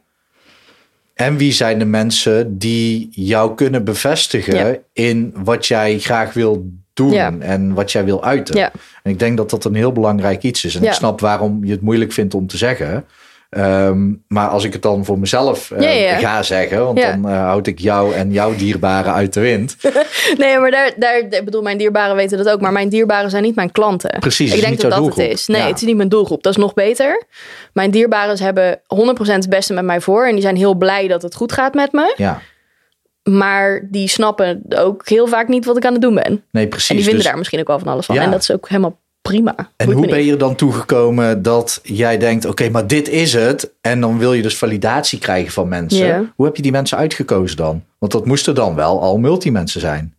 [1.14, 4.76] En wie zijn de mensen die jou kunnen bevestigen Ja.
[4.92, 7.34] in wat jij graag wil doen Ja.
[7.38, 8.56] en wat jij wil uiten.
[9.02, 10.74] En ik denk dat dat een heel belangrijk iets is.
[10.74, 13.04] En ik snap waarom je het moeilijk vindt om te zeggen.
[13.48, 16.18] Ehm, maar als ik het dan voor mezelf eh, Ja, ja.
[16.18, 17.10] ga zeggen, want Ja.
[17.12, 19.76] dan eh, houd ik jou en jouw dierbaren uit de wind.
[20.38, 23.42] nee, maar daar, daar, ik bedoel, mijn dierbaren weten dat ook, maar mijn dierbaren zijn
[23.42, 24.16] niet mijn klanten.
[24.20, 25.46] Precies, Ik denk dat dat het is.
[25.46, 26.42] Nee, het is niet mijn doelgroep.
[26.42, 27.22] Dat is nog beter.
[27.72, 31.22] Mijn dierbaren hebben 100% het beste met mij voor en die zijn heel blij dat
[31.22, 32.14] het goed gaat met me.
[32.16, 32.40] Ja,
[33.22, 36.44] Maar die snappen ook heel vaak niet wat ik aan het doen ben.
[36.50, 36.88] nee, precies.
[36.88, 38.14] En die vinden Dus- daar misschien ook wel van alles van.
[38.14, 38.22] Ja.
[38.22, 39.54] En dat is ook helemaal prima.
[39.76, 43.72] En hoe ben je er dan toegekomen dat jij denkt: oké, maar dit is het.
[43.80, 46.32] En dan wil je dus validatie krijgen van mensen.
[46.36, 47.84] Hoe heb je die mensen uitgekozen dan?
[47.98, 50.14] Want dat moesten dan wel al multimensen zijn.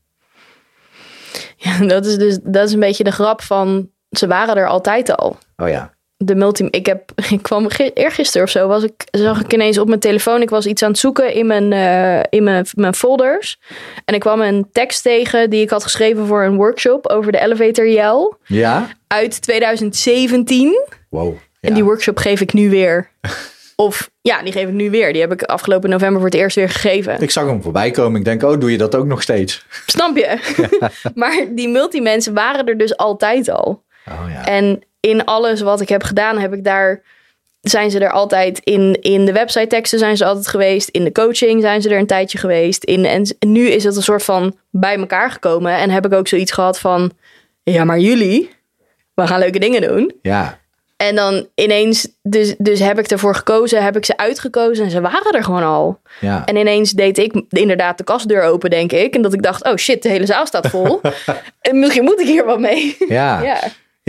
[1.56, 5.16] Ja, dat is dus dat is een beetje de grap van ze waren er altijd
[5.16, 5.38] al.
[5.58, 5.94] Oh ja.
[6.22, 6.68] De multi...
[6.70, 10.00] Ik, heb, ik kwam gi- eergisteren of zo, was ik, zag ik ineens op mijn
[10.00, 10.42] telefoon...
[10.42, 13.60] Ik was iets aan het zoeken in mijn, eh, in mijn, mijn folders.
[14.06, 17.08] En ik kwam een tekst tegen die ik had geschreven voor een workshop...
[17.08, 18.88] over de elevator yell Ja?
[19.08, 20.88] uit 2017.
[21.10, 21.34] Wow.
[21.60, 21.68] Ja.
[21.70, 23.10] En die workshop geef ik nu weer.
[23.76, 25.12] Of ja, die geef ik nu weer.
[25.14, 27.22] Die heb ik afgelopen november voor het eerst weer gegeven.
[27.22, 28.20] Ik zag hem voorbij komen.
[28.20, 29.66] Ik denk, oh, doe je dat ook nog steeds?
[29.86, 30.38] Snap je?
[31.16, 33.84] maar die multimensen waren er dus altijd al.
[34.10, 34.46] Oh ja.
[34.46, 37.02] En in alles wat ik heb gedaan, heb ik daar.
[37.62, 40.90] Zijn ze er altijd in, in de website teksten zijn ze altijd geweest.
[40.90, 42.84] In de coaching zijn ze er een tijdje geweest.
[42.84, 45.78] In, en nu is het een soort van bij elkaar gekomen.
[45.78, 47.12] En heb ik ook zoiets gehad van.
[47.64, 48.50] Ja, maar jullie,
[49.14, 50.14] we gaan leuke dingen doen.
[50.22, 50.60] Ja.
[51.02, 55.02] En dan ineens, dus, dus heb ik ervoor gekozen, heb ik ze uitgekozen en ze
[55.02, 56.02] waren er gewoon al.
[56.20, 56.46] Ja.
[56.46, 59.16] En ineens deed ik inderdaad de kastdeur open, denk ik.
[59.16, 61.02] En dat ik dacht, oh shit, de hele zaal staat vol.
[61.62, 62.96] en misschien moet ik hier wat mee.
[63.08, 63.42] Ja.
[63.52, 63.60] ja.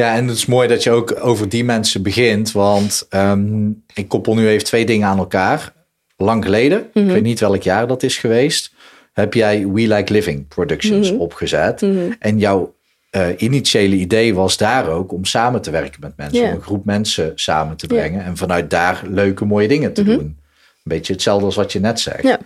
[0.01, 2.53] Ja, en het is mooi dat je ook over die mensen begint.
[2.53, 5.73] Want ehm, ik koppel nu even twee dingen aan elkaar.
[6.17, 7.07] Lang geleden, Mhm.
[7.07, 8.73] ik weet niet welk jaar dat is geweest,
[9.13, 11.21] heb jij We Like Living Productions Mhm.
[11.21, 11.83] opgezet.
[12.19, 12.75] En jouw
[13.11, 16.45] eh, initiële idee was daar ook om samen te werken met mensen.
[16.45, 18.25] Om een groep mensen samen te brengen.
[18.25, 20.19] En vanuit daar leuke, mooie dingen te doen.
[20.21, 20.37] Een
[20.83, 22.23] beetje hetzelfde als wat je net zegt.
[22.23, 22.37] Mhm.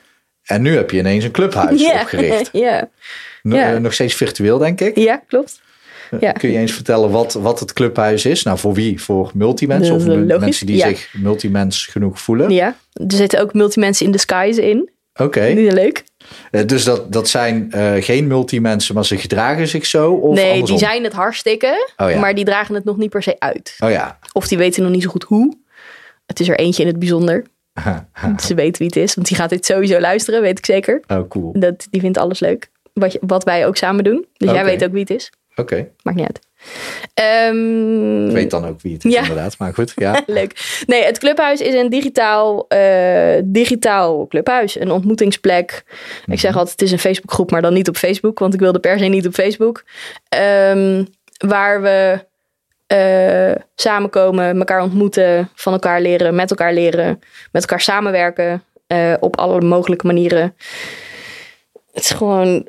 [0.45, 2.49] En nu heb je ineens een clubhuis opgericht.
[2.67, 2.89] ja.
[3.43, 4.97] Eh, nog steeds virtueel, denk ik.
[4.99, 5.61] ja, klopt.
[6.21, 6.33] Ja.
[6.33, 8.43] Kun je eens vertellen wat, wat het clubhuis is?
[8.43, 9.03] Nou, voor wie?
[9.03, 10.89] Voor multimensen Dat of logisch, mensen die ja.
[10.89, 12.51] zich multimens genoeg voelen?
[12.51, 14.93] Ja, er zitten ook multimensen in disguise in.
[15.21, 16.05] Oké, Niet leuk?
[16.51, 20.13] Eh, dus dat, dat zijn eh, geen multimensen, maar ze gedragen zich zo?
[20.13, 20.77] Of nee, andersom?
[20.77, 22.19] die zijn het hartstikke, Oh ja.
[22.19, 23.77] maar die dragen het nog niet per se uit.
[23.79, 24.19] Oh ja.
[24.33, 25.57] Of die weten nog niet zo goed hoe.
[26.27, 27.45] Het is er eentje in het bijzonder.
[28.47, 31.03] Ze weten wie het is, want die gaat dit sowieso luisteren, weet ik zeker.
[31.07, 31.53] Oh, cool.
[31.59, 32.71] Dat, die vindt alles leuk.
[32.93, 34.27] Wat, wat wij ook samen doen.
[34.37, 35.33] Dus jij weet ook wie het is.
[35.57, 36.41] Oké, Maakt niet uit.
[37.15, 39.21] Ehm, ik weet dan ook wie het is Ja.
[39.21, 39.59] inderdaad.
[39.59, 40.23] Maar goed, ja.
[40.27, 40.83] Leuk.
[40.87, 44.81] Nee, het clubhuis is een digitaal, eh, digitaal clubhuis.
[44.81, 45.85] Een ontmoetingsplek.
[46.27, 48.39] Ik zeg altijd, het is een Facebookgroep, maar dan niet op Facebook.
[48.39, 49.85] Want ik wilde per se niet op Facebook.
[50.29, 51.05] Ehm,
[51.39, 52.25] waar we
[52.87, 57.21] eh, samenkomen, elkaar ontmoeten, van elkaar leren, met elkaar leren,
[57.53, 58.63] met elkaar samenwerken.
[58.87, 60.57] eh, op alle mogelijke manieren.
[61.93, 62.69] Het is gewoon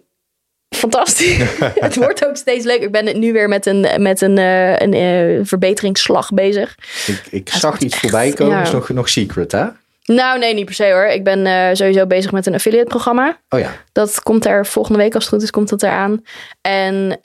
[0.76, 1.38] fantastisch.
[1.80, 2.86] het wordt ook steeds leuker.
[2.86, 6.76] Ik ben nu weer met een, met een, eh, een eh, verbeteringsslag bezig.
[7.08, 8.56] Ik, ik zag iets echt, voorbij komen.
[8.56, 8.62] ja.
[8.62, 9.66] is nog, nog secret, hè?
[10.06, 11.06] Nou, nee, niet per se hoor.
[11.06, 13.40] Ik ben eh, sowieso bezig met een affiliate programma.
[13.50, 13.72] Oh ja.
[13.92, 16.22] Dat komt er volgende week, als het goed is, komt dat eraan.
[16.62, 17.18] En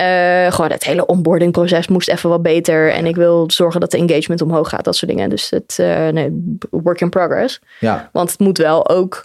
[0.53, 2.93] gewoon het hele onboarding proces moest even wat beter.
[2.93, 5.31] En ik wil zorgen dat de engagement omhoog gaat, dat soort dingen.
[5.31, 7.61] Dus het, eh, nee, work in progress.
[7.81, 9.25] Ja, Want het moet wel ook,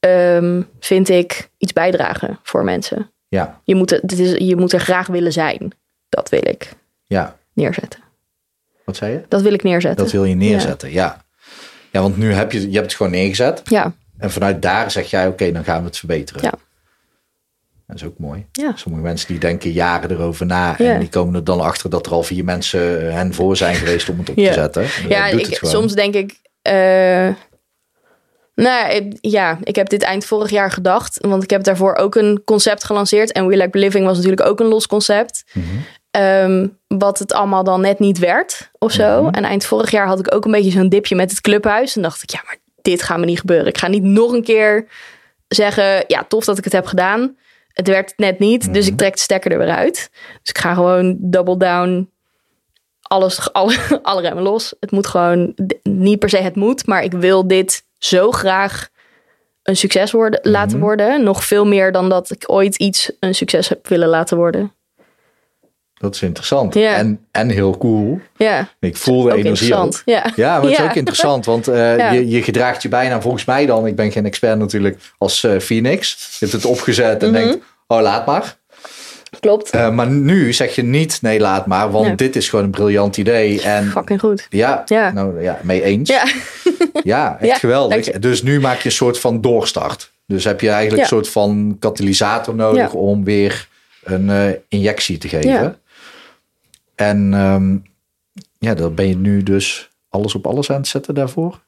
[0.00, 3.10] ehm, vind ik, iets bijdragen voor mensen.
[3.28, 5.72] ja, Je moet, er- dit is, je moet er graag willen zijn.
[6.08, 6.72] Dat wil ik
[7.06, 7.36] ja.
[7.52, 8.00] neerzetten.
[8.84, 9.22] Wat zei je?
[9.28, 10.04] Dat wil ik neerzetten.
[10.04, 11.24] Dat wil je neerzetten, ja.
[11.92, 13.60] Ja, want nu heb je, je hebt het gewoon neergezet.
[13.64, 16.42] Ja, En vanuit daar zeg jij, oké, dan gaan we het verbeteren.
[16.42, 16.52] Ja.
[17.86, 18.46] Dat is ook mooi.
[18.52, 18.72] Ja.
[18.76, 20.74] Sommige mensen die denken jaren erover na.
[20.78, 20.92] Ja.
[20.92, 24.08] En die komen er dan achter dat er al vier mensen hen voor zijn geweest
[24.08, 24.48] om het op Ja.
[24.48, 24.82] te zetten.
[24.82, 26.40] En ja ik, het soms denk ik.
[26.62, 27.28] eh,
[28.62, 31.18] nou, ik- ja, ik heb dit eind vorig jaar gedacht.
[31.26, 33.32] Want ik heb daarvoor ook een concept gelanceerd.
[33.32, 35.44] En We Like Living was natuurlijk ook een los concept.
[35.52, 35.64] Mhm.
[36.10, 39.22] Ehm, wat het allemaal dan net niet werd of zo.
[39.22, 39.34] Mhm.
[39.34, 41.96] En eind vorig jaar had ik ook een beetje zo'n dipje met het clubhuis.
[41.96, 43.66] En dacht ik, ja, maar dit gaat me niet gebeuren.
[43.66, 44.86] Ik ga niet nog een keer
[45.48, 47.36] zeggen, ja, tof dat ik het heb gedaan.
[47.72, 50.10] Het werd net niet, dus ik trek de stekker er weer uit.
[50.40, 52.10] Dus ik ga gewoon double down,
[53.02, 54.74] alles, alle, alle remmen los.
[54.80, 58.88] Het moet gewoon, niet per se het moet, maar ik wil dit zo graag
[59.62, 61.22] een succes worden, laten worden.
[61.22, 64.72] Nog veel meer dan dat ik ooit iets een succes heb willen laten worden.
[65.94, 66.74] Dat is interessant.
[66.74, 66.94] Ja.
[66.94, 68.20] En, en heel cool.
[68.36, 69.68] Ja, Ik voel de ook energie.
[70.04, 70.32] Ja.
[70.36, 72.10] Ja, maar het is ook interessant, want eh, Ja.
[72.12, 75.58] je, je gedraagt je bijna volgens mij dan, ik ben geen expert natuurlijk, als eh,
[75.58, 76.28] Phoenix.
[76.30, 77.38] Je hebt het opgezet en Mhm.
[77.42, 78.56] denkt, oh laat maar.
[79.40, 79.70] Klopt.
[79.70, 82.14] Eh, maar nu zeg je niet, nee laat maar, want Nee.
[82.14, 83.62] dit is gewoon een briljant idee.
[83.62, 84.46] En Fucking goed.
[84.50, 85.12] ja, Ja.
[85.12, 86.08] Nou, ja mee eens.
[86.10, 86.24] Ja,
[87.04, 88.10] Ja, echt Ja, geweldig.
[88.10, 90.12] Dus nu maak je een soort van doorstart.
[90.26, 93.68] Dus heb je eigenlijk een soort van katalysator nodig om weer
[94.02, 95.78] een eh, injectie te geven.
[96.94, 97.76] En ehm,
[98.58, 101.60] ja, dan ben je nu dus alles op alles aan het zetten daarvoor.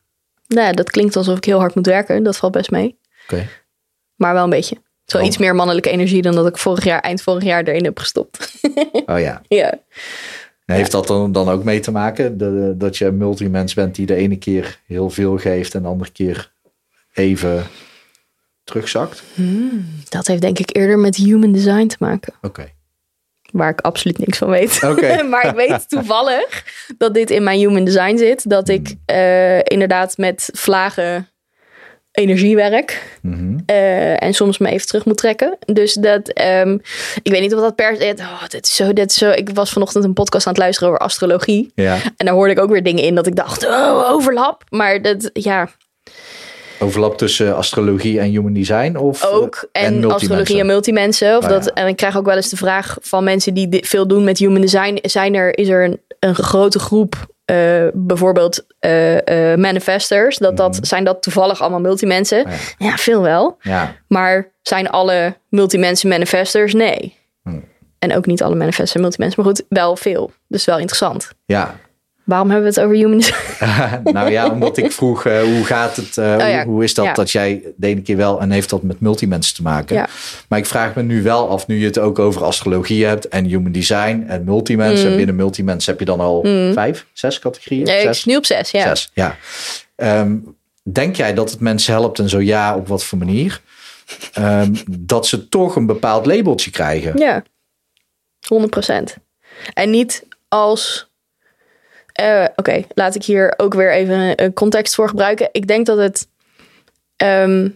[0.48, 2.22] nou, dat klinkt alsof ik heel hard moet werken.
[2.22, 2.98] Dat valt best mee.
[3.24, 3.46] Oké.
[4.16, 4.76] Maar wel een beetje.
[5.12, 5.26] Wel Oh.
[5.28, 8.52] iets meer mannelijke energie dan dat ik vorig jaar, eind vorig jaar erin heb gestopt.
[9.06, 9.42] Oh ja.
[9.48, 9.78] ja.
[10.66, 12.38] Heeft dat dan, dan ook mee te maken?
[12.38, 15.88] De- dat je een multimens bent die de ene keer heel veel geeft en de
[15.88, 16.52] andere keer
[17.14, 17.66] even
[18.64, 19.22] terugzakt?
[20.08, 22.32] Dat heeft denk ik eerder met human design te maken.
[22.42, 22.68] Oké.
[23.52, 24.82] waar ik absoluut niks van weet.
[24.84, 25.22] Oké.
[25.30, 26.64] maar ik weet toevallig
[26.98, 28.50] dat dit in mijn human design zit.
[28.50, 31.28] Dat ik eh, inderdaad met vlagen
[32.12, 33.18] energie werk.
[33.22, 33.58] Mhm.
[33.66, 35.58] eh, en soms me even terug moet trekken.
[35.66, 36.78] Dus dat, ehm,
[37.22, 38.14] ik weet niet of dat per se.
[38.18, 39.30] Oh, dit is zo, dit is zo.
[39.30, 41.70] Ik was vanochtend een podcast aan het luisteren over astrologie.
[41.74, 41.94] Ja.
[42.16, 44.62] En daar hoorde ik ook weer dingen in dat ik dacht, oh, overlap.
[44.68, 45.68] Maar dat, ja,
[46.82, 48.96] Overlap tussen astrologie en human design?
[48.96, 49.68] Of, ook.
[49.72, 50.14] eh, En, multimensen?
[50.20, 51.36] astrologie en multimensen.
[51.36, 51.72] Of Oh, dat, ja.
[51.74, 54.61] En ik krijg ook wel eens de vraag van mensen die veel doen met human
[54.61, 54.98] design.
[55.02, 60.36] Zijn er, is er een, een grote groep, eh, bijvoorbeeld eh, manifestors?
[60.38, 62.44] Dat, dat, Zijn dat toevallig allemaal multimensen?
[62.46, 62.96] Oh, Ja.
[62.96, 63.57] veel wel.
[63.61, 63.94] Ja.
[64.09, 66.74] Maar zijn alle multimensen manifestors?
[66.74, 67.16] Nee.
[67.42, 67.64] Hmm.
[67.98, 69.42] En ook niet alle manifestors zijn multimensen.
[69.42, 70.30] Maar goed, wel veel.
[70.48, 71.30] Dus wel interessant.
[71.44, 71.74] ja.
[72.30, 74.00] Waarom hebben we het over human design?
[74.18, 76.64] nou ja, omdat ik vroeg eh, hoe gaat het, eh, hoe, Oh ja.
[76.64, 77.12] hoe is dat Ja.
[77.12, 79.96] dat jij de ene keer wel en heeft dat met multimensen te maken.
[79.96, 80.08] Ja.
[80.48, 83.44] Maar ik vraag me nu wel af, nu je het ook over astrologie hebt en
[83.44, 85.04] human design en multimensen.
[85.04, 85.10] Mm.
[85.10, 86.40] En binnen multimensen heb je dan al
[86.72, 87.84] vijf, zes categorieën?
[87.84, 88.24] Nee, ik zes?
[88.24, 88.82] nu op zes, ja.
[88.82, 89.36] Zes, ja.
[89.96, 90.36] Ehm,
[90.82, 93.60] denk jij dat het mensen helpt en zo ja, op wat voor manier?
[94.32, 97.18] Ehm, dat ze toch een bepaald labeltje krijgen.
[97.18, 97.42] Ja,
[98.48, 99.16] 100%.
[99.72, 101.09] En niet als.
[102.20, 105.48] Eh, Oké, laat ik hier ook weer even een- een context voor gebruiken.
[105.52, 106.28] Ik denk dat het.
[107.16, 107.68] ehm,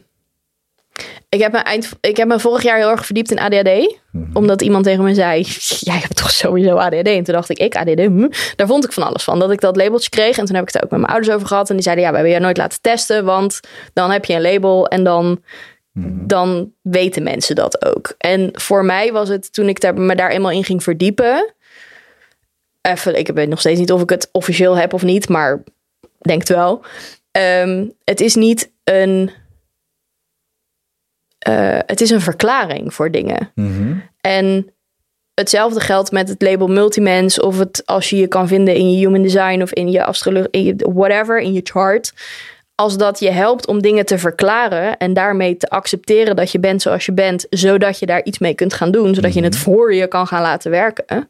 [1.29, 3.99] ik, heb me eind, ik heb me vorig jaar heel erg verdiept in ADHD.
[4.33, 5.43] Omdat iemand tegen me zei:
[5.81, 7.07] Jij hebt toch sowieso ADHD?
[7.07, 8.01] En toen dacht ik: Ik ADHD?
[8.01, 8.29] Hm.
[8.57, 9.39] Daar vond ik van alles van.
[9.39, 10.39] Dat ik dat labeltje kreeg.
[10.39, 11.69] En toen heb ik het ook met mijn ouders over gehad.
[11.69, 13.25] En die zeiden: Ja, we hebben je nooit laten testen.
[13.25, 13.61] Want
[13.93, 14.87] dan heb je een label.
[14.89, 15.43] En dan
[16.27, 18.15] dan weten mensen dat ook.
[18.19, 21.55] En voor mij was het toen ik daar, me daar eenmaal in ging verdiepen.
[22.87, 25.63] Even, ik weet nog steeds niet of ik het officieel heb of niet, maar
[26.19, 26.83] denk wel.
[27.31, 29.31] Ehm, het is niet een.
[31.39, 33.51] eh, het is een verklaring voor dingen.
[33.55, 33.95] Mhm.
[34.21, 34.73] En
[35.35, 37.41] hetzelfde geldt met het label multimens.
[37.41, 40.51] Of het als je je kan vinden in je human design of in je astrologie,
[40.51, 42.13] in je whatever, in je chart.
[42.75, 46.83] Als dat je helpt om dingen te verklaren en daarmee te accepteren dat je bent
[46.83, 49.95] zoals je bent, zodat je daar iets mee kunt gaan doen, zodat je het voor
[49.95, 51.29] je kan gaan laten werken.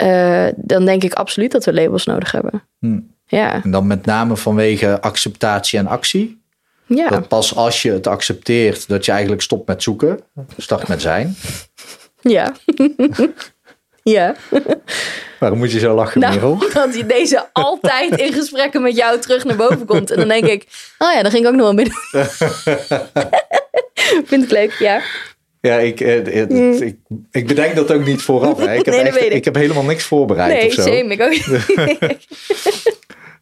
[0.00, 2.62] Eh, dan denk ik absoluut dat we labels nodig hebben.
[2.78, 3.14] Hmm.
[3.26, 6.42] Ja, En dan met name vanwege acceptatie en actie.
[6.86, 7.08] ja.
[7.08, 10.20] Dat pas als je het accepteert, dat je eigenlijk stopt met zoeken,
[10.56, 11.36] start met zijn.
[12.20, 12.52] ja.
[14.02, 14.34] ja.
[15.38, 16.56] Waarom moet je zo lachen, Merel?
[16.56, 20.10] Nou, dat je deze altijd in gesprekken met jou terug naar boven komt.
[20.10, 20.66] En dan denk ik,
[20.98, 21.94] oh ja, dan ging ik ook nog wel binnen.
[24.30, 25.00] Vind ik leuk, ja.
[25.60, 26.96] Ja, ik, eh, eh, ik,
[27.30, 28.58] ik bedenk dat ook niet vooraf.
[28.58, 28.74] Hè.
[28.74, 29.32] Ik, heb Nee, echt, ik.
[29.32, 30.82] ik heb helemaal niks voorbereid Nee, of zo.
[30.82, 31.34] same, ik ook.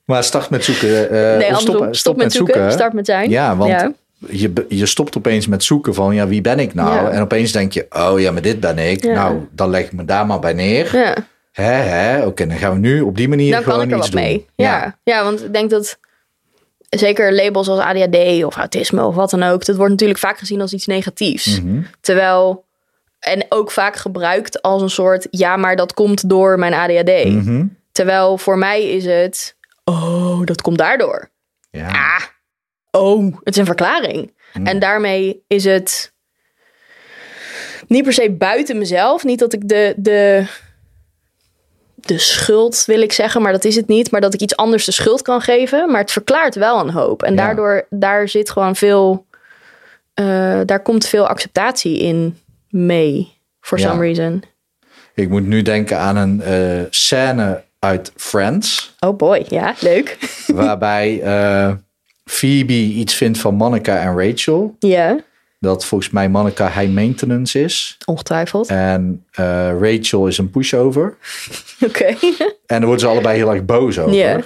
[0.05, 1.11] Maar start met zoeken.
[1.11, 1.95] eh, nee, of andersom.
[1.95, 3.31] Stop, met zoeken, start met zijn.
[3.31, 3.93] Ja, want Ja.
[4.29, 6.95] Je, je stopt opeens met zoeken van, ja, wie ben ik nou?
[6.95, 7.11] Ja.
[7.11, 9.05] En opeens denk je, oh ja, maar dit ben ik.
[9.05, 9.13] Ja.
[9.13, 10.97] Nou, dan leg ik me daar maar bij neer.
[10.97, 11.15] Ja.
[11.53, 13.99] Hè, hè, oké, dan gaan we nu op die manier Dan gewoon kan ik er
[13.99, 14.31] iets wat doen.
[14.31, 14.47] mee.
[14.57, 14.99] Ja.
[15.05, 15.99] ja, want ik denk dat
[16.89, 20.61] zeker labels als ADHD of autisme of wat dan ook, dat wordt natuurlijk vaak gezien
[20.61, 21.61] als iets negatiefs.
[21.61, 21.83] Mhm.
[22.01, 22.65] Terwijl,
[23.19, 27.25] en ook vaak gebruikt als een soort, ja, maar dat komt door mijn ADHD.
[27.25, 27.67] Mhm.
[27.93, 31.31] Terwijl voor mij is het, oh, dat komt daardoor.
[31.71, 31.89] Ja.
[31.89, 32.23] Ah,
[33.03, 34.37] oh, het is een verklaring.
[34.63, 36.13] En daarmee is het
[37.87, 39.25] niet per se buiten mezelf.
[39.25, 40.47] Niet dat ik de, de,
[42.01, 44.11] de schuld wil ik zeggen, maar dat is het niet.
[44.11, 45.91] Maar dat ik iets anders de schuld kan geven.
[45.91, 47.23] Maar het verklaart wel een hoop.
[47.23, 47.37] En Ja.
[47.45, 49.27] daardoor, daar zit gewoon veel,
[50.15, 52.39] eh, daar komt veel acceptatie in
[52.69, 53.37] mee.
[53.61, 53.89] For Ja.
[53.89, 54.43] some reason.
[55.15, 58.95] Ik moet nu denken aan een eh, scène uit Friends.
[59.01, 60.19] Oh boy, ja, leuk.
[60.47, 61.73] waarbij eh,
[62.25, 64.77] Phoebe iets vindt van Monica en Rachel.
[64.79, 65.19] ja,
[65.61, 67.97] Dat volgens mij Monica high maintenance is.
[68.05, 68.69] ongetwijfeld.
[68.69, 71.17] En eh, Rachel is een pushover.
[71.87, 72.05] Oké.
[72.07, 72.17] En
[72.67, 74.15] daar worden ze allebei heel erg boos over.
[74.15, 74.41] Ja.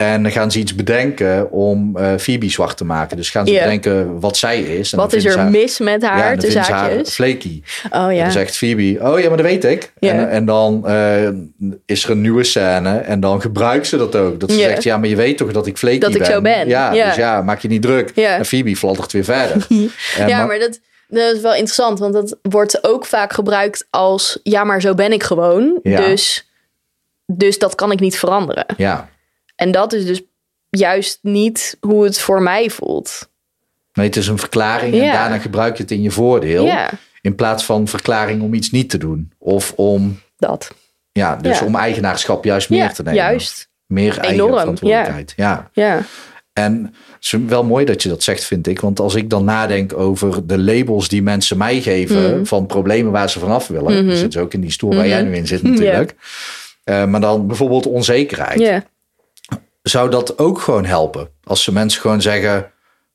[0.00, 3.16] En dan gaan ze iets bedenken om eh, Phoebe zwart te maken.
[3.16, 3.62] Dus gaan ze Ja.
[3.62, 4.92] bedenken wat zij is.
[4.92, 7.62] En Wat is er haar- mis met Ja, haar, en dan ze haar flaky.
[7.90, 8.22] Oh En ja.
[8.22, 9.92] dan zegt Phoebe, oh ja, maar dat weet ik.
[9.98, 10.12] Ja.
[10.12, 11.28] En, en dan eh,
[11.86, 14.40] is er een nieuwe scène en dan gebruikt ze dat ook.
[14.40, 14.68] Dat ze Ja.
[14.68, 16.26] zegt, ja, maar je weet toch dat ik flaky Dat ik ben?
[16.26, 16.68] zo ben.
[16.68, 17.06] Ja, Ja.
[17.06, 18.12] dus ja, maak je niet druk.
[18.14, 18.36] Ja.
[18.36, 19.66] En Phoebe fladdert weer verder.
[20.18, 23.86] En Ja, Ma- maar dat, dat is wel interessant, want dat wordt ook vaak gebruikt
[23.90, 25.78] als ja, maar zo ben ik gewoon.
[25.82, 26.00] Ja.
[26.06, 26.50] Dus,
[27.26, 28.64] dus dat kan ik niet veranderen.
[28.76, 29.08] Ja,
[29.60, 30.22] En dat is dus
[30.70, 33.28] juist niet hoe het voor mij voelt.
[33.92, 35.12] nee, het is een verklaring en Ja.
[35.12, 36.64] daarna gebruik je het in je voordeel.
[36.66, 36.90] Ja,
[37.20, 39.32] In plaats van verklaring om iets niet te doen.
[39.38, 40.74] Of om, dat.
[41.12, 41.64] ja, dus Ja.
[41.66, 43.18] om eigenaarschap juist meer te nemen.
[43.20, 43.68] juist.
[43.86, 45.32] Meer eigen Enorm, verantwoordelijkheid.
[45.36, 45.70] Ja.
[45.72, 46.02] Ja.
[46.52, 48.80] En het is wel mooi dat je dat zegt, vind ik.
[48.80, 52.44] Want als ik dan nadenk over de labels die mensen mij geven Mhm.
[52.44, 53.92] van problemen waar ze vanaf willen.
[53.98, 54.06] Mhm.
[54.08, 55.30] Dat zit ook in die stoel waar jij Mhm.
[55.30, 56.14] nu in zit natuurlijk.
[56.84, 58.58] Eh, maar dan bijvoorbeeld onzekerheid.
[58.60, 58.84] Ja.
[59.82, 61.28] Zou dat ook gewoon helpen?
[61.44, 62.70] Als ze mensen gewoon zeggen,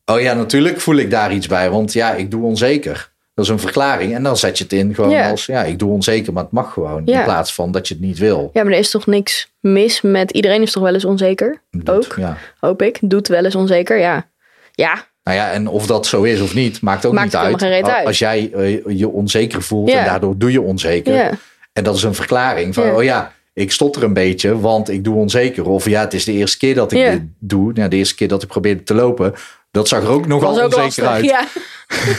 [0.05, 1.69] oh ja, natuurlijk voel ik daar iets bij.
[1.69, 3.13] Want ja, ik doe onzeker.
[3.33, 4.13] Dat is een verklaring.
[4.15, 5.29] En dan zet je het in gewoon Ja.
[5.29, 7.01] als, ja, ik doe onzeker, maar het mag gewoon.
[7.05, 7.17] Ja.
[7.17, 8.49] In plaats van dat je het niet wil.
[8.53, 10.31] ja, maar er is toch niks mis met...
[10.31, 11.61] Iedereen is toch wel eens onzeker?
[11.71, 11.89] Doet.
[11.89, 12.37] Ook, Ja.
[12.59, 12.97] hoop ik.
[13.01, 14.27] Doet wel eens onzeker, ja.
[14.71, 18.05] Ja, Nou ja, en of dat zo is of niet, maakt ook Maakt niet uit.
[18.05, 21.39] Als jij eh, je onzeker voelt en daardoor doe je onzeker.
[21.73, 25.15] En dat is een verklaring van, oh ja, ik stotter een beetje, want ik doe
[25.15, 25.65] onzeker.
[25.69, 27.73] Of ja, het is de eerste keer dat ik dit doe.
[27.73, 29.33] Nou, de eerste keer dat ik probeerde te lopen,
[29.71, 31.05] dat zag er ook nogal ook onzeker lastig.
[31.07, 31.25] uit.
[31.25, 31.45] Ja.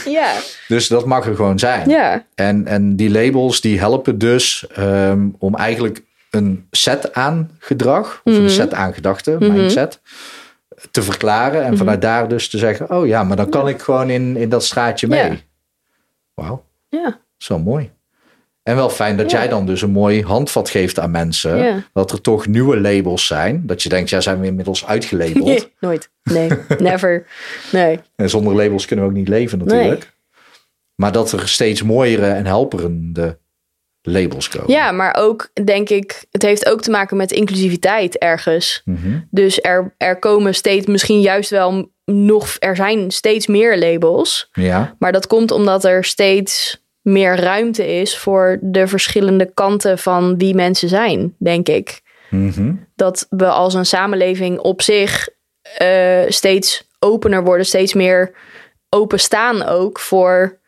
[0.21, 0.33] ja.
[0.67, 1.89] Dus dat mag er gewoon zijn.
[1.89, 2.25] Ja.
[2.35, 8.33] En, en die labels die helpen dus ehm, om eigenlijk een set aan gedrag, of
[8.33, 8.41] Mhm.
[8.43, 9.99] een set aan gedachten, mindset,
[10.91, 11.61] te verklaren.
[11.61, 11.71] Mhm.
[11.71, 14.49] En vanuit daar dus te zeggen, oh ja, maar dan kan ik gewoon in, in
[14.49, 15.29] dat straatje mee.
[15.29, 15.35] Ja.
[16.33, 17.19] Wauw, Ja.
[17.37, 17.89] zo mooi.
[18.67, 19.37] En wel fijn dat Ja.
[19.37, 21.57] jij dan dus een mooi handvat geeft aan mensen.
[21.57, 21.83] Ja.
[21.93, 23.61] Dat er toch nieuwe labels zijn.
[23.65, 25.69] Dat je denkt, ja, zijn we inmiddels uitgelabeld.
[25.79, 26.09] Nooit.
[26.23, 27.27] Nee, never.
[27.71, 27.99] Nee.
[28.15, 30.13] En zonder labels kunnen we ook niet leven natuurlijk.
[30.95, 33.37] Maar dat er steeds mooiere en helperende
[34.01, 34.71] labels komen.
[34.71, 38.81] Ja, maar ook denk ik, het heeft ook te maken met inclusiviteit ergens.
[38.85, 39.19] Mhm.
[39.29, 44.49] Dus er, er komen steeds, misschien juist wel nog, er zijn steeds meer labels.
[44.51, 44.95] Ja.
[44.99, 50.55] Maar dat komt omdat er steeds meer ruimte is voor de verschillende kanten van wie
[50.55, 52.01] mensen zijn, denk ik.
[52.29, 52.73] Mhm.
[52.95, 55.29] Dat we als een samenleving op zich
[55.77, 58.31] eh, steeds opener worden, steeds meer
[58.89, 60.59] openstaan ook voor.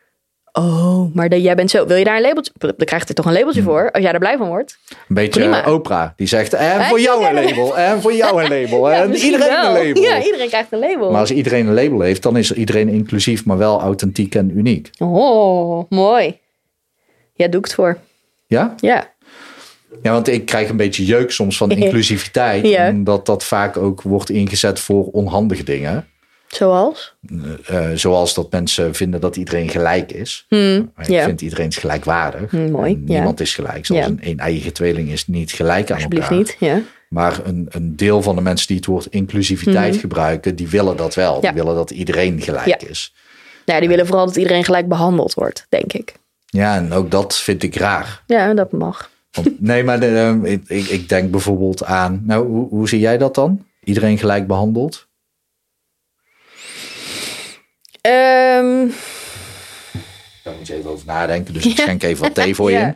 [0.60, 1.86] Oh, maar de, jij bent zo.
[1.86, 2.52] Wil je daar een labeltje?
[2.58, 4.78] Dan krijgt er toch een labeltje voor als jij er blij van wordt.
[4.90, 5.72] Een beetje Prima.
[5.74, 6.10] Oprah.
[6.16, 7.78] Die zegt, en voor Eh, jou een label.
[7.78, 8.90] En voor jou een label.
[8.92, 9.76] Ja, En iedereen wel.
[9.76, 10.02] een label.
[10.04, 11.12] Ja, iedereen krijgt een label.
[11.12, 14.90] Maar als iedereen een label heeft, dan is iedereen inclusief, maar wel authentiek en uniek.
[14.98, 16.38] Oh, mooi.
[17.34, 17.98] Ja, doe ik het voor.
[18.48, 18.74] Ja?
[18.78, 19.14] Ja.
[20.02, 22.68] Ja, want ik krijg een beetje jeuk soms van inclusiviteit.
[22.68, 22.90] Ja.
[22.90, 26.08] Omdat dat vaak ook wordt ingezet voor onhandige dingen.
[26.50, 27.14] Zoals?
[27.66, 30.46] Eh, zoals dat mensen vinden dat iedereen gelijk is.
[30.50, 31.18] Hmm, ja.
[31.18, 32.04] Ik vind iedereen gelijk.
[32.50, 33.86] Hmm, mooi, Niemand is gelijk.
[33.86, 34.08] Zelfs Ja.
[34.12, 36.34] een een-eigen tweeling is niet gelijk aan elkaar.
[36.34, 36.56] niet.
[36.60, 36.82] Ja.
[37.10, 41.16] Maar een, een deel van de mensen die het woord inclusiviteit gebruiken, die willen dat
[41.16, 41.42] wel.
[41.42, 42.88] Die willen dat iedereen gelijk Ja.
[42.90, 43.14] is.
[43.66, 46.14] Nou, die willen vooral dat iedereen gelijk behandeld wordt, denk ik.
[46.46, 48.24] Ja, en ook dat vind ik raar.
[48.28, 49.10] Ja, dat mag.
[49.32, 52.22] Want, nee, maar de, eh, ik, ik- ik denk bijvoorbeeld aan.
[52.26, 53.66] Nou, hoe, hoe zie jij dat dan?
[53.84, 55.08] Iedereen gelijk behandeld?
[58.14, 58.88] Ehm,
[60.44, 61.54] Daar moet je even over nadenken.
[61.54, 62.96] Dus ik schenk even wat thee voor je in.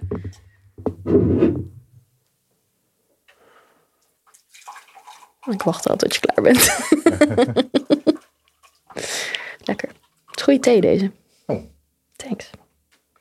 [5.52, 6.78] ik wacht al tot je klaar bent.
[9.70, 9.90] Lekker.
[10.26, 11.12] Het is goede thee deze.
[11.46, 11.62] Oh.
[12.16, 12.50] Thanks.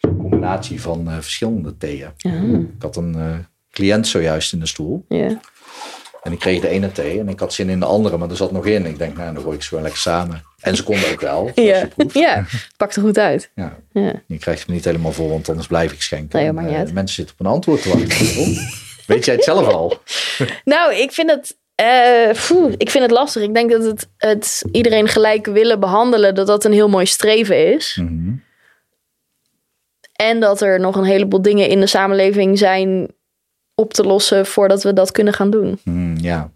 [0.00, 2.10] Een combinatie van eh, verschillende theeën.
[2.18, 3.38] Ah, Ik had een eh,
[3.70, 5.04] cliënt zojuist in de stoel.
[5.08, 5.40] ja.
[6.22, 8.36] En ik kreeg de ene thee en ik had zin in de andere, maar er
[8.36, 8.86] zat nog in.
[8.86, 10.42] Ik denk, nou, dan gooi ik ze gewoon lekker samen.
[10.62, 11.50] En ze konden ook wel.
[11.54, 11.88] Ja.
[12.12, 12.44] ja,
[12.76, 13.50] pakt er goed uit.
[13.54, 13.76] Ja.
[13.92, 14.12] Ja.
[14.26, 16.38] Je krijgt hem niet helemaal vol, want anders blijf ik schenken.
[16.38, 16.92] Nee, maakt niet eh, uit.
[16.92, 18.66] mensen zitten op een antwoord te wachten.
[19.14, 19.98] Weet jij het zelf al?
[20.64, 22.28] Nou, ik vind het, eh,
[22.76, 23.42] ik vind het lastig.
[23.42, 27.74] Ik denk dat het, het iedereen gelijk willen behandelen, dat dat een heel mooi streven
[27.74, 27.98] is.
[28.00, 28.32] Mhm.
[30.12, 33.14] En dat er nog een heleboel dingen in de samenleving zijn
[33.74, 35.78] op te lossen voordat we dat kunnen gaan doen.
[35.82, 36.50] Hmm, ja.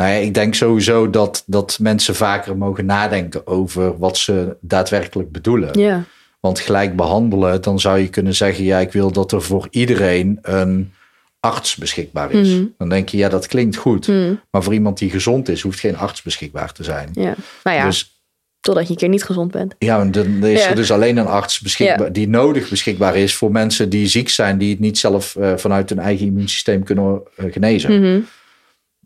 [0.00, 5.32] Nou ja, ik denk sowieso dat, dat mensen vaker mogen nadenken over wat ze daadwerkelijk
[5.32, 5.78] bedoelen.
[5.78, 6.04] Ja.
[6.40, 10.38] Want gelijk behandelen, dan zou je kunnen zeggen, ja, ik wil dat er voor iedereen
[10.42, 10.92] een
[11.40, 12.48] arts beschikbaar is.
[12.48, 12.64] Mhm.
[12.78, 14.06] Dan denk je, ja, dat klinkt goed.
[14.06, 17.08] Hm, Maar voor iemand die gezond is, hoeft geen arts beschikbaar te zijn.
[17.12, 17.34] ja.
[17.62, 18.20] Nou ja, Dus
[18.60, 19.74] totdat je een keer niet gezond bent.
[19.78, 20.68] ja, en dan is Ja.
[20.68, 24.58] er dus alleen een arts beschikbaar, die nodig beschikbaar is voor mensen die ziek zijn,
[24.58, 28.00] die het niet zelf eh, vanuit hun eigen immuunsysteem kunnen eh, genezen.
[28.00, 28.20] Mhm.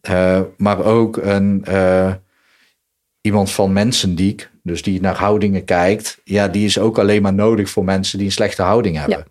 [0.04, 2.12] Eh, maar ook een, eh,
[3.20, 7.70] iemand van mensendiek, dus die naar houdingen kijkt, ja, die is ook alleen maar nodig
[7.70, 9.26] voor mensen die een slechte houding hebben.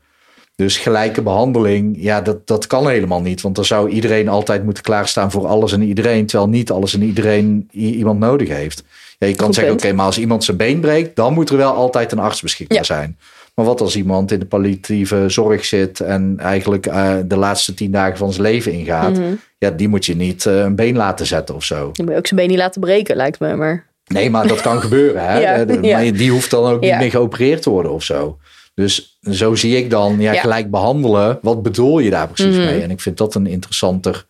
[0.56, 3.42] Dus gelijke behandeling, ja, dat, dat kan helemaal niet.
[3.42, 7.02] Want dan zou iedereen altijd moeten klaarstaan voor alles en iedereen, terwijl niet alles en
[7.04, 8.84] iedereen iemand nodig heeft.
[9.18, 11.58] Ja, je kan Goed zeggen, oké, maar als iemand zijn been breekt, dan moet er
[11.58, 12.84] wel altijd een arts beschikbaar Ja.
[12.84, 13.18] zijn.
[13.56, 17.92] Maar wat als iemand in de palliatieve zorg zit en eigenlijk eh, de laatste tien
[17.92, 19.12] dagen van zijn leven ingaat?
[19.18, 19.34] Mhm.
[19.58, 21.90] Ja, die moet je niet eh, een been laten zetten of zo.
[21.94, 23.56] Je moet ook zijn been niet laten breken, lijkt me.
[23.56, 25.28] Maar Nee, maar dat kan gebeuren.
[25.28, 25.40] Hè?
[25.58, 25.98] Ja, de- ja.
[26.02, 26.90] Maar die hoeft dan ook Ja.
[26.92, 28.38] niet meer geopereerd te worden of zo.
[28.74, 31.40] Dus zo zie ik dan ja, gelijk behandelen.
[31.42, 32.66] Wat bedoel je daar precies Mhm.
[32.66, 32.82] mee?
[32.82, 34.26] En ik vind dat een interessanter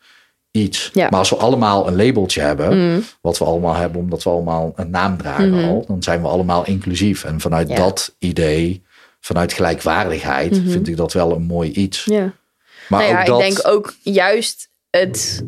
[0.51, 0.89] iets.
[0.93, 1.07] Ja.
[1.09, 3.03] Maar als we allemaal een labeltje hebben, Mm.
[3.21, 5.67] wat we allemaal hebben omdat we allemaal een naam dragen Mhm.
[5.67, 7.23] al, dan zijn we allemaal inclusief.
[7.23, 7.75] En vanuit Ja.
[7.75, 8.83] dat idee,
[9.25, 12.05] vanuit gelijkwaardigheid, vind ik dat wel een mooi iets.
[12.05, 12.33] Ja.
[12.89, 15.45] Maar nou ja, ook dat, ik denk ook juist het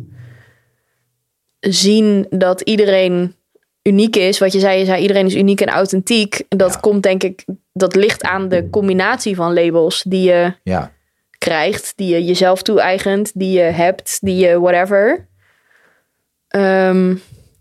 [1.59, 3.35] zien dat iedereen
[3.83, 4.37] uniek is.
[4.39, 6.43] Wat je zei, je zei iedereen is uniek en authentiek.
[6.49, 6.79] Dat Ja.
[6.79, 10.91] komt denk ik, dat ligt aan de combinatie van labels die je ja,
[11.37, 15.27] krijgt, die je jezelf toe-eigent, die je hebt, die je whatever.
[16.47, 17.15] Ehm,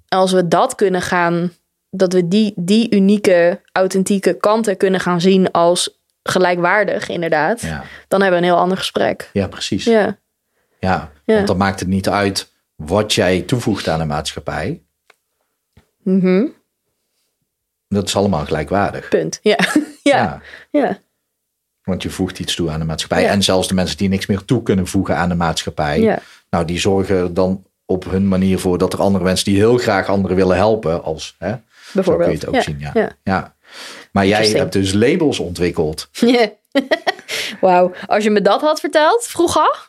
[0.08, 1.52] als we dat kunnen gaan,
[1.90, 8.20] dat we die, die unieke, authentieke kanten kunnen gaan zien als gelijkwaardig, inderdaad, ja, dan
[8.22, 9.30] hebben we een heel ander gesprek.
[9.32, 9.84] ja, precies.
[9.84, 10.16] Ja,
[10.80, 11.34] Ja, Ja.
[11.34, 14.82] want dan maakt het niet uit wat jij toevoegt aan de maatschappij.
[16.02, 16.46] Mhm.
[17.88, 19.08] Dat is allemaal gelijkwaardig.
[19.08, 19.38] punt.
[19.42, 19.58] Ja,
[20.02, 20.98] ja, ja.
[21.82, 23.22] Want je voegt iets toe aan de maatschappij.
[23.22, 23.30] Ja.
[23.30, 26.00] En zelfs de mensen die niks meer toe kunnen voegen aan de maatschappij.
[26.00, 26.18] ja.
[26.50, 29.78] Nou, die zorgen er dan op hun manier voor dat er andere mensen die heel
[29.78, 31.02] graag anderen willen helpen.
[31.02, 31.62] Als, hè, zo kun
[31.92, 32.32] je bijvoorbeeld.
[32.40, 32.62] het ook ja.
[32.62, 32.78] zien.
[32.78, 32.92] Ja.
[33.22, 33.54] Ja.
[34.14, 36.08] Maar jij hebt dus labels ontwikkeld.
[36.20, 36.50] Ja.
[37.60, 39.88] Wauw, als je me dat had verteld vroeger,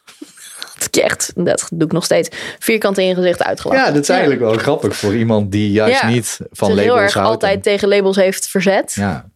[0.77, 3.85] had ik echt, dat doe ik nog steeds, vierkant in je gezicht uitgelachen.
[3.85, 6.07] Ja, dat is eigenlijk wel grappig voor iemand die juist Ja.
[6.07, 7.29] niet van labels heel erg houdt.
[7.29, 8.93] altijd tegen labels heeft verzet.
[8.93, 9.29] Ja,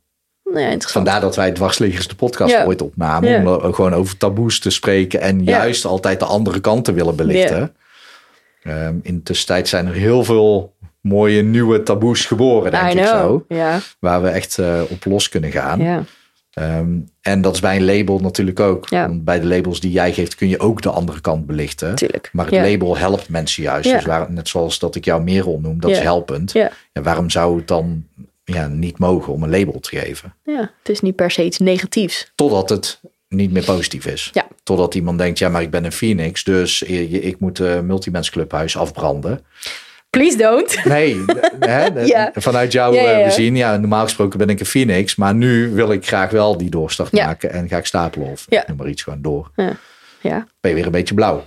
[0.77, 2.65] vandaar dat wij Dwarsliggers de podcast Ja.
[2.65, 3.29] ooit opnamen.
[3.29, 3.37] Ja.
[3.39, 5.21] Om er gewoon over taboes te spreken.
[5.21, 5.57] En Ja.
[5.57, 7.75] juist altijd de andere kanten willen belichten.
[8.63, 13.03] Ehm, in de tussentijd zijn er heel veel mooie nieuwe taboes geboren, denk I ik
[13.05, 13.41] know.
[13.49, 13.79] zo.
[13.99, 16.07] Waar we echt eh, op los kunnen gaan.
[16.49, 18.89] Ehm, en dat is bij een label natuurlijk ook.
[18.89, 21.95] Want bij de labels die jij geeft kun je ook de andere kant belichten.
[21.95, 22.29] Tuurlijk.
[22.31, 23.91] Maar het label helpt mensen juist.
[23.91, 26.51] Dus waar, net zoals dat ik jou Merel noem, dat is helpend.
[26.51, 26.71] Ja.
[26.93, 28.05] Ja, waarom zou het dan
[28.43, 30.35] ja, niet mogen om een label te geven?
[30.43, 32.31] ja, het is niet per se iets negatiefs.
[32.35, 34.29] Totdat het niet meer positief is.
[34.33, 34.47] Ja.
[34.63, 38.77] Totdat iemand denkt, ja, maar ik ben een Phoenix, dus ik moet het Multimens Clubhuis
[38.77, 39.45] afbranden.
[40.09, 40.83] Please don't.
[40.85, 41.25] Nee,
[41.59, 42.31] hè, Ja.
[42.33, 45.69] vanuit jou Ja, ja, eh, bezien, ja, normaal gesproken ben ik een Phoenix, maar nu
[45.73, 48.63] wil ik graag wel die doorstart maken en ga ik stapelen of Ja.
[48.67, 49.51] noem maar iets gewoon door.
[50.21, 51.45] Ja, Ben je weer een beetje blauw.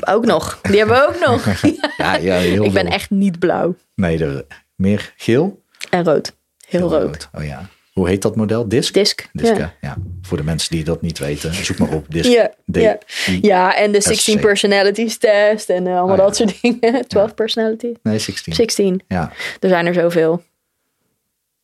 [0.00, 0.58] ook nog.
[0.62, 1.44] Die hebben we ook nog.
[1.96, 2.92] Ja, ja heel ik ben veel.
[2.94, 3.74] echt niet blauw.
[3.94, 4.44] Nee,
[4.76, 5.62] meer geel?
[5.90, 6.36] En rood.
[6.68, 7.28] Heel, rood.
[7.34, 7.68] Oh ja.
[7.92, 8.68] Hoe heet dat model?
[8.68, 8.94] Disc?
[8.94, 9.28] Disc.
[9.32, 9.74] Disc, ja.
[9.80, 9.96] ja.
[10.22, 12.06] Voor de mensen die dat niet weten, zoek maar op.
[12.08, 12.30] Disc.
[12.30, 12.98] Ja, ja.
[13.40, 14.40] Ja, en de 16 SC.
[14.40, 17.06] personalities test en eh, allemaal Oh, dat soort dingen.
[17.08, 17.92] 12 personality.
[18.02, 18.52] Nee, 16.
[18.54, 19.02] 16.
[19.08, 19.32] Ja.
[19.60, 20.42] Er zijn er zoveel.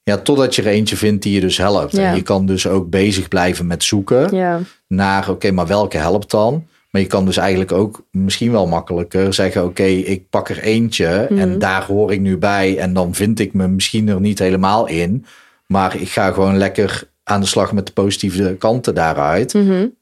[0.03, 1.95] ja, totdat je er eentje vindt die je dus helpt.
[1.99, 4.61] En je kan dus ook bezig blijven met zoeken Ja.
[4.87, 6.67] naar, oké, maar welke helpt dan?
[6.91, 11.27] Maar je kan dus eigenlijk ook misschien wel makkelijker zeggen, oké, ik pak er eentje
[11.31, 11.41] Mhm.
[11.41, 12.79] en daar hoor ik nu bij.
[12.79, 15.27] En dan vind ik me misschien er niet helemaal in.
[15.73, 19.55] Maar ik ga gewoon lekker aan de slag met de positieve kanten daaruit.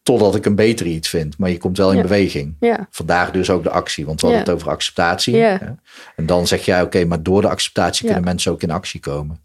[0.02, 1.38] Totdat ik een beter iets vind.
[1.38, 2.02] Maar je komt wel in Ja.
[2.02, 2.54] beweging.
[2.60, 2.86] Ja.
[2.90, 4.06] Vandaar dus ook de actie.
[4.06, 4.50] Want we hadden Ja.
[4.52, 5.42] het over acceptatie.
[5.44, 9.40] En dan zeg jij, oké, maar door de acceptatie kunnen mensen ook in actie komen.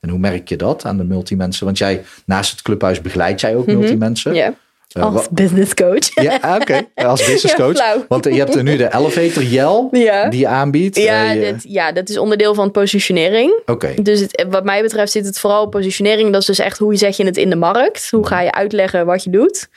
[0.00, 1.64] En hoe merk je dat aan de multimensen?
[1.64, 4.30] Want jij, naast het clubhuis begeleid jij ook multimensen.
[4.30, 4.40] Mhm.
[4.40, 4.54] Ja.
[4.96, 6.22] Eh, Als business coach.
[6.22, 6.86] ja, ah, oké.
[6.94, 8.04] Als business coach.
[8.08, 9.42] Want je hebt er nu de elevator
[9.98, 10.28] Ja.
[10.28, 10.96] die je aanbiedt.
[10.96, 13.60] Ja, Eh, je- dit, ja, dat is onderdeel van positionering.
[13.66, 16.32] Oké, Dus het, wat mij betreft zit het vooral op positionering.
[16.32, 18.08] Dat is dus echt hoe zet je het in de markt.
[18.10, 19.68] Hoe ga je uitleggen wat je doet.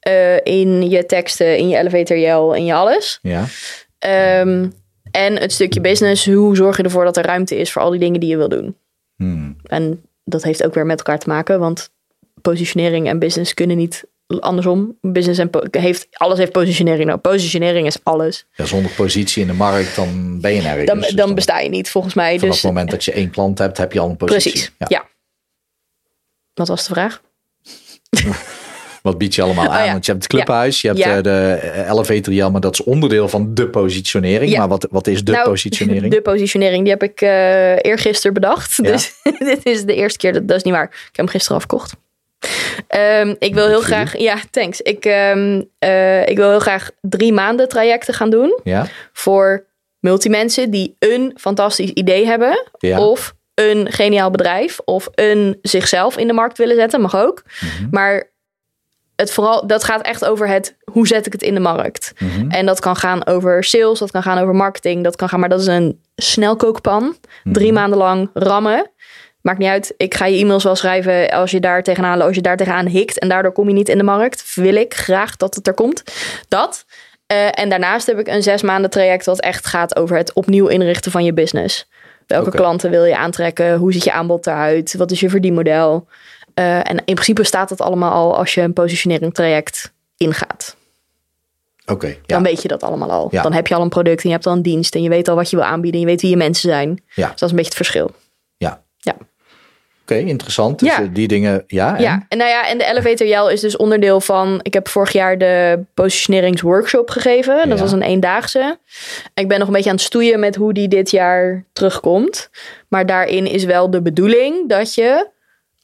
[0.00, 3.18] eh, in je teksten, in je elevator yell, in je alles.
[3.22, 3.44] ja.
[3.98, 4.66] Ehm,
[5.10, 6.26] en het stukje business.
[6.26, 8.48] Hoe zorg je ervoor dat er ruimte is voor al die dingen die je wil
[8.48, 8.76] doen.
[9.16, 9.56] Hmm.
[9.62, 11.58] En dat heeft ook weer met elkaar te maken.
[11.58, 11.90] Want
[12.42, 14.04] positionering en business kunnen niet
[14.38, 14.98] andersom.
[15.00, 17.06] Business en heeft, alles heeft positionering.
[17.06, 18.46] Nou, positionering is alles.
[18.52, 18.64] ja.
[18.64, 20.86] Zonder positie in de markt, dan ben je nergens.
[20.86, 22.38] Dan, Dus dan besta je niet, volgens mij.
[22.38, 24.50] Vanaf Dus, het moment dat je één klant hebt, heb je al een positie.
[24.50, 24.86] precies, Ja.
[24.88, 25.08] ja.
[26.54, 27.20] Wat was de vraag?
[29.02, 29.78] Wat bied je allemaal aan?
[29.80, 29.92] Oh ja.
[29.92, 31.16] Want je hebt het clubhuis, je hebt Ja.
[31.16, 34.50] eh, de elevator maar dat is onderdeel van de positionering.
[34.52, 34.58] Ja.
[34.58, 36.12] Maar wat, wat is de Nou, positionering?
[36.14, 38.84] De positionering, die heb ik eh eergisteren bedacht.
[38.84, 40.84] Dus dit is de eerste keer, dat, dat is niet waar.
[40.84, 41.92] Ik heb hem gisteren afgekocht.
[42.88, 44.80] Ehm, ik wil heel graag, ja, thanks.
[44.80, 48.86] Ik, ehm, eh, ik wil heel graag drie maanden trajecten gaan doen Ja?
[49.12, 49.66] voor
[49.98, 52.66] multimensen die een fantastisch idee hebben.
[52.78, 53.00] Ja.
[53.00, 54.78] Of een geniaal bedrijf.
[54.84, 57.42] Of een zichzelf in de markt willen zetten, mag ook.
[57.60, 57.88] Mhm.
[57.90, 58.30] Maar
[59.16, 62.12] het vooral, dat gaat echt over het hoe zet ik het in de markt.
[62.18, 62.50] Mhm.
[62.50, 65.48] En dat kan gaan over sales, dat kan gaan over marketing, dat kan gaan, maar
[65.48, 67.16] dat is een snelkookpan.
[67.44, 67.54] Mhm.
[67.54, 68.90] Drie maanden lang rammen.
[69.42, 69.94] Maakt niet uit.
[69.96, 73.18] Ik ga je e-mails wel schrijven als je daar tegenaan, als je daar tegenaan hikt
[73.18, 74.54] en daardoor kom je niet in de markt.
[74.54, 76.02] Wil ik graag dat het er komt.
[76.48, 76.84] Dat.
[77.26, 80.66] Eh, en daarnaast heb ik een zes maanden traject wat echt gaat over het opnieuw
[80.66, 81.88] inrichten van je business.
[82.26, 83.76] Welke klanten wil je aantrekken?
[83.76, 84.94] Hoe ziet je aanbod eruit?
[84.94, 86.06] Wat is je verdienmodel?
[86.54, 90.76] Eh, en in principe staat dat allemaal al als je een positionering traject ingaat.
[91.86, 92.14] Oké, ja.
[92.26, 93.28] Dan weet je dat allemaal al.
[93.30, 93.42] Ja.
[93.42, 95.28] Dan heb je al een product en je hebt al een dienst en je weet
[95.28, 96.88] al wat je wil aanbieden en je weet wie je mensen zijn.
[96.88, 97.28] Ja.
[97.30, 98.10] Dus dat is een beetje het verschil.
[99.00, 99.16] Ja.
[100.02, 100.78] Oké, interessant.
[100.78, 101.02] Dus Ja.
[101.02, 101.96] eh, die dingen, ja.
[101.96, 102.02] en?
[102.02, 104.60] Ja, en nou ja, en de elevator yell is dus onderdeel van.
[104.62, 107.56] Ik heb vorig jaar de positioneringsworkshop gegeven.
[107.68, 107.84] Dat Ja.
[107.84, 108.78] was een eendaagse.
[109.34, 112.50] Ik ben nog een beetje aan het stoeien met hoe die dit jaar terugkomt.
[112.88, 115.28] Maar daarin is wel de bedoeling dat je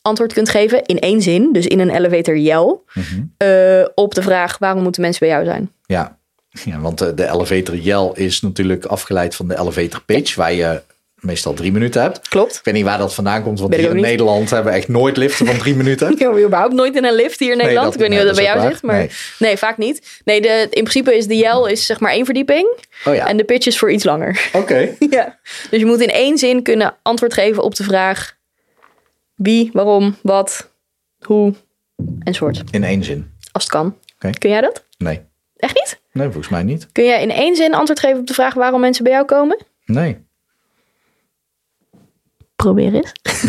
[0.02, 3.22] antwoord kunt geven in één zin, dus in een elevator yell, Mhm.
[3.36, 5.72] eh, op de vraag waarom moeten mensen bij jou zijn.
[5.86, 6.18] Ja,
[6.64, 10.82] ja want eh, de elevator yell is natuurlijk afgeleid van de elevator pitch, waar je
[11.16, 12.28] meestal drie minuten hebt.
[12.28, 12.54] Klopt.
[12.54, 14.04] Ik weet niet waar dat vandaan komt, want hier in niet.
[14.04, 16.10] Nederland hebben we echt nooit liften van drie minuten.
[16.12, 17.84] Ik heb überhaupt nooit in een lift hier in Nederland.
[17.84, 19.06] dat- ik weet niet nee, wat dat bij jou zit, maar
[19.38, 19.56] nee.
[19.56, 20.20] vaak niet.
[20.24, 23.36] Nee, de, in principe is de yell is zeg maar één verdieping Oh ja, en
[23.36, 24.48] de pitch is voor iets langer.
[24.52, 24.94] oké.
[25.10, 25.38] Ja.
[25.70, 28.34] Dus je moet in één zin kunnen antwoord geven op de vraag
[29.34, 30.70] wie, waarom, wat,
[31.18, 31.54] hoe
[32.22, 32.62] enzovoort.
[32.70, 33.34] In één zin.
[33.52, 33.96] Als het kan.
[34.38, 34.84] Kun jij dat?
[34.98, 35.20] Nee.
[35.56, 36.00] Echt niet?
[36.12, 36.88] Nee, volgens mij niet.
[36.92, 39.64] Kun jij in één zin antwoord geven op de vraag waarom mensen bij jou komen?
[39.84, 40.24] Nee.
[42.66, 43.12] Probeer eens.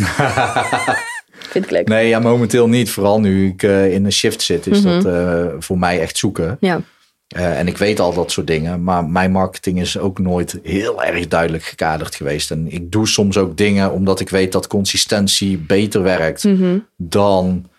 [1.53, 1.87] Vind ik leuk.
[1.87, 2.89] Nee, ja, momenteel niet.
[2.89, 6.57] Vooral nu ik eh, in een shift zit, is dat eh, voor mij echt zoeken.
[6.59, 6.81] Ja.
[7.27, 11.03] Eh, en ik weet al dat soort dingen, maar mijn marketing is ook nooit heel
[11.03, 12.51] erg duidelijk gekaderd geweest.
[12.51, 16.77] En ik doe soms ook dingen omdat ik weet dat consistentie beter werkt Mhm.
[16.97, 17.69] dan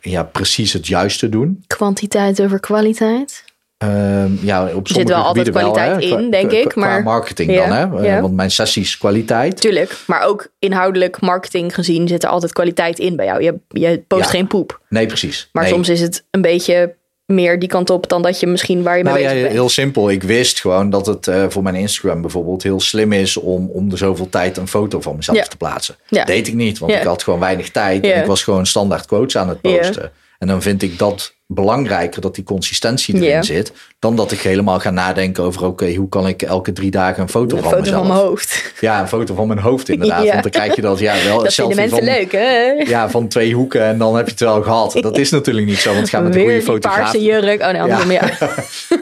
[0.00, 1.64] ja, precies het juiste doen.
[1.66, 3.44] Kwantiteit over kwaliteit.
[3.88, 7.52] Ehm, ja, op zit wel altijd wel, kwaliteit in, denk qua- ik, Qua maar- marketing
[7.52, 7.98] Ja, dan, hè?
[8.02, 8.20] Eh, ja.
[8.20, 9.60] Want mijn sessies kwaliteit.
[9.60, 9.96] Tuurlijk.
[10.06, 13.42] Maar ook inhoudelijk marketing gezien zit er altijd kwaliteit in bij jou.
[13.42, 14.28] Je, je post Ja.
[14.30, 14.80] geen poep.
[14.88, 15.48] Nee, precies.
[15.52, 15.72] Maar Nee.
[15.72, 16.94] soms is het een beetje
[17.26, 19.54] meer die kant op dan dat je misschien waar je mee Nou ja, bezig bent.
[19.58, 20.10] heel simpel.
[20.10, 23.88] Ik wist gewoon dat het eh, voor mijn Instagram bijvoorbeeld heel slim is om om
[23.90, 25.94] de zoveel tijd een foto van mezelf te plaatsen.
[26.08, 28.04] Dat deed ik niet, want ik had gewoon weinig tijd.
[28.06, 30.10] En ik was gewoon standaard quotes aan het posten.
[30.38, 33.72] En dan vind ik dat belangrijker dat die consistentie erin zit.
[33.98, 37.28] Dan dat ik helemaal ga nadenken over oké, hoe kan ik elke drie dagen een
[37.28, 38.06] foto Een van foto mezelf.
[38.06, 38.72] van mijn hoofd.
[38.80, 40.22] Ja, een foto van mijn hoofd inderdaad.
[40.24, 40.30] Ja.
[40.30, 42.70] Want dan krijg je dat ja wel een Dat vinden mensen van, leuk, hè?
[42.86, 44.92] Ja, van twee hoeken en dan heb je het wel gehad.
[45.02, 46.96] Dat is natuurlijk niet zo, want gaat met de Weer goede fotograaf.
[46.96, 47.60] paarse jurk.
[47.62, 48.30] Oh nee, andersom, ja.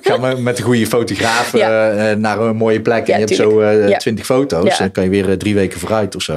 [0.02, 1.90] Ga maar met de goede fotograaf Ja.
[1.90, 3.08] eh, naar een mooie plek.
[3.08, 4.68] En je hebt zo eh, twintig foto's.
[4.68, 4.76] Ja.
[4.78, 6.36] Dan kan je weer eh, drie weken vooruit of zo.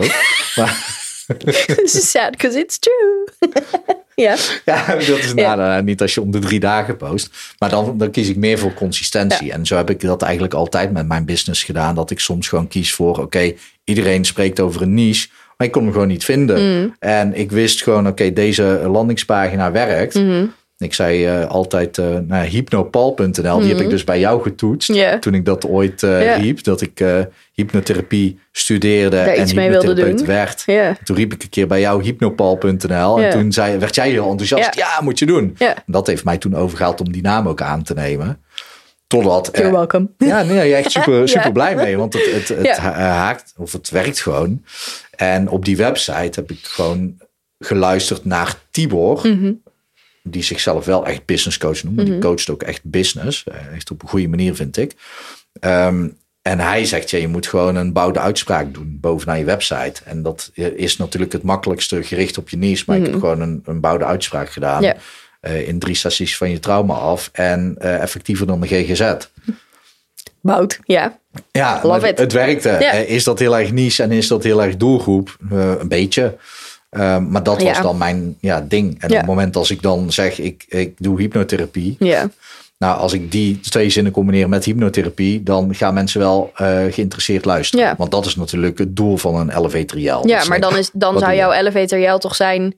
[0.55, 1.03] maar
[1.75, 3.27] This is sad because it's true.
[4.25, 4.35] ja.
[4.65, 5.55] ja, dat is Ja.
[5.55, 5.81] nada.
[5.81, 7.29] Niet als je om de drie dagen post.
[7.59, 9.51] Maar dan, dan kies ik meer voor consistentie.
[9.51, 11.95] En zo heb ik dat eigenlijk altijd met mijn business gedaan.
[11.95, 13.53] Dat ik soms gewoon kies voor, oké,
[13.83, 15.27] iedereen spreekt over een niche.
[15.57, 16.79] Maar ik kon hem gewoon niet vinden.
[16.81, 16.95] Mm.
[16.99, 20.13] En ik wist gewoon, oké, deze landingspagina werkt.
[20.13, 20.45] Mhm.
[20.77, 23.59] Ik zei eh, altijd uh, naar hypnopal.nl.
[23.59, 24.89] Die heb ik dus bij jou getoetst.
[24.89, 25.19] Mhm.
[25.19, 26.35] Toen ik dat ooit eh, Ja.
[26.35, 26.63] riep.
[26.63, 27.19] Dat ik eh,
[27.53, 30.27] hypnotherapie studeerde Daar en iets hypnotherapeut doen.
[30.27, 30.65] werd.
[31.03, 33.19] Toen riep ik een keer bij jou hypnopal.nl.
[33.21, 34.75] En toen zei, werd jij heel enthousiast.
[34.75, 35.55] Ja, moet je doen.
[35.57, 38.39] En dat heeft mij toen overgehaald om die naam ook aan te nemen.
[39.07, 39.47] Totdat...
[39.49, 40.09] eh, You're welcome.
[40.31, 41.97] ja, nee, echt super, super blij mee.
[41.97, 44.63] Want het, het, het haakt, of het werkt gewoon.
[45.15, 47.17] En op die website heb ik gewoon
[47.59, 49.19] geluisterd naar Tibor.
[49.27, 49.51] Mhm.
[50.27, 52.05] Die zichzelf wel echt business coach noemt.
[52.05, 53.43] Die coacht ook echt business.
[53.43, 54.93] Eh, Echt op een goede manier, vind ik.
[55.59, 56.07] Ehm,
[56.41, 60.01] en hij zegt, ja, je moet gewoon een bouwde uitspraak doen bovenaan je website.
[60.05, 62.83] En dat is natuurlijk het makkelijkste gericht op je niche.
[62.87, 64.81] Maar ik heb gewoon een, een bouwde uitspraak gedaan.
[64.83, 64.93] Mhm.
[65.41, 67.29] Eh, in drie sessies van je trauma af.
[67.33, 69.13] En eh, effectiever dan de GGZ.
[70.41, 71.19] Bout, ja.
[71.51, 72.17] Ja, Love maar it.
[72.19, 72.69] het werkte.
[72.69, 75.37] Eh, Is dat heel erg niche en is dat heel erg doelgroep?
[75.51, 76.37] Eh, een beetje.
[76.95, 77.81] Eh, maar dat was Ja.
[77.81, 78.95] dan mijn ja, ding.
[78.99, 79.13] En Ja.
[79.13, 81.95] op het moment als ik dan zeg, ik, ik doe hypnotherapie.
[81.99, 82.29] Ja.
[82.77, 87.45] Nou, als ik die twee zinnen combineer met hypnotherapie, dan gaan mensen wel eh, geïnteresseerd
[87.45, 87.85] luisteren.
[87.85, 87.95] Ja.
[87.97, 90.19] Want dat is natuurlijk het doel van een elevator yell.
[90.23, 92.75] Ja, maar dan, is, dan wat zou jouw elevator jou toch zijn...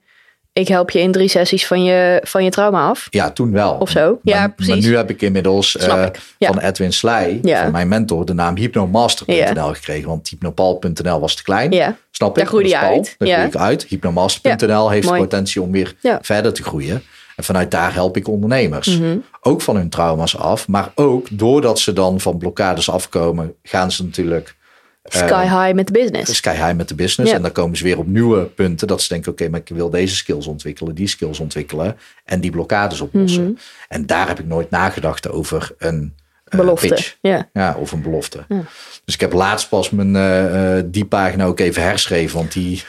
[0.57, 3.07] Ik help je in drie sessies van je, van je trauma af.
[3.09, 3.73] Ja, toen wel.
[3.79, 4.19] Of zo.
[4.23, 4.73] Ja, maar, precies.
[4.73, 6.19] Maar nu heb ik inmiddels eh, ik.
[6.37, 6.47] Ja.
[6.47, 7.61] van Edwin Slij, Ja.
[7.63, 9.73] van mijn mentor, de naam hypnomaster.nl Ja.
[9.73, 10.07] gekregen.
[10.07, 11.71] Want hypnopal.nl was te klein.
[11.71, 11.95] Ja.
[12.11, 12.35] Snap ik?
[12.35, 13.15] Daar groeide je uit.
[13.17, 13.35] Daar Ja.
[13.35, 13.83] groei ik uit.
[13.83, 15.19] Hypnomaster.nl heeft mooi.
[15.21, 16.19] potentie om weer Ja.
[16.21, 17.03] verder te groeien.
[17.35, 18.99] En vanuit daar help ik ondernemers.
[18.99, 19.17] Mhm.
[19.41, 20.67] Ook van hun trauma's af.
[20.67, 24.55] Maar ook doordat ze dan van blokkades afkomen, gaan ze natuurlijk
[25.07, 26.35] Sky high met de business.
[26.35, 27.31] sky high met de business.
[27.31, 27.37] Ja.
[27.37, 28.87] En dan komen ze weer op nieuwe punten.
[28.87, 31.97] Dat ze denken, oké, maar ik wil deze skills ontwikkelen, die skills ontwikkelen.
[32.25, 33.43] En die blokkades oplossen.
[33.43, 33.53] Mhm.
[33.87, 36.87] En daar heb ik nooit nagedacht over een eh, Belofte.
[36.87, 37.17] pitch.
[37.21, 37.49] Ja.
[37.53, 38.45] Ja, of een belofte.
[38.47, 38.61] Ja.
[39.05, 42.83] Dus ik heb laatst pas mijn, eh, eh, die pagina ook even herschreven, want die,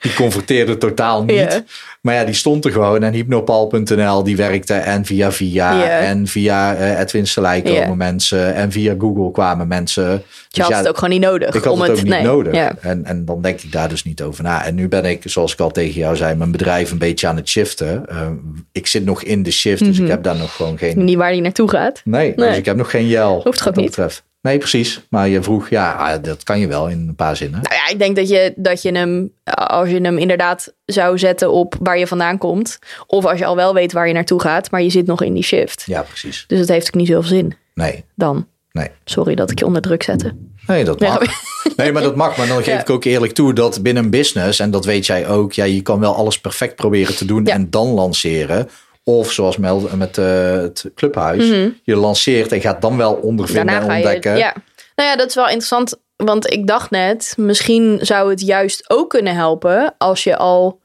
[0.00, 1.64] die converteerde totaal niet.
[2.00, 6.74] Maar ja, die stond er gewoon en hypnopal.nl die werkte en via via en via
[6.74, 10.22] eh, Edwin Selei komen mensen en via Google kwamen mensen.
[10.52, 11.54] Je Dus had ja, het ook gewoon niet nodig.
[11.54, 12.22] ik had om het ook niet nee.
[12.22, 12.54] nodig.
[12.54, 12.76] Ja.
[12.80, 14.64] En, en dan denk ik daar dus niet over na.
[14.64, 17.36] En nu ben ik, zoals ik al tegen jou zei, mijn bedrijf een beetje aan
[17.36, 18.08] het shiften.
[18.08, 18.28] Eh,
[18.72, 21.04] ik zit nog in de shift, dus ik heb daar nog gewoon geen...
[21.04, 22.00] Niet waar die naartoe gaat.
[22.04, 22.40] Nee, Mhm.
[22.40, 22.48] Nee.
[22.48, 23.40] dus ik heb nog geen jel.
[23.44, 23.86] Hoeft dat niet?
[23.86, 24.22] betreft.
[24.42, 25.00] Nee, precies.
[25.10, 27.60] Maar je vroeg, ja, ah, dat kan je wel in een paar zinnen.
[27.62, 31.52] Nou ja, ik denk dat je, dat je hem, als je hem inderdaad zou zetten
[31.52, 32.78] op waar je vandaan komt.
[33.06, 35.34] Of als je al wel weet waar je naartoe gaat, maar je zit nog in
[35.34, 35.82] die shift.
[35.86, 36.44] Ja, precies.
[36.46, 38.46] Dus dat heeft ook niet zoveel zin Nee, dan.
[38.72, 38.88] Nee.
[39.04, 40.32] Sorry dat ik je onder druk zette.
[40.66, 41.24] Nee, dat mag.
[41.24, 41.30] Ja.
[41.76, 42.36] Nee, maar dat mag.
[42.36, 42.80] Maar dan geef Ja.
[42.80, 45.82] ik ook eerlijk toe dat binnen een business, en dat weet jij ook, ja, je
[45.82, 47.52] kan wel alles perfect proberen te doen Ja.
[47.54, 48.68] en dan lanceren.
[49.04, 51.46] Of zoals Mel met eh, het clubhuis,
[51.82, 53.74] je lanceert en gaat dan wel ondervinden Mhm.
[53.74, 54.32] Daarna en ontdekken.
[54.32, 54.38] je.
[54.38, 54.54] Ja.
[54.96, 55.96] Nou ja, dat is wel interessant.
[56.16, 60.80] Want ik dacht net, misschien zou het juist ook kunnen helpen als je al,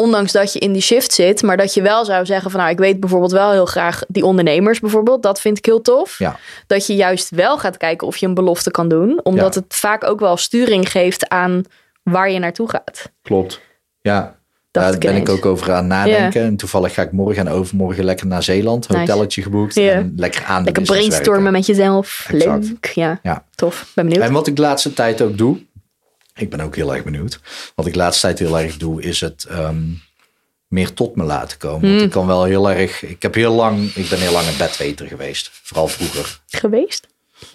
[0.00, 2.72] ondanks dat je in die shift zit, maar dat je wel zou zeggen van nou,
[2.72, 6.18] ik weet bijvoorbeeld wel heel graag die ondernemers bijvoorbeeld, dat vind ik heel tof.
[6.18, 6.36] Ja.
[6.66, 9.60] Dat je juist wel gaat kijken of je een belofte kan doen, omdat Ja.
[9.60, 11.62] het vaak ook wel sturing geeft aan
[12.02, 13.10] waar je naartoe gaat.
[13.22, 13.60] Klopt.
[14.00, 14.38] Ja,
[14.70, 16.42] Dacht daar ik ben ik ook over aan nadenken.
[16.42, 18.88] En toevallig ga ik morgen en overmorgen lekker naar Zeeland.
[18.88, 19.00] Nice.
[19.00, 19.76] Hotelletje geboekt.
[19.76, 21.52] En lekker aan de Lekker brainstormen werken.
[21.52, 22.26] met jezelf.
[22.32, 22.64] Exact.
[22.66, 22.86] Leuk.
[22.94, 23.44] Ja, Ja.
[23.54, 23.92] tof.
[23.94, 24.24] Ben benieuwd.
[24.26, 25.58] En wat ik de laatste tijd ook doe,
[26.40, 27.40] ik ben ook heel erg benieuwd.
[27.74, 29.82] Wat ik de laatste tijd heel erg doe, is het ehm,
[30.68, 31.80] meer tot me laten komen.
[31.80, 31.90] Hmm.
[31.90, 34.56] Want ik kan wel heel erg, ik heb heel lang, ik ben heel lang een
[34.58, 35.50] bedweter geweest.
[35.62, 36.40] Vooral vroeger.
[36.46, 37.06] Geweest?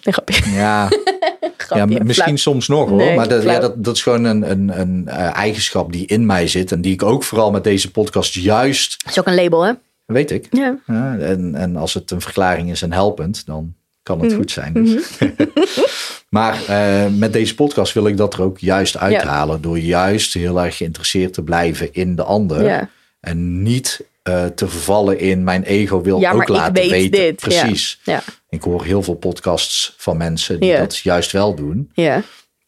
[0.02, 0.50] Nee, grapje.
[0.50, 0.88] Ja,
[1.56, 1.96] grapje.
[1.96, 2.98] ja misschien soms nog hoor.
[2.98, 6.26] Nee, maar dat, ja, dat, dat is gewoon een, een, een eh, eigenschap die in
[6.26, 6.72] mij zit.
[6.72, 9.72] En die ik ook vooral met deze podcast juist, Dat is ook een label, hè?
[10.06, 10.46] weet ik.
[10.50, 10.78] Ja.
[10.86, 14.72] Ja, en, en als het een verklaring is en helpend, dan kan het goed zijn.
[14.72, 15.18] Dus.
[16.36, 19.60] maar eh, met deze podcast wil ik dat er ook juist uithalen.
[19.62, 22.64] Door juist heel erg geïnteresseerd te blijven in de ander.
[22.64, 22.88] Ja.
[23.20, 26.90] En niet eh, te vervallen in mijn ego wil Ja, ook maar ik laten weet
[26.90, 27.10] weten.
[27.10, 27.40] dit.
[27.40, 27.48] Ja.
[27.62, 28.00] Precies.
[28.04, 28.22] Ja.
[28.48, 30.78] Ik hoor heel veel podcasts van mensen die Ja.
[30.78, 31.90] dat juist wel doen.
[31.94, 32.22] Ja.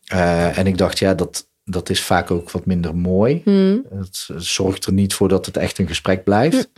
[0.04, 3.40] Eh, en ik dacht, ja, dat, dat is vaak ook wat minder mooi.
[3.44, 3.84] Hmm.
[3.98, 6.68] Het zorgt er niet voor dat het echt een gesprek blijft.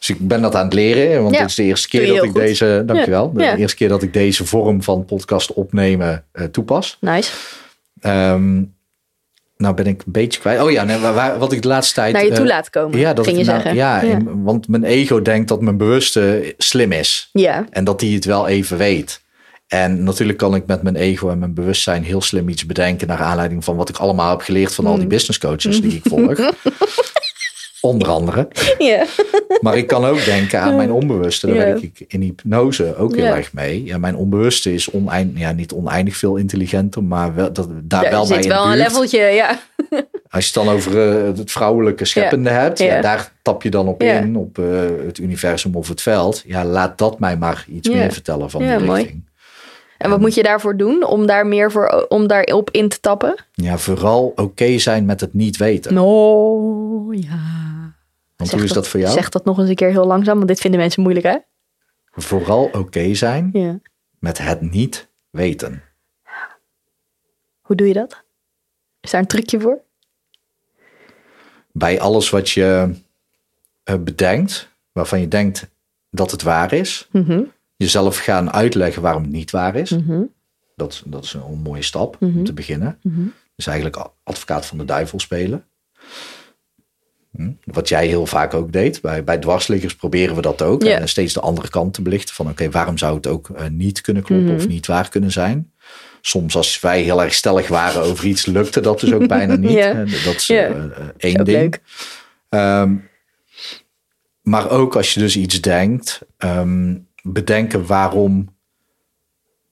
[0.00, 1.22] Dus ik ben dat aan het leren.
[1.22, 2.40] Want Ja, het is de eerste keer dat ik goed.
[2.40, 3.54] deze, dankjewel, Ja.
[3.54, 6.96] de eerste keer dat ik deze vorm van podcast opnemen eh, toepas.
[7.00, 7.32] Nice.
[8.00, 8.62] Ehm,
[9.56, 10.60] nou ben ik een beetje kwijt.
[10.62, 12.12] Oh ja, nee, waar- wat ik de laatste tijd...
[12.12, 13.80] Naar je toe eh, laten komen, Ja, dat ging ik je nou- zeggen.
[13.80, 14.10] Ja, Ja.
[14.12, 17.28] in- want mijn ego denkt dat mijn bewuste slim is.
[17.32, 17.66] Ja.
[17.70, 19.20] En dat die het wel even weet.
[19.66, 23.18] En natuurlijk kan ik met mijn ego en mijn bewustzijn heel slim iets bedenken naar
[23.20, 24.98] aanleiding van wat ik allemaal heb geleerd van al Mm.
[24.98, 26.38] die business coaches die ik volg.
[27.80, 28.48] Onder andere.
[28.78, 29.04] Ja.
[29.60, 31.46] Maar ik kan ook denken aan mijn onbewuste.
[31.46, 31.62] Daar Ja.
[31.64, 33.36] werk ik in hypnose ook heel Ja.
[33.36, 33.84] erg mee.
[33.84, 38.10] Ja, mijn onbewuste is oneind, ja, niet oneindig veel intelligenter, maar wel, dat, daar Ja,
[38.10, 39.60] wel bij zit wel een leveltje, ja.
[40.30, 43.00] Als je het dan over eh, het vrouwelijke scheppende hebt, ja.
[43.00, 44.64] Daar tap je dan op in, op eh,
[45.06, 46.42] het universum of het veld.
[46.46, 49.00] Ja, laat dat mij maar iets meer vertellen van die mooi.
[49.02, 49.28] richting.
[49.98, 53.34] En wat moet je daarvoor doen om daar meer voor, om daarop in te tappen?
[53.52, 55.94] Ja, vooral oké zijn met het niet weten.
[55.94, 57.38] No, ja.
[58.40, 59.12] Want Zeg hoe is dat voor jou?
[59.12, 61.36] Zeg dat nog eens een keer heel langzaam, want dit vinden mensen moeilijk, hè?
[62.10, 63.78] Vooral oké zijn Ja.
[64.18, 65.82] met het niet weten.
[67.60, 68.22] Hoe doe je dat?
[69.00, 69.80] Is daar een trucje voor?
[71.72, 72.94] Bij alles wat je
[73.84, 75.70] eh, bedenkt, waarvan je denkt
[76.10, 77.42] dat het waar is, Mhm.
[77.76, 79.90] jezelf gaan uitleggen waarom het niet waar is.
[79.90, 80.22] Mhm.
[80.76, 82.98] Dat, dat is een mooie stap om te beginnen.
[83.56, 85.64] Dus eigenlijk advocaat van de duivel spelen.
[87.36, 89.00] Hm, Wat jij heel vaak ook deed.
[89.00, 90.84] Bij, bij dwarsliggers proberen we dat ook.
[90.84, 92.34] En steeds de andere kant te belichten.
[92.34, 95.72] Van oké, waarom zou het ook eh, niet kunnen kloppen of niet waar kunnen zijn?
[96.20, 100.24] Soms als wij heel erg stellig waren over iets, lukte dat dus ook bijna niet.
[100.24, 101.76] Dat is eh, eh, één ding.
[102.48, 102.94] Ehm,
[104.42, 108.58] maar ook als je dus iets denkt, ehm, bedenken waarom.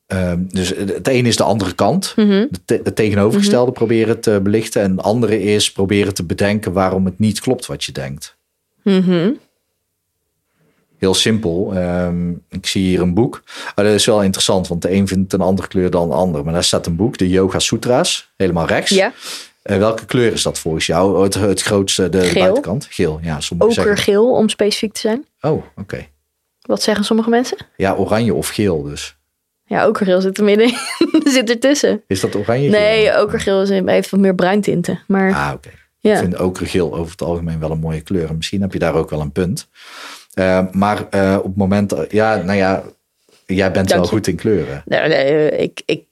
[0.09, 2.46] Ehm, dus het ene is de andere kant, Mhm.
[2.64, 4.82] te- het tegenovergestelde proberen te belichten.
[4.82, 8.36] En het andere is proberen te bedenken waarom het niet klopt wat je denkt.
[8.82, 9.30] Mhm.
[10.98, 11.72] Heel simpel.
[11.74, 13.42] ehm, ik zie hier een boek.
[13.74, 16.44] Ah, dat is wel interessant, want de een vindt een andere kleur dan de ander.
[16.44, 18.90] Maar daar staat een boek, de Yoga Sutra's, helemaal rechts.
[18.90, 19.12] Ja,
[19.62, 21.22] Eh, welke kleur is dat volgens jou?
[21.22, 22.86] Het, het grootste, de buitenkant?
[22.90, 23.40] Geel, ja.
[23.40, 25.26] Sommigen okergeel om specifiek te zijn.
[25.40, 26.06] Oh, oké.
[26.61, 27.56] Wat zeggen sommige mensen?
[27.76, 29.16] Ja, oranje of geel dus.
[29.68, 30.72] Ja, okergeel zit er midden
[31.32, 32.02] zit ertussen.
[32.06, 32.68] Is dat oranje?
[32.68, 33.22] Nee, geel?
[33.22, 35.00] okergeel is, heeft wat meer bruintinten.
[35.06, 35.68] Maar Ah, oké.
[35.98, 36.12] ja.
[36.12, 38.28] Ik vind okergeel over het algemeen wel een mooie kleur.
[38.28, 39.68] En misschien heb je daar ook wel een punt.
[40.34, 42.82] Eh, maar eh, op het moment, ja, nou ja,
[43.46, 44.08] jij bent Dank wel je.
[44.08, 44.82] goed in kleuren.
[44.86, 46.04] Nee, nee, ik, ik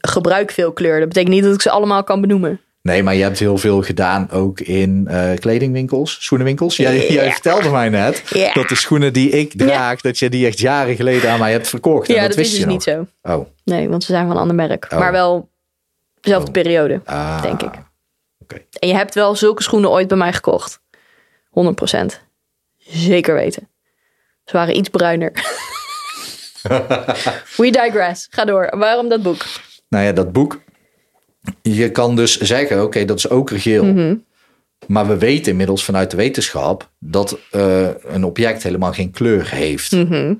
[0.00, 0.98] gebruik veel kleur.
[0.98, 2.60] Dat betekent niet dat ik ze allemaal kan benoemen.
[2.88, 6.76] Nee, maar je hebt heel veel gedaan ook in eh, kledingwinkels, schoenenwinkels.
[6.76, 8.22] Jij, vertelde mij net
[8.54, 11.68] dat de schoenen die ik draag, dat je die echt jaren geleden aan mij hebt
[11.68, 12.08] verkocht.
[12.08, 12.96] En Ja, dat, dat, wist is je dus nog.
[12.96, 13.32] niet zo.
[13.38, 14.86] Oh, Nee, want ze zijn van een ander merk.
[14.92, 14.98] Oh.
[14.98, 15.50] Maar wel
[16.20, 16.52] dezelfde Oh.
[16.52, 17.70] periode, ah, denk ik.
[18.78, 20.80] En je hebt wel zulke schoenen ooit bij mij gekocht.
[21.50, 22.20] 100%.
[22.78, 23.68] Zeker weten.
[24.44, 25.32] Ze waren iets bruiner.
[27.56, 28.26] We digress.
[28.30, 28.72] Ga door.
[28.78, 29.44] Waarom dat boek?
[29.88, 30.60] Nou ja, dat boek.
[31.62, 33.84] Je kan dus zeggen, oké, dat is okergeel.
[33.84, 34.14] Mhm.
[34.86, 39.92] Maar we weten inmiddels vanuit de wetenschap dat eh, een object helemaal geen kleur heeft.
[39.92, 40.34] Mhm.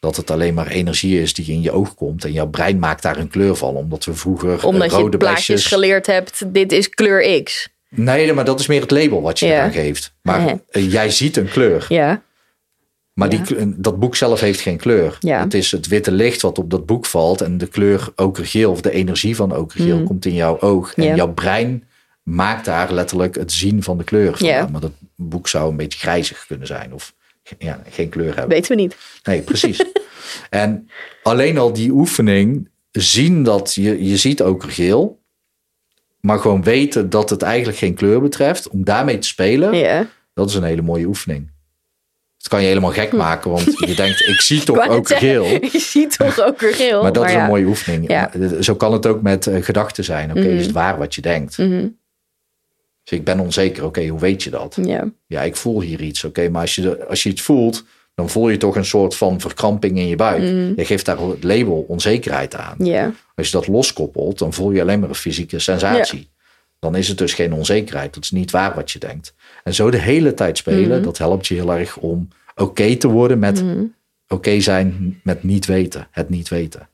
[0.00, 2.24] Dat het alleen maar energie is die in je oog komt.
[2.24, 3.74] En jouw brein maakt daar een kleur van.
[3.76, 5.66] Omdat we vroeger eh, Omdat je rode plaatjes besjes...
[5.66, 6.42] geleerd hebt.
[6.54, 7.68] Dit is kleur X.
[7.90, 9.52] Nee, maar dat is meer het label wat je Ja.
[9.52, 10.14] eraan geeft.
[10.22, 10.58] Maar Ja.
[10.70, 11.86] eh, jij ziet een kleur.
[11.88, 12.22] Ja.
[13.18, 13.72] Maar die, Ja.
[13.76, 15.16] dat boek zelf heeft geen kleur.
[15.20, 15.40] Ja.
[15.42, 17.40] Het is het witte licht wat op dat boek valt.
[17.40, 20.94] En de kleur okergeel of de energie van okergeel komt in jouw oog.
[20.94, 21.10] En Mhm.
[21.10, 21.16] Ja.
[21.16, 21.84] jouw brein
[22.22, 24.46] maakt daar letterlijk het zien van de kleur van.
[24.46, 24.68] Ja.
[24.72, 26.92] Maar dat boek zou een beetje grijzig kunnen zijn.
[26.94, 27.14] Of
[27.58, 28.48] ja, geen kleur hebben.
[28.48, 28.96] Weten we niet.
[29.22, 29.84] Nee, precies.
[30.50, 30.88] en
[31.22, 35.18] alleen al die oefening, zien dat je, je ziet okergeel.
[36.20, 38.68] Maar gewoon weten dat het eigenlijk geen kleur betreft.
[38.68, 39.74] Om daarmee te spelen.
[39.76, 40.06] Ja.
[40.34, 41.50] Dat is een hele mooie oefening.
[42.38, 44.90] Dat kan je helemaal gek maken, want je denkt, ik zie toch Hm.
[44.90, 45.44] ook geel.
[45.44, 47.02] zeggen, Je ziet toch ook weer geel.
[47.02, 47.40] Maar dat is ja.
[47.42, 48.08] een mooie oefening.
[48.10, 48.30] Ja.
[48.38, 50.30] Maar Zo kan het ook met eh, gedachten zijn.
[50.30, 51.58] Oké, is het waar wat je denkt?
[51.58, 51.86] Mhm.
[53.04, 53.84] Dus ik ben onzeker.
[53.84, 54.78] Oké, hoe weet je dat?
[54.82, 55.10] Ja.
[55.26, 56.24] Ja, ik voel hier iets.
[56.24, 57.84] Oké, maar als je, als je iets voelt,
[58.14, 60.42] dan voel je toch een soort van verkramping in je buik.
[60.76, 62.74] Je geeft daar het label onzekerheid aan.
[62.78, 62.88] Mhm.
[62.88, 63.12] Ja.
[63.34, 66.30] Als je dat loskoppelt, dan voel je alleen maar een fysieke sensatie.
[66.78, 68.14] Dan is het dus geen onzekerheid.
[68.14, 69.34] Dat is niet waar wat je denkt.
[69.68, 71.02] En zo de hele tijd spelen, Mhm.
[71.02, 73.64] dat helpt je heel erg om oké te worden met
[74.28, 76.08] oké zijn met niet weten.
[76.10, 76.88] Het niet weten.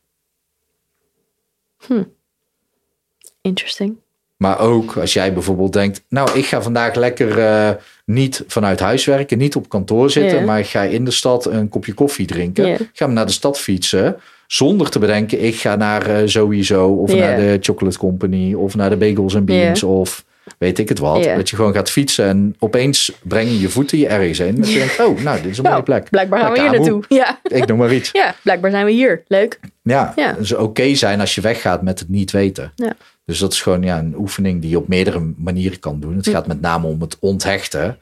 [3.40, 3.96] Interesting.
[4.36, 7.70] Maar ook als jij bijvoorbeeld denkt, nou, ik ga vandaag lekker eh,
[8.04, 11.68] niet vanuit huis werken, niet op kantoor zitten, maar ik ga in de stad een
[11.68, 12.66] kopje koffie drinken.
[12.66, 12.76] Ja.
[12.92, 14.16] Ga naar de stad fietsen,
[14.46, 18.90] zonder te bedenken, ik ga naar eh, sowieso of naar de Chocolate Company of naar
[18.90, 20.24] de Bagels and Beans of
[20.58, 21.24] weet ik het wat.
[21.24, 24.54] Dat je gewoon gaat fietsen en opeens breng je je voeten je ergens in.
[24.54, 26.10] Dat je denkt, oh, nou, dit is een mooie Nou, plek.
[26.10, 27.04] blijkbaar gaan we hier naartoe.
[27.08, 27.40] Ja.
[27.42, 28.10] Ik noem maar iets.
[28.12, 29.22] ja, blijkbaar zijn we hier.
[29.26, 29.60] Leuk.
[29.82, 30.32] Ja, Ja.
[30.32, 32.72] dus oké zijn als je weggaat met het niet weten.
[32.74, 32.92] Ja.
[33.24, 36.16] Dus dat is gewoon ja, een oefening die je op meerdere manieren kan doen.
[36.16, 37.98] Het gaat met name om het onthechten.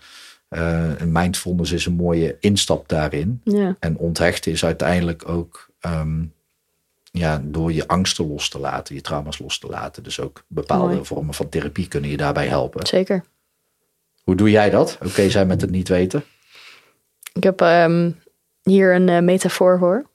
[0.48, 3.40] Eh mindfulness is een mooie instap daarin.
[3.44, 3.76] Ja.
[3.80, 6.22] En onthechten is uiteindelijk ook ehm,
[7.12, 10.02] ja, door je angsten los te laten, je trauma's los te laten.
[10.02, 11.04] Dus ook bepaalde Mooi.
[11.04, 12.86] vormen van therapie kunnen je daarbij helpen.
[12.86, 13.24] Zeker.
[14.22, 14.98] Hoe doe jij dat?
[15.06, 16.24] Oké zijn met het niet weten?
[17.32, 18.10] Ik heb ehm,
[18.62, 20.10] hier een eh, metafoor voor.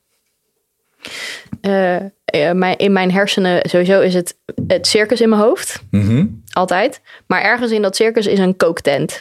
[1.61, 1.95] Eh,
[2.25, 4.37] eh, mijn, in mijn hersenen sowieso is het
[4.67, 5.81] het circus in mijn hoofd.
[5.91, 6.25] Mhm.
[6.51, 7.01] Altijd.
[7.27, 9.19] Maar ergens in dat circus is een kooktent.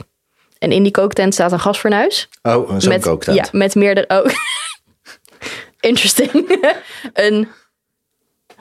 [0.58, 2.28] En in die kooktent staat een gasfornuis.
[2.42, 3.36] Oh, zo'n kooktent.
[3.36, 4.22] Ja, met meerdere...
[4.22, 4.30] Oh.
[5.80, 6.60] Interesting.
[7.12, 7.48] een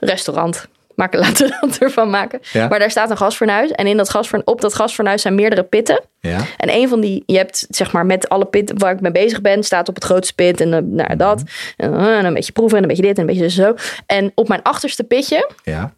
[0.06, 0.68] restaurant.
[0.95, 2.39] Maken, laten we dat ervan maken.
[2.51, 2.68] Ja.
[2.68, 3.72] Maar daar staat een gasfornuis.
[3.72, 6.01] En in dat gasforn, op dat gasfornuis zijn meerdere pitten.
[6.20, 6.39] Ja.
[6.58, 9.41] En een van die, je hebt zeg maar met alle pitten waar ik mee bezig
[9.41, 11.43] ben, staat op het grootste pit en dan nou, dat.
[11.78, 13.76] En, eh, en een beetje proeven en een beetje dit en een beetje zo.
[14.06, 15.93] En op mijn achterste pitje, Ja.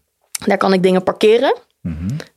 [0.46, 1.56] daar kan ik dingen parkeren.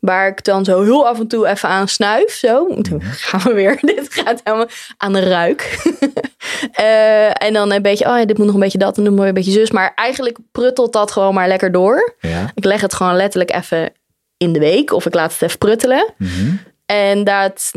[0.01, 2.33] Waar ik dan zo heel af en toe even aan snuif.
[2.33, 2.67] Zo.
[2.83, 3.79] Toen gaan we weer.
[3.95, 5.79] Dit gaat helemaal aan de ruik.
[6.73, 9.15] Eh, en dan een beetje, oh ja, dit moet nog een beetje dat en dan
[9.15, 9.71] moet een beetje zus.
[9.71, 12.15] Maar eigenlijk pruttelt dat gewoon maar lekker door.
[12.21, 12.51] Ja.
[12.55, 13.93] Ik leg het gewoon letterlijk even
[14.37, 14.93] in de week.
[14.93, 16.13] Of ik laat het even pruttelen.
[16.19, 16.55] Mhm.
[16.87, 17.73] En dat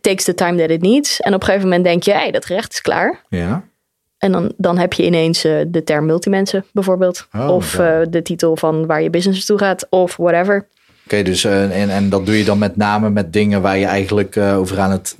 [0.00, 1.20] takes the time that it needs.
[1.20, 3.24] En op een gegeven moment denk je, hey, dat gerecht is klaar.
[3.28, 3.64] Ja.
[4.18, 7.28] En dan, dan heb je ineens eh, de term multimensen bijvoorbeeld.
[7.36, 9.86] Oh, of eh, de titel van waar je business toe gaat.
[9.90, 10.66] Of whatever.
[11.04, 14.36] Oké, dus en, en dat doe je dan met name met dingen waar je eigenlijk
[14.36, 15.16] over aan het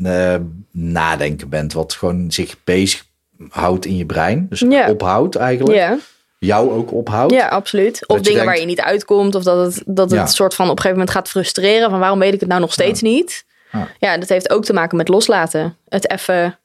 [0.71, 1.73] nadenken bent.
[1.73, 3.07] Wat gewoon zich bezig
[3.51, 4.47] houdt in je brein.
[4.49, 4.91] Dus Ja.
[4.91, 5.77] ophoudt eigenlijk.
[5.79, 5.97] Ja,
[6.39, 7.33] Jou ook ophoudt.
[7.33, 8.07] ja absoluut.
[8.07, 9.35] Of dingen waar je niet uitkomt.
[9.35, 10.27] Of dat het, dat het Ja.
[10.27, 11.91] soort van op een gegeven moment gaat frustreren.
[11.91, 13.45] Van waarom weet ik het nou nog steeds niet?
[13.73, 13.89] Ja.
[13.99, 15.77] Ja, dat heeft ook te maken met loslaten.
[15.89, 16.59] Het even,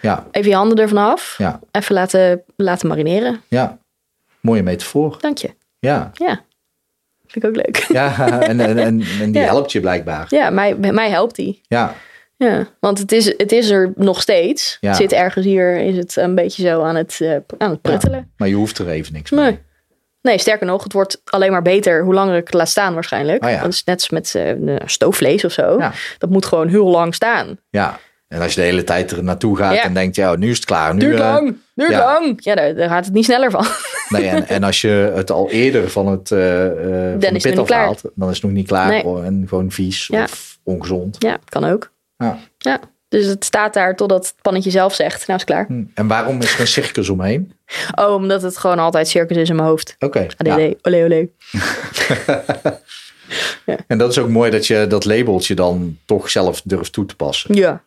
[0.00, 1.34] Ja, even je handen ervan af.
[1.38, 3.40] ja, Even laten, laten marineren.
[3.48, 3.78] ja.
[4.40, 5.16] Mooie metafoor.
[5.20, 5.50] Dank je.
[5.78, 6.40] Ja, Ja,
[7.26, 7.76] vind ik ook leuk.
[7.88, 10.26] ja en, en, en, en die helpt je blijkbaar.
[10.28, 11.60] Ja, mij, mij helpt die.
[11.68, 11.94] Ja,
[12.38, 14.76] Ja, want het is, het is er nog steeds.
[14.80, 14.88] Ja.
[14.88, 18.32] Het zit ergens hier, is het een beetje zo aan het, eh, aan het pruttelen.
[18.36, 19.44] maar je hoeft er even niks mee.
[19.44, 19.58] Nee.
[20.22, 23.44] nee, sterker nog, het wordt alleen maar beter hoe langer ik het laat staan waarschijnlijk.
[23.44, 23.62] Oh ja.
[23.62, 25.80] Dat is net als met eh, stoofvlees of zo.
[26.18, 27.58] Dat moet gewoon heel lang staan.
[27.70, 27.98] Ja,
[28.28, 30.64] En als je de hele tijd er naartoe gaat en denkt, ja, nu is het
[30.64, 30.94] klaar.
[30.94, 31.98] Nu, Duurt eh, lang, duurt ja.
[31.98, 32.44] lang.
[32.44, 33.66] Ja, daar, daar gaat het niet sneller van.
[34.08, 36.38] Nee, en, en als je het al eerder van het van
[37.18, 39.04] de pit afhaalt, dan is het nog niet klaar Nee.
[39.04, 41.16] oh, en gewoon vies of ongezond.
[41.18, 41.90] Ja, kan ook.
[42.16, 42.38] Ja.
[42.58, 45.66] Ja, dus het staat daar totdat het pannetje zelf zegt, nou is klaar.
[45.66, 45.84] Hm.
[45.94, 47.52] En waarom is er een circus omheen?
[47.94, 49.96] Oh, omdat het gewoon altijd circus is in mijn hoofd.
[49.98, 50.26] Oké.
[50.36, 50.72] ADD, ja.
[50.82, 51.28] olé olé.
[53.86, 57.16] En dat is ook mooi dat je dat labeltje dan toch zelf durft toe te
[57.16, 57.54] passen.
[57.54, 57.82] Ja.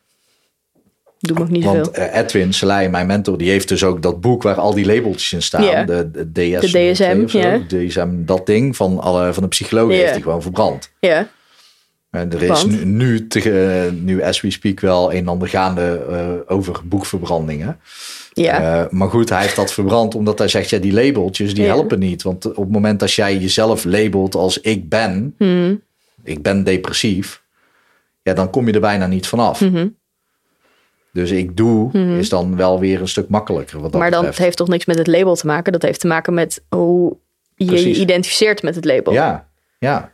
[1.19, 1.63] Doe me ook niet.
[1.63, 4.85] Want eh, Edwin Selei, mijn mentor, die heeft dus ook dat boek waar al die
[4.85, 5.85] labeltjes in staan.
[5.85, 6.71] De, de DS.
[6.71, 7.59] De DSM, ja.
[7.67, 9.97] DSM, dat ding van, alle, van de psycholoog Ja.
[9.97, 10.91] heeft hij gewoon verbrand.
[10.99, 11.27] Ja,
[12.09, 15.47] En er is nu, nu, te- eh, nu as we speak wel een en ander
[15.47, 17.79] gaande eh, over boekverbrandingen.
[18.33, 18.83] ja.
[18.83, 21.69] Eh, maar goed, hij heeft dat verbrand omdat hij zegt, ja, die labeltjes die Ja.
[21.69, 22.21] helpen niet.
[22.23, 25.81] Want op het moment dat jij jezelf labelt als ik ben, Hmm.
[26.23, 27.43] ik ben depressief,
[28.21, 29.61] ja, dan kom je er bijna niet vanaf.
[29.61, 29.87] Mhm.
[31.13, 33.79] Dus ik doe is dan wel weer een stuk makkelijker.
[33.81, 34.39] Wat dat maar dan betreft.
[34.43, 35.71] heeft toch niks met het label te maken?
[35.71, 37.17] Dat heeft te maken met hoe
[37.55, 37.95] je Precies.
[37.97, 39.13] je identificeert met het label.
[39.13, 39.47] Ja,
[39.79, 40.11] ja.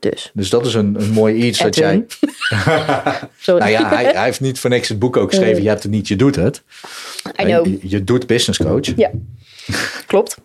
[0.00, 2.06] Dus, Dus dat is een, een mooi iets dat jij.
[3.38, 3.60] Sorry.
[3.60, 5.62] Nou ja, hij, hij heeft niet voor niks het boek ook geschreven.
[5.62, 6.62] Je hebt het niet, je doet het.
[7.40, 7.66] I know.
[7.66, 9.10] Je, je doet business coach Ja,
[10.06, 10.36] klopt.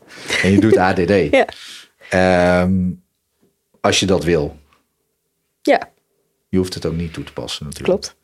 [0.44, 1.10] en je doet ADD.
[1.32, 1.48] Ja.
[2.10, 2.74] Ehm,
[3.82, 4.56] als je dat wil.
[5.62, 5.90] Ja,
[6.50, 7.90] Je hoeft het ook niet toe te passen natuurlijk.
[8.02, 8.16] klopt.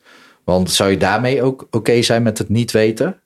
[0.44, 3.20] Want zou je daarmee ook oké zijn met het niet weten?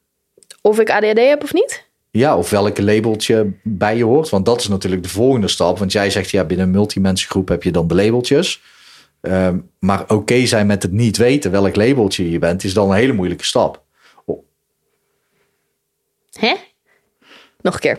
[0.60, 1.85] Of ik ADHD heb of niet?
[2.16, 4.28] Ja, of welke labeltje bij je hoort.
[4.28, 5.78] Want dat is natuurlijk de volgende stap.
[5.78, 8.62] Want jij zegt, ja, binnen een multimensengroep heb je dan de labeltjes.
[9.20, 12.96] Ehm, maar oké zijn met het niet weten welk labeltje je bent, is dan een
[12.96, 13.84] hele moeilijke stap.
[16.32, 16.54] Hè?
[17.60, 17.98] Nog een keer.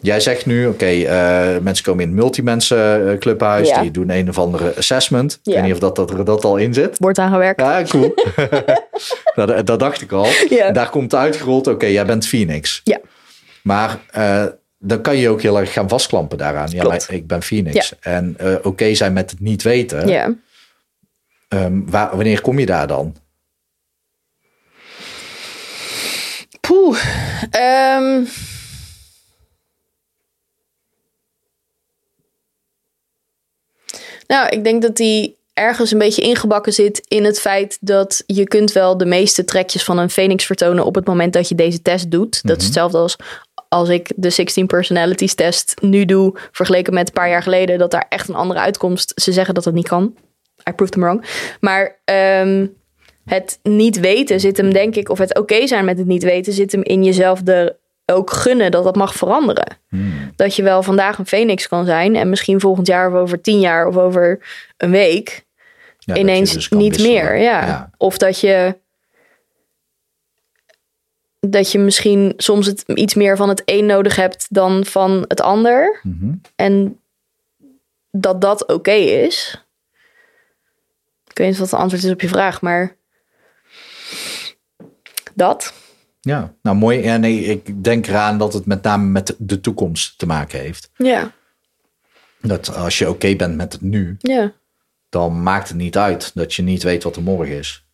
[0.00, 3.82] Jij zegt nu, oké, eh, mensen komen in het multimensen clubhuis, Ja.
[3.82, 5.40] die doen een of andere assessment.
[5.42, 6.98] Ik weet niet of dat, dat, er dat al in zit.
[6.98, 7.60] Wordt aangewerkt.
[7.60, 8.14] Ja, cool.
[9.34, 10.26] dat, dat dacht ik al.
[10.48, 10.70] Ja.
[10.70, 12.80] Daar komt uitgerold, oké, jij bent Phoenix.
[12.84, 13.00] Ja.
[13.62, 14.44] Maar eh,
[14.78, 16.70] dan kan je ook heel erg gaan vastklampen daaraan.
[16.70, 17.98] Ja, maar ik ben Phoenix.
[18.00, 20.08] En eh, oké zijn met het niet weten.
[20.08, 20.34] Ja.
[21.48, 23.16] Ehm, waar, wanneer kom je daar dan?
[26.60, 26.98] Poeh.
[27.50, 28.24] Ehm.
[34.26, 38.44] Nou, ik denk dat die ergens een beetje ingebakken zit in het feit dat je
[38.44, 41.82] kunt wel de meeste trekjes van een Phoenix vertonen op het moment dat je deze
[41.82, 42.40] test doet.
[42.42, 43.16] Dat is hetzelfde als
[43.68, 47.90] als ik de 16 personalities test nu doe, vergeleken met een paar jaar geleden, dat
[47.90, 49.12] daar echt een andere uitkomst.
[49.22, 50.14] Ze zeggen dat het niet kan.
[50.68, 51.24] I proved them wrong.
[51.60, 52.66] Maar ehm,
[53.24, 56.52] het niet weten zit hem, denk ik, of het oké zijn met het niet weten,
[56.52, 57.76] zit hem in jezelf er
[58.06, 59.76] ook gunnen dat dat mag veranderen.
[60.36, 63.60] Dat je wel vandaag een Phoenix kan zijn en misschien volgend jaar of over tien
[63.60, 64.38] jaar of over
[64.76, 65.44] een week
[65.98, 67.12] Ja, dat ineens dus niet wisselen.
[67.24, 67.36] meer.
[67.36, 67.66] Ja.
[67.66, 67.90] Ja.
[67.96, 68.76] Of dat je
[71.40, 75.40] dat je misschien soms het iets meer van het een nodig hebt dan van het
[75.40, 76.00] ander.
[76.02, 76.34] Mhm.
[76.56, 77.00] En
[78.10, 79.64] dat dat oké is.
[81.26, 82.96] Ik weet niet wat het antwoord is op je vraag, maar
[85.34, 85.72] dat.
[86.20, 87.02] Ja, nou mooi.
[87.02, 90.90] Ja, nee, ik denk eraan dat het met name met de toekomst te maken heeft.
[90.96, 91.32] Ja,
[92.40, 94.52] Dat als je oké bent met het nu, ja.
[95.08, 97.86] dan maakt het niet uit dat je niet weet wat er morgen is.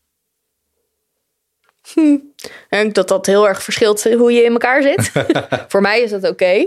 [1.95, 2.21] Ik
[2.69, 5.13] denk dat dat heel erg verschilt hoe je in elkaar zit.
[5.69, 6.67] Voor mij is dat oké.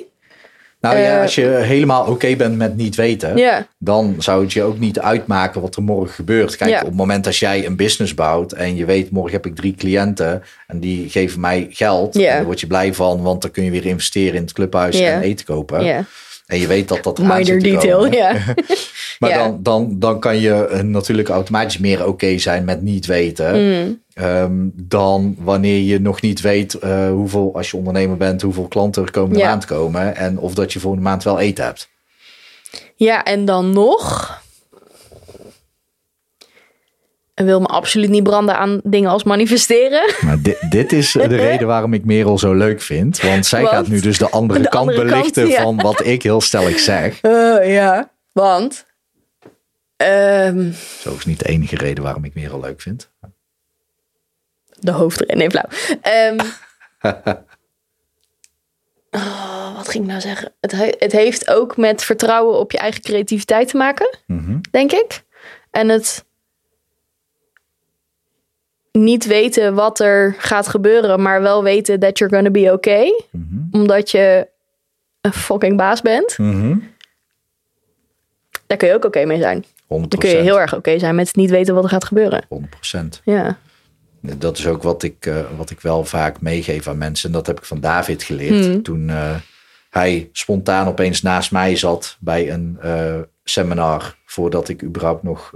[0.81, 3.37] Nou ja, Eh, als je helemaal oké bent met niet weten,
[3.77, 6.55] dan zou het je ook niet uitmaken wat er morgen gebeurt.
[6.55, 9.55] Kijk, op het moment dat jij een business bouwt en je weet, morgen heb ik
[9.55, 13.51] drie cliënten en die geven mij geld, en daar word je blij van, want dan
[13.51, 15.85] kun je weer investeren in het clubhuis en eten kopen.
[16.45, 18.33] En je weet dat dat eraan Minor detail, ja.
[19.19, 23.65] Maar dan, dan, dan kan je eh, natuurlijk automatisch meer oké zijn met niet weten.
[23.83, 24.01] Mm.
[24.17, 29.03] Ehm, dan wanneer je nog niet weet eh, hoeveel, als je ondernemer bent, hoeveel klanten
[29.03, 29.49] er komende Ja.
[29.49, 30.15] maand komen.
[30.15, 31.89] En of dat je volgende maand wel eten hebt.
[32.95, 34.35] Ja, en dan nog.
[37.33, 40.13] En wil me absoluut niet branden aan dingen als manifesteren.
[40.25, 43.21] Maar dit, dit is de reden waarom ik Merel zo leuk vind.
[43.21, 45.61] Want zij Want gaat nu dus de andere de kant andere kant, belichten ja.
[45.61, 47.19] van wat ik heel stellig zeg.
[47.21, 48.85] Eh, ja, want.
[49.97, 53.09] ehm, Zo is niet de enige reden waarom ik Merel leuk vind.
[54.79, 55.37] De hoofdreden.
[55.37, 55.67] Nee, flauw.
[56.01, 56.39] Ehm,
[59.11, 60.51] oh, wat ging ik nou zeggen?
[60.61, 64.57] Het, he- het heeft ook met vertrouwen op je eigen creativiteit te maken, Mhm.
[64.71, 65.23] denk ik.
[65.71, 66.25] En het
[68.91, 73.21] niet weten wat er gaat gebeuren, maar wel weten that you're gonna be okay.
[73.31, 73.81] Mhm.
[73.81, 74.47] Omdat je
[75.21, 76.37] een fucking baas bent.
[76.37, 76.77] Mhm.
[78.67, 79.65] Daar kun je ook oké mee zijn.
[79.87, 80.09] 100%.
[80.11, 82.45] Dan kun je heel erg oké zijn met het niet weten wat er gaat gebeuren.
[82.49, 83.21] 100%.
[83.23, 83.57] Ja.
[84.37, 87.27] Dat is ook wat ik, eh, wat ik wel vaak meegeef aan mensen.
[87.29, 88.65] En dat heb ik van David geleerd.
[88.65, 88.83] Hmm.
[88.83, 89.35] Toen eh,
[89.89, 94.17] hij spontaan opeens naast mij zat bij een eh, seminar.
[94.25, 95.53] Voordat ik überhaupt nog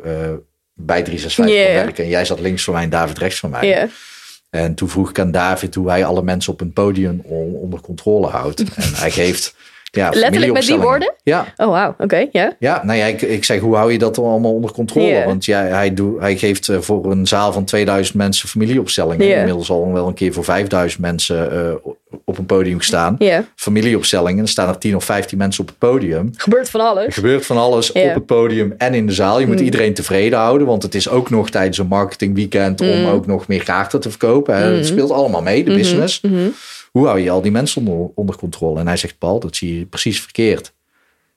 [0.73, 1.84] bij 365 Ja, kon ja.
[1.84, 2.03] werken.
[2.03, 3.89] En jij zat links van mij en David rechts van mij.
[4.49, 7.81] En toen vroeg ik aan David hoe hij alle mensen op een podium on- onder
[7.81, 8.60] controle houdt.
[8.76, 9.56] En hij geeft.
[9.94, 11.14] Ja, Letterlijk met die woorden?
[11.24, 11.96] Ja, Oh, wauw.
[11.98, 12.56] Oké, ja.
[12.60, 15.24] ja, nou ja, ik, ik zeg, hoe hou je dat allemaal onder controle?
[15.26, 19.28] Want ja, hij, doet, hij geeft eh, voor een zaal van 2000 mensen familieopstellingen.
[19.28, 19.38] Ja.
[19.38, 21.74] Inmiddels al wel een keer voor 5000 mensen eh,
[22.26, 23.18] op een podium gestaan.
[23.56, 26.30] Familieopstellingen, er staan er 10 of 15 mensen op het podium.
[26.36, 27.14] Gebeurt van Er alles.
[27.14, 29.40] gebeurt van alles op het podium en in de zaal.
[29.40, 33.26] Je moet iedereen tevreden houden, want het is ook nog tijdens een marketingweekend om ook
[33.26, 34.56] nog meer kaarten te verkopen.
[34.56, 34.64] hè.
[34.76, 36.22] Het speelt allemaal mee, de business.
[36.92, 38.80] Hoe hou je al die mensen onder, onder controle?
[38.80, 40.74] En hij zegt, Paul, dat zie je precies verkeerd.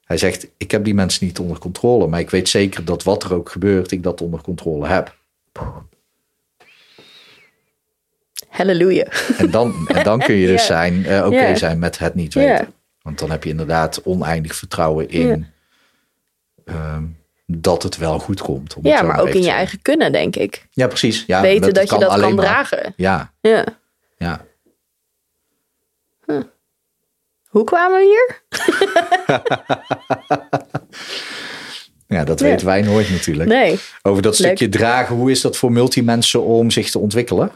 [0.05, 3.23] Hij zegt, ik heb die mensen niet onder controle, maar ik weet zeker dat wat
[3.23, 5.17] er ook gebeurt, ik dat onder controle heb.
[8.49, 9.07] Halleluja.
[9.39, 10.67] En dan, en dan kun je dus Ja.
[10.67, 11.55] zijn, eh, oké Ja.
[11.57, 12.41] zijn met het niet Ja.
[12.41, 12.73] weten.
[13.03, 15.47] Want dan heb je inderdaad oneindig vertrouwen in
[16.65, 17.05] ehm,
[17.47, 18.77] dat het wel goed komt.
[18.83, 20.67] Ja, maar maar ook in je eigen kunnen, denk ik.
[20.71, 21.25] Ja, precies.
[21.27, 22.45] Ja, Weten dat, je dat kan maar.
[22.45, 22.93] dragen.
[22.97, 24.47] Ja, Ja.
[27.49, 28.43] Hoe kwamen we hier?
[32.17, 33.49] ja, dat weten wij nooit natuurlijk.
[33.49, 33.79] Nee.
[34.03, 34.47] Over dat Leuk.
[34.57, 37.51] stukje dragen, hoe is dat voor multimensen om zich te ontwikkelen?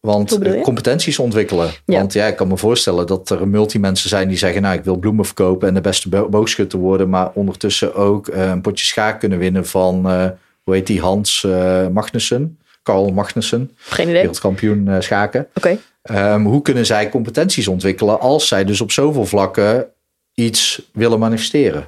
[0.00, 1.70] Want eh, competenties ontwikkelen.
[1.84, 1.98] Ja.
[1.98, 4.62] Want ja, ik kan me voorstellen dat er multimensen zijn die zeggen...
[4.62, 7.08] nou, ik wil bloemen verkopen en de beste bo- boogschutter worden...
[7.08, 10.08] maar ondertussen ook eh, een potje schaak kunnen winnen van...
[10.10, 10.28] eh,
[10.62, 12.58] hoe heet die, Hans eh, Magnussen?
[12.82, 14.04] Carl Magnussen, Geen idee.
[14.06, 14.12] Oké.
[14.12, 15.48] wereldkampioen schaken.
[16.06, 18.20] Ehm, hoe kunnen zij competenties ontwikkelen...
[18.20, 19.88] als zij dus op zoveel vlakken
[20.34, 21.86] iets willen manifesteren?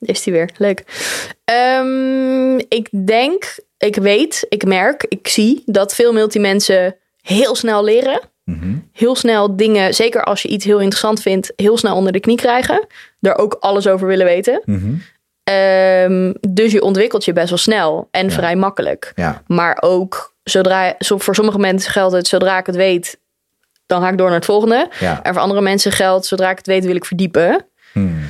[0.00, 0.50] Is die weer.
[0.56, 0.84] Leuk.
[1.44, 8.20] Ehm, ik denk, ik weet, ik merk, ik zie dat veel multimensen heel snel leren.
[8.44, 8.74] Mhm.
[8.92, 12.36] Heel snel dingen, zeker als je iets heel interessant vindt, heel snel onder de knie
[12.36, 12.86] krijgen.
[13.20, 14.62] Daar ook alles over willen weten.
[14.64, 14.94] Mhm.
[15.44, 19.12] Ehm, dus je ontwikkelt je best wel snel en vrij makkelijk.
[19.14, 23.18] Ja, Maar ook zodra, zo- voor sommige mensen geldt het, zodra ik het weet,
[23.86, 24.88] dan ga ik door naar het volgende.
[25.00, 25.22] ja.
[25.22, 27.66] En voor andere mensen geldt, zodra ik het weet, wil ik verdiepen.
[27.92, 28.20] Hmm.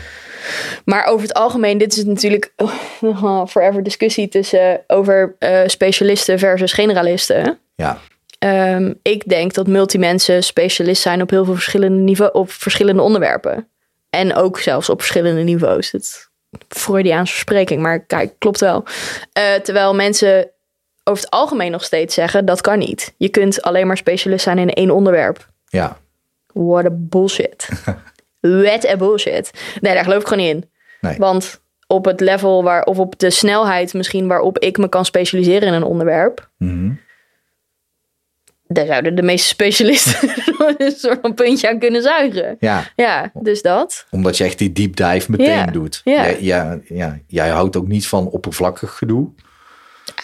[0.85, 6.73] Maar over het algemeen, dit is natuurlijk oh, forever discussie tussen over eh, specialisten versus
[6.73, 7.59] generalisten.
[7.75, 7.99] ja.
[8.39, 13.69] Ehm, ik denk dat multimensen specialist zijn op heel veel verschillende niveaus, op verschillende onderwerpen.
[14.11, 15.91] En ook zelfs op verschillende niveaus.
[15.91, 16.31] Het
[16.69, 18.85] Freudiaanse verspreking, maar kijk, klopt wel.
[19.33, 20.51] Eh, terwijl mensen
[21.05, 23.15] over het algemeen nog steeds zeggen dat kan niet.
[23.17, 25.49] Je kunt alleen maar specialist zijn in één onderwerp.
[25.69, 25.97] ja.
[26.53, 27.69] What a bullshit.
[28.41, 29.51] What a bullshit.
[29.81, 30.71] Nee, daar geloof ik gewoon niet in.
[31.01, 31.17] Nee.
[31.19, 35.69] Want op het level waar, of op de snelheid misschien waarop ik me kan specialiseren
[35.69, 36.93] in een onderwerp, Mhm.
[38.67, 40.29] daar zouden de meeste specialisten
[40.79, 42.57] een soort van puntje aan kunnen zuigen.
[42.61, 44.07] Ja, Ja, dus dat.
[44.11, 46.01] omdat je echt die deep dive meteen Ja, doet.
[46.05, 46.25] ja.
[46.25, 49.29] Ja, ja, ja, jij houdt ook niet van oppervlakkig gedoe.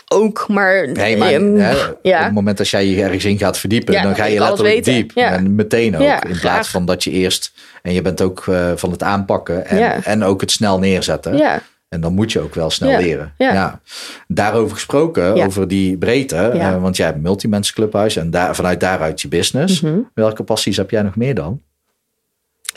[0.08, 0.92] Ook, maar...
[0.92, 2.24] Nee, maar ehm, hè, op ja.
[2.24, 5.10] het moment dat jij je ergens in gaat verdiepen, Ja, dan ga je letterlijk diep.
[5.14, 5.32] Ja.
[5.32, 6.02] En meteen ook.
[6.02, 7.52] Ja, in plaats van dat je eerst,
[7.82, 10.02] en je bent ook eh, van het aanpakken en, Ja.
[10.04, 11.36] en ook het snel neerzetten.
[11.36, 13.32] ja, En dan moet je ook wel snel Ja, leren.
[13.38, 13.80] ja.
[14.28, 15.44] Daarover gesproken, Ja.
[15.46, 16.50] over die breedte.
[16.54, 16.72] Ja.
[16.74, 19.80] eh, want jij hebt een multimensen clubhuis en daar, vanuit daaruit je business.
[19.80, 19.98] Mhm.
[20.14, 21.60] Welke passies heb jij nog meer dan?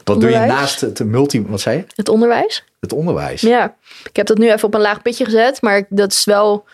[0.09, 1.45] Wat doe je naast het multi...
[1.47, 1.83] Wat zei je?
[1.95, 2.63] het onderwijs.
[2.79, 3.41] Het onderwijs.
[3.41, 5.61] Ja, ik heb dat nu even op een laag pitje gezet.
[5.61, 6.65] Maar dat is wel,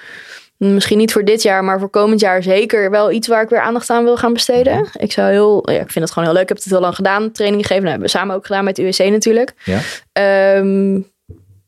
[0.58, 3.60] misschien niet voor dit jaar, maar voor komend jaar zeker wel iets waar ik weer
[3.60, 4.88] aandacht aan wil gaan besteden.
[4.94, 6.44] Ik zou heel, ja, ik vind het gewoon heel leuk.
[6.44, 7.84] Ik heb het heel lang gedaan, trainingen gegeven.
[7.84, 9.54] Nou, hebben we samen ook gedaan met UWC natuurlijk.
[9.64, 9.80] Ja?
[10.12, 11.02] Ehm,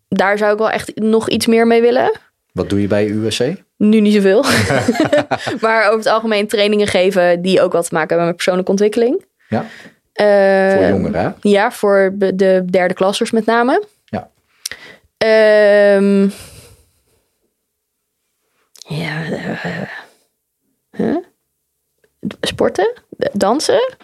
[0.07, 2.11] daar zou ik wel echt nog iets meer mee willen.
[2.51, 3.55] Wat doe je bij UWC?
[3.77, 4.45] Nu niet zoveel.
[5.61, 9.25] maar over het algemeen trainingen geven die ook wat te maken hebben met persoonlijke ontwikkeling.
[9.49, 9.65] Ja,
[10.17, 11.21] voor jongeren.
[11.23, 11.29] hè?
[11.49, 13.83] Ja, voor de- de derde klassers met name.
[14.05, 14.29] Ja.
[15.17, 16.29] Ehm,
[18.87, 19.23] ja.
[19.31, 19.81] eh,
[20.97, 21.15] huh?
[22.41, 22.93] Sporten,
[23.33, 23.95] dansen,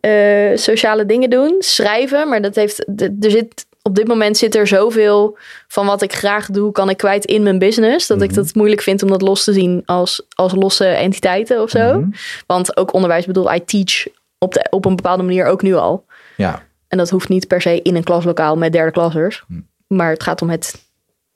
[0.00, 2.28] eh, sociale dingen doen, schrijven.
[2.28, 6.46] Maar dat heeft, er zit, op dit moment zit er zoveel van wat ik graag
[6.46, 8.06] doe, kan ik kwijt in mijn business.
[8.06, 11.70] Dat ik dat moeilijk vind om dat los te zien als, als losse entiteiten of
[11.70, 11.98] zo.
[11.98, 12.10] Mhm.
[12.46, 14.06] Want ook onderwijs, bedoel, I teach
[14.38, 16.04] op, de, op een bepaalde manier ook nu al.
[16.36, 19.44] Ja, En dat hoeft niet per se in een klaslokaal met derde klassers.
[19.86, 20.82] Maar het gaat om het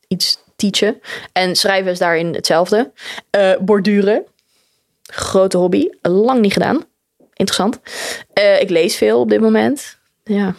[0.09, 1.01] iets teachen.
[1.33, 2.93] En schrijven is daarin hetzelfde.
[3.31, 4.25] Eh, borduren.
[5.03, 5.89] Grote hobby.
[6.03, 6.85] Lang niet gedaan.
[7.35, 7.81] Interessant.
[8.33, 9.99] Eh, ik lees veel op dit moment.
[10.25, 10.55] Ja.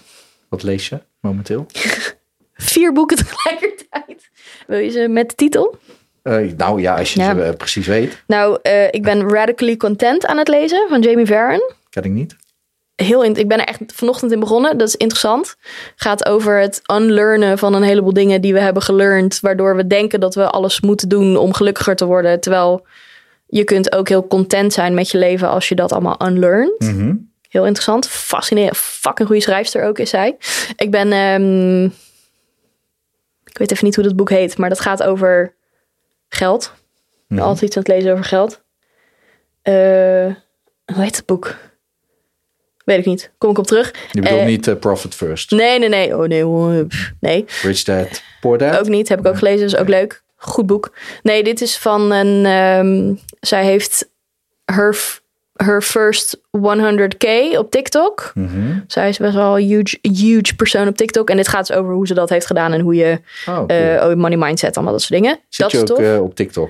[0.49, 1.65] wat lees je momenteel?
[2.53, 4.29] Vier boeken tegelijkertijd.
[4.67, 5.77] Wil je ze met de titel?
[6.21, 7.35] Eh, nou ja, als je Ja.
[7.45, 8.23] ze precies weet.
[8.27, 8.59] Nou,
[8.91, 11.71] ik ben Radically Content aan het lezen van Jamie Varon.
[11.93, 12.35] Ken ik niet.
[12.95, 14.77] Heel in, ik ben er echt vanochtend in begonnen.
[14.77, 15.55] Dat is interessant.
[15.95, 19.39] Gaat over het unlearnen van een heleboel dingen die we hebben gelearned.
[19.39, 22.39] Waardoor we denken dat we alles moeten doen om gelukkiger te worden.
[22.39, 22.85] Terwijl
[23.47, 26.79] je kunt ook heel content zijn met je leven als je dat allemaal unlearnt.
[26.79, 27.15] Mhm.
[27.49, 28.07] Heel interessant.
[28.07, 28.77] Fascinerend.
[28.77, 30.37] Fucking goede schrijfster ook is zij.
[30.75, 31.11] Ik ben...
[31.11, 31.83] ehm,
[33.45, 34.57] ik weet even niet hoe dat boek heet.
[34.57, 35.55] Maar dat gaat over
[36.29, 36.73] geld.
[37.27, 37.41] Mhm.
[37.41, 38.61] altijd iets aan het lezen over geld.
[39.61, 39.73] Eh,
[40.85, 41.55] hoe heet het boek?
[42.84, 43.31] Weet ik niet.
[43.38, 43.93] Kom ik op terug.
[44.11, 45.51] Je bedoelt Eh, niet eh, Profit First.
[45.51, 46.18] Nee, nee, nee.
[46.18, 46.88] Oh nee,
[47.19, 47.45] nee.
[47.61, 48.80] Rich Dad, Poor Dad.
[48.80, 49.10] Ook niet.
[49.10, 49.65] Heb ik ook gelezen.
[49.65, 50.23] is ook leuk.
[50.35, 50.93] Goed boek.
[51.22, 52.45] Nee, dit is van een...
[52.45, 54.10] ehm, zij heeft
[54.65, 54.97] her,
[55.55, 58.31] her first 100k op TikTok.
[58.35, 58.80] Mhm.
[58.88, 61.30] Zij is best wel een huge, huge persoon op TikTok.
[61.30, 62.73] En dit gaat dus over hoe ze dat heeft gedaan.
[62.73, 63.19] En hoe je...
[63.45, 63.68] Oh, cool.
[63.68, 65.39] eh, oh, money mindset, allemaal dat soort dingen.
[65.49, 66.19] Zit dat je is ook tof.
[66.19, 66.69] op TikTok?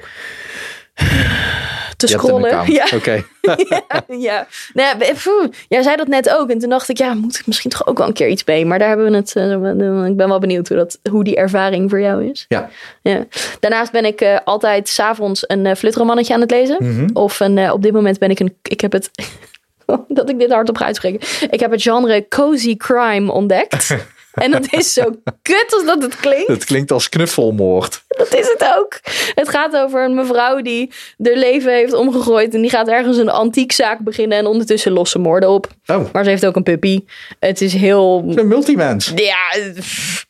[2.07, 2.71] te scrollen.
[2.71, 3.23] Ja, Oké.
[4.27, 4.47] ja.
[4.73, 6.49] Nou, ja, pfoe, jij zei dat net ook.
[6.49, 8.65] En toen dacht ik, ja, moet ik misschien toch ook wel een keer iets mee.
[8.65, 9.35] Maar daar hebben we het.
[9.35, 12.45] eh, ik ben wel benieuwd hoe, dat, hoe die ervaring voor jou is.
[12.47, 12.69] Ja.
[13.01, 13.25] Ja.
[13.59, 16.77] Daarnaast ben ik eh, altijd s'avonds een uh, flutromannetje aan het lezen.
[16.80, 17.09] Mhm.
[17.13, 18.57] Of een, eh, op dit moment ben ik een.
[18.61, 19.11] Ik heb het.
[20.07, 21.49] dat ik dit hardop ga uitspreken.
[21.49, 23.95] Ik heb het genre cozy crime ontdekt.
[24.34, 25.03] En dat is zo
[25.41, 26.47] kut als dat het klinkt.
[26.47, 28.03] Het klinkt als knuffelmoord.
[28.07, 28.99] Dat is het ook.
[29.35, 30.91] Het gaat over een mevrouw die
[31.23, 32.53] haar leven heeft omgegooid.
[32.53, 34.38] En die gaat ergens een antiekzaak beginnen.
[34.38, 35.68] En ondertussen losse moorden op.
[35.85, 37.03] Oh, Maar ze heeft ook een puppy.
[37.39, 38.23] Het is heel.
[38.35, 39.11] een multimens.
[39.15, 39.38] Ja,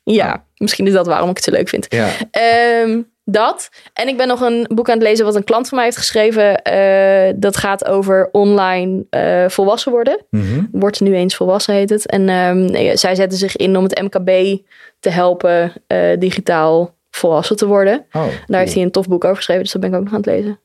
[0.03, 0.45] ja.
[0.57, 1.85] misschien is dat waarom ik het zo leuk vind.
[1.89, 2.09] Ja.
[2.31, 3.69] Ehm, dat.
[3.93, 5.97] En ik ben nog een boek aan het lezen wat een klant van mij heeft
[5.97, 6.61] geschreven.
[6.61, 10.25] Eh, dat gaat over online eh, volwassen worden.
[10.29, 10.63] Mhm.
[10.71, 12.05] Wordt nu eens volwassen heet het.
[12.05, 14.57] En ehm, zij zetten zich in om het MKB
[14.99, 18.05] te helpen eh, digitaal volwassen te worden.
[18.11, 20.13] Oh, Daar heeft hij een tof boek over geschreven, dus dat ben ik ook nog
[20.13, 20.59] aan het lezen.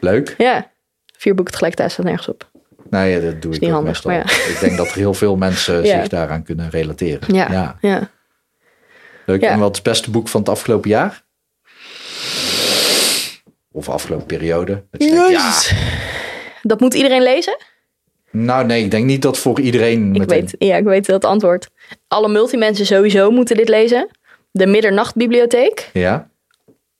[0.00, 0.34] Leuk.
[0.38, 0.70] Ja,
[1.16, 2.50] vier boeken tegelijkertijd staat nergens op.
[2.90, 4.12] Nou ja, dat doe ik niet handig, meestal.
[4.52, 5.98] Ik denk dat er heel veel mensen Ja.
[6.00, 7.34] zich daaraan kunnen relateren.
[7.34, 7.76] Ja, ja.
[7.80, 8.10] ja.
[9.26, 9.42] Leuk.
[9.42, 11.23] En wat is het beste boek van het afgelopen jaar?
[13.74, 14.84] Of afgelopen periode?
[14.90, 15.52] Dat denkt, ja.
[16.62, 17.56] Dat moet iedereen lezen?
[18.30, 21.68] nou nee, ik denk niet dat voor iedereen Ik weet, ja, ik weet dat antwoord.
[22.08, 24.08] Alle multimensen sowieso moeten dit lezen.
[24.50, 25.90] De Middernachtbibliotheek.
[25.92, 26.30] Ja?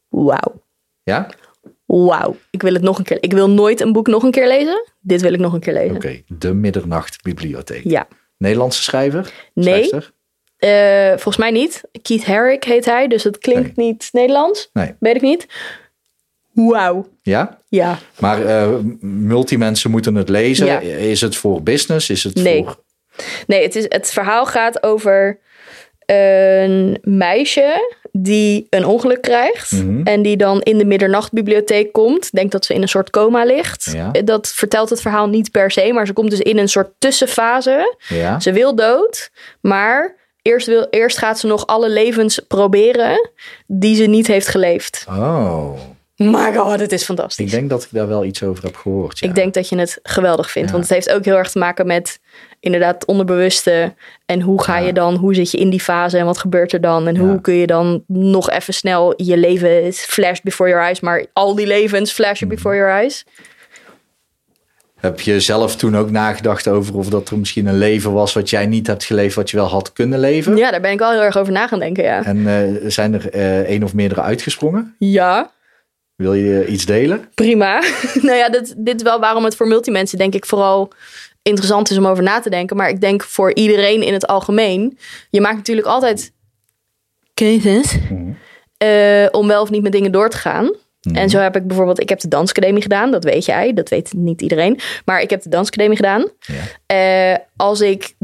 [0.08, 0.62] Wauw.
[1.02, 1.30] Ja?
[1.86, 2.36] Wauw.
[2.50, 3.18] Ik wil het nog een keer.
[3.20, 4.88] Ik wil nooit een boek nog een keer lezen.
[5.00, 5.96] Dit wil ik nog een keer lezen.
[5.96, 6.22] Oké.
[6.26, 7.84] De Middernachtbibliotheek.
[7.84, 8.06] Ja.
[8.38, 9.32] Nederlandse schrijver?
[9.54, 9.90] Nee.
[10.56, 11.82] Eh, volgens mij niet.
[12.02, 14.70] Keith Herrick heet hij, dus het klinkt niet Nederlands.
[14.72, 14.94] Nee.
[15.00, 15.46] Weet ik niet.
[16.54, 17.06] Wauw.
[17.22, 17.58] Ja?
[17.68, 17.98] Ja.
[18.18, 18.68] Maar eh
[19.00, 20.66] multimensen moeten het lezen.
[20.66, 20.78] Ja.
[20.80, 22.10] Is het voor business?
[22.10, 22.64] Is het Nee.
[22.64, 22.82] voor...
[23.46, 25.38] Nee, het, is, het verhaal gaat over
[26.06, 29.70] een meisje die een ongeluk krijgt.
[29.70, 30.00] Mhm.
[30.06, 32.32] En die dan in de middernachtbibliotheek komt.
[32.32, 33.90] Denkt dat ze in een soort coma ligt.
[33.92, 34.10] Ja.
[34.10, 35.92] Dat vertelt het verhaal niet per se.
[35.92, 37.96] Maar ze komt dus in een soort tussenfase.
[38.08, 38.40] Ja?
[38.40, 39.30] Ze wil dood.
[39.60, 43.30] Maar eerst, wil, eerst gaat ze nog alle levens proberen
[43.66, 45.04] die ze niet heeft geleefd.
[45.08, 45.72] Oh.
[46.16, 47.44] My god, het is fantastisch.
[47.44, 49.18] Ik denk dat ik daar wel iets over heb gehoord.
[49.18, 49.28] Ja.
[49.28, 50.68] Ik denk dat je het geweldig vindt.
[50.68, 50.74] Ja.
[50.74, 52.20] Want het heeft ook heel erg te maken met
[52.60, 53.94] inderdaad het onderbewuste.
[54.26, 54.86] En hoe ga Ja.
[54.86, 57.06] je dan, hoe zit je in die fase en wat gebeurt er dan?
[57.08, 61.00] En hoe kun je dan nog even snel je leven is flashed before your eyes.
[61.00, 62.56] Maar al die levens flashen Mhm.
[62.56, 63.24] before your eyes.
[65.00, 68.50] Heb je zelf toen ook nagedacht over of dat er misschien een leven was wat
[68.50, 70.56] jij niet hebt geleefd, wat je wel had kunnen leven?
[70.56, 72.24] Ja, daar ben ik wel heel erg over na gaan denken, ja.
[72.24, 74.94] En eh, zijn er eh één of meerdere uitgesprongen?
[74.98, 75.50] Ja,
[76.16, 77.28] Wil je iets delen?
[77.34, 77.82] prima.
[78.28, 80.92] nou ja, dit, dit is wel waarom het voor multimensen denk ik vooral
[81.42, 82.76] interessant is om over na te denken.
[82.76, 84.98] Maar ik denk voor iedereen in het algemeen.
[85.30, 86.32] Je maakt natuurlijk altijd
[87.34, 87.98] keuzes.
[88.76, 90.74] eh, om wel of niet met dingen door te gaan.
[91.12, 94.12] En zo heb ik bijvoorbeeld, ik heb de dansacademie gedaan, dat weet jij, dat weet
[94.12, 94.78] niet iedereen.
[95.04, 96.28] Maar ik heb de dansacademie gedaan.
[96.38, 96.62] Ja.
[96.86, 98.14] Eh, als ik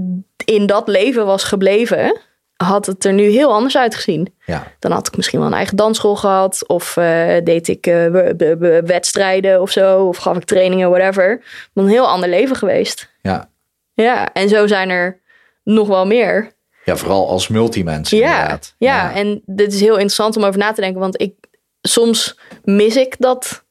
[0.44, 2.20] in dat leven was gebleven,
[2.64, 4.34] had het er nu heel anders uitgezien.
[4.44, 4.72] Ja.
[4.78, 6.66] Dan had ik misschien wel een eigen dansschool gehad.
[6.68, 10.06] Of eh, deed ik we- wedstrijden of zo.
[10.06, 11.42] Of gaf ik trainingen, whatever.
[11.74, 13.10] Een heel ander leven geweest.
[13.22, 13.50] Ja.
[13.94, 15.20] Ja, en zo zijn er
[15.64, 16.52] nog wel meer.
[16.84, 18.74] ja, vooral als multimens Ja, inderdaad.
[18.78, 21.00] ja, en dit is heel interessant om over na te denken.
[21.00, 21.34] Want ik,
[21.80, 23.64] soms mis ik dat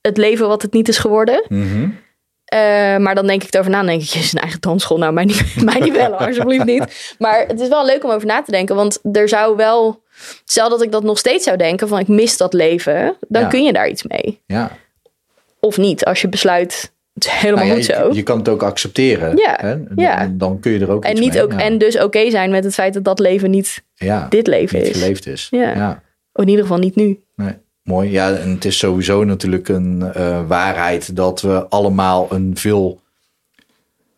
[0.00, 1.44] het leven wat het niet is geworden.
[1.48, 1.88] Mhm.
[2.44, 2.58] Eh,
[2.96, 3.76] maar dan denk ik erover na.
[3.78, 4.98] Dan denk ik, jezus, een eigen dansschool.
[4.98, 7.14] Nou, mij niet, mij niet bellen, alsjeblieft niet.
[7.18, 8.76] Maar het is wel leuk om over na te denken.
[8.76, 10.02] Want er zou wel...
[10.44, 11.88] Stel dat ik dat nog steeds zou denken.
[11.88, 13.16] Van ik mis dat leven.
[13.28, 13.48] Dan Ja.
[13.48, 14.40] kun je daar iets mee.
[14.46, 14.70] Ja.
[15.60, 16.04] Of niet.
[16.04, 18.12] Als je besluit, het is helemaal Nou ja, goed je, zo.
[18.12, 19.36] je kan het ook accepteren.
[19.36, 19.76] Ja, Hè?
[19.94, 21.42] Dan, dan kun je er ook en, iets niet mee.
[21.42, 21.58] ook, ja.
[21.58, 23.82] en dus oké zijn met het feit dat dat leven niet
[24.28, 25.00] dit leven niet is.
[25.02, 25.48] geleefd is.
[25.50, 26.02] Ja.
[26.32, 27.23] Of in ieder geval niet nu.
[27.84, 28.10] Mooi.
[28.10, 33.00] Ja, en het is sowieso natuurlijk een eh, waarheid dat we allemaal een veel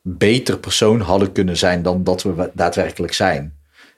[0.02, 3.54] beter persoon hadden kunnen zijn dan dat we daadwerkelijk zijn.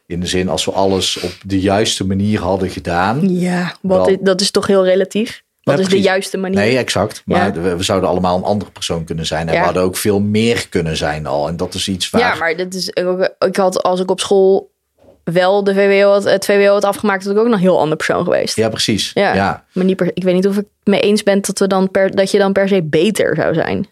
[0.07, 3.29] In de zin, als we alles op de juiste manier hadden gedaan.
[3.39, 5.43] Ja, wat Dan- is- dat is toch heel relatief.
[5.63, 6.59] Wat Ja, is de juiste manier?
[6.59, 7.23] Nee, exact.
[7.25, 7.61] Maar Ja.
[7.63, 9.47] we, we zouden allemaal een andere persoon kunnen zijn.
[9.49, 9.59] En Ja.
[9.59, 11.49] we hadden ook veel meer kunnen zijn al.
[11.49, 12.21] En dat is iets waar...
[12.21, 12.89] Ja, maar dat is
[13.39, 14.71] ik had als ik op school
[15.33, 17.97] wel de VWO had, het VWO had afgemaakt, had ik ook nog een heel ander
[17.97, 18.57] persoon geweest.
[18.57, 19.11] Ja, precies.
[19.15, 19.35] Ja.
[19.35, 19.65] ja.
[19.73, 21.91] Maar niet per, ik weet niet of ik het mee eens ben dat, we dan
[21.91, 23.87] per, dat je dan per se beter zou zijn.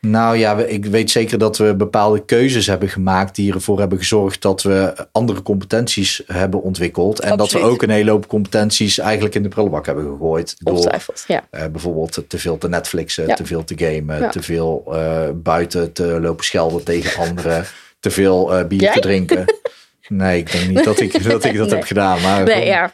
[0.00, 4.42] Nou ja, ik weet zeker dat we bepaalde keuzes hebben gemaakt die ervoor hebben gezorgd
[4.42, 7.20] dat we andere competenties hebben ontwikkeld.
[7.20, 10.54] En dat we ook een hele hoop competenties eigenlijk in de prullenbak hebben gegooid.
[10.58, 10.96] Door.
[11.26, 11.46] Ja.
[11.50, 13.34] eh, bijvoorbeeld te veel te Netflixen, Ja.
[13.34, 14.28] te veel te gamen, Ja.
[14.28, 17.64] te veel eh, buiten te lopen schelden tegen anderen,
[18.00, 18.92] te veel eh, bier Jij?
[18.92, 19.44] te drinken.
[20.08, 21.74] Nee, ik denk niet dat ik dat, ik dat Nee.
[21.74, 22.20] heb gedaan.
[22.20, 22.92] Maar Nee, ja.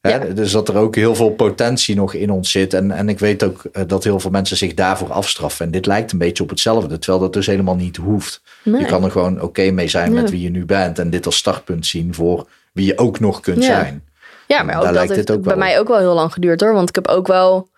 [0.00, 0.32] Hè?
[0.34, 2.74] Dus dat er ook heel veel potentie nog in ons zit.
[2.74, 5.66] En, en ik weet ook eh, dat heel veel mensen zich daarvoor afstraffen.
[5.66, 6.98] En dit lijkt een beetje op hetzelfde.
[6.98, 8.42] Terwijl dat dus helemaal niet hoeft.
[8.64, 8.80] Nee.
[8.80, 10.98] Je kan er gewoon oké mee zijn met wie je nu bent.
[10.98, 14.04] En dit als startpunt zien voor wie je ook nog kunt zijn.
[14.46, 16.32] Ja, maar Daar ook dat lijkt heeft ook bij wel mij ook wel heel lang
[16.32, 16.72] geduurd hoor.
[16.72, 17.68] Want ik heb ook wel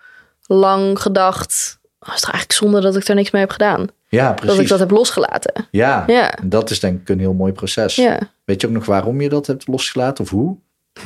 [0.47, 3.87] lang gedacht, oh, is het eigenlijk zonde dat ik er niks mee heb gedaan?
[4.09, 4.69] Ja, Dat ik precies.
[4.69, 5.69] dat heb losgelaten.
[5.71, 6.05] Ja.
[6.07, 6.35] Ja.
[6.37, 7.95] En dat is denk ik een heel mooi proces.
[7.97, 8.19] Ja.
[8.45, 10.57] Weet je ook nog waarom je dat hebt losgelaten of hoe?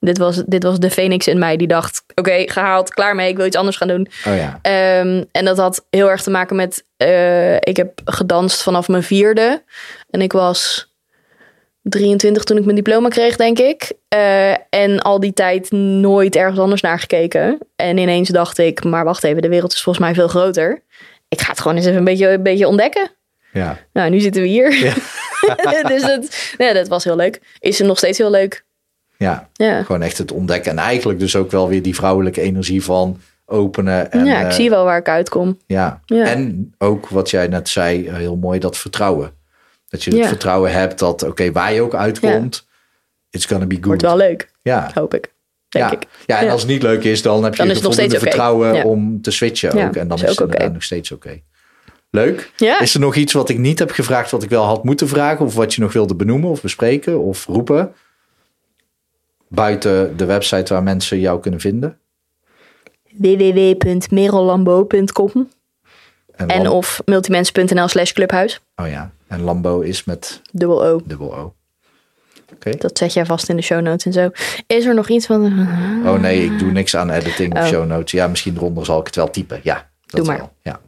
[0.00, 3.36] Dit was, dit was de Phoenix in mij die dacht, oké, gehaald, klaar mee, ik
[3.36, 4.08] wil iets anders gaan doen.
[4.26, 4.58] Oh ja.
[4.62, 9.02] Ehm, en dat had heel erg te maken met, eh, ik heb gedanst vanaf mijn
[9.02, 9.62] vierde.
[10.10, 10.92] En ik was
[11.82, 13.92] 23 toen ik mijn diploma kreeg, denk ik.
[14.08, 17.58] Eh, en al die tijd nooit ergens anders naar gekeken.
[17.76, 20.82] En ineens dacht ik, maar wacht even, de wereld is volgens mij veel groter.
[21.28, 23.10] Ik ga het gewoon eens even een beetje, een beetje ontdekken.
[23.52, 23.78] Ja.
[23.92, 24.84] Nou, nu zitten we hier.
[24.84, 24.94] Ja.
[25.92, 27.40] dus dat, ja, dat was heel leuk.
[27.58, 28.64] Is nog steeds heel leuk.
[29.16, 29.48] ja.
[29.52, 30.70] Ja, Gewoon echt het ontdekken.
[30.70, 34.12] En eigenlijk dus ook wel weer die vrouwelijke energie van openen.
[34.12, 35.58] En, ja ik eh, zie wel waar ik uitkom.
[35.66, 36.00] Ja.
[36.06, 36.24] Ja.
[36.24, 39.32] en ook wat jij net zei, eh, heel mooi, dat vertrouwen.
[39.88, 40.28] Dat je het Ja.
[40.28, 42.66] vertrouwen hebt dat, oké, waar je ook uitkomt,
[43.30, 43.86] it's gonna be good.
[43.86, 44.90] Wordt wel leuk, ja.
[44.94, 45.32] hoop ik.
[45.68, 45.92] Denk ja.
[45.96, 46.06] ik.
[46.26, 48.16] ja, en als het niet leuk is, dan heb je Dan is het nog steeds
[48.16, 49.96] vertrouwen om te switchen Ja, ook.
[49.96, 50.72] En dan is is, ook het oké.
[50.72, 51.40] nog steeds oké.
[52.10, 52.52] Leuk.
[52.56, 52.80] Ja.
[52.80, 55.46] Is er nog iets wat ik niet heb gevraagd, wat ik wel had moeten vragen?
[55.46, 57.92] Of wat je nog wilde benoemen of bespreken of roepen?
[59.48, 61.98] Buiten de website waar mensen jou kunnen vinden.
[64.10, 65.48] www.merellambo.com
[66.36, 68.60] en Lam- of multimens.nl slash clubhuis.
[68.76, 71.00] Oh ja, en Lambo is met Dubbel O.
[71.04, 71.54] dubbel O.
[72.54, 72.70] Oké.
[72.76, 74.30] Dat zet jij vast in de show notes en zo.
[74.66, 75.44] Is er nog iets van...
[76.06, 77.66] Oh nee, ik doe niks aan editing of Oh.
[77.66, 78.12] show notes.
[78.12, 79.60] Ja, misschien eronder zal ik het wel typen.
[79.62, 79.74] Ja,
[80.06, 80.36] dat Doe maar.
[80.38, 80.52] wel.
[80.62, 80.80] Ja.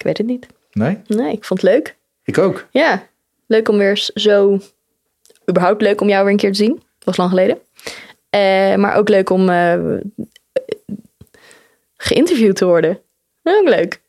[0.00, 0.46] Ik weet het niet.
[0.72, 1.96] Nee, Nee, ik vond het leuk.
[2.24, 2.66] ik ook.
[2.70, 3.06] Ja,
[3.46, 4.60] leuk om weer zo...
[5.50, 6.74] Überhaupt leuk om jou weer een keer te zien.
[6.74, 7.58] Dat was lang geleden.
[8.30, 9.78] Eh, maar ook leuk om eh,
[11.96, 12.98] geïnterviewd te worden.
[13.42, 14.00] Ook leuk.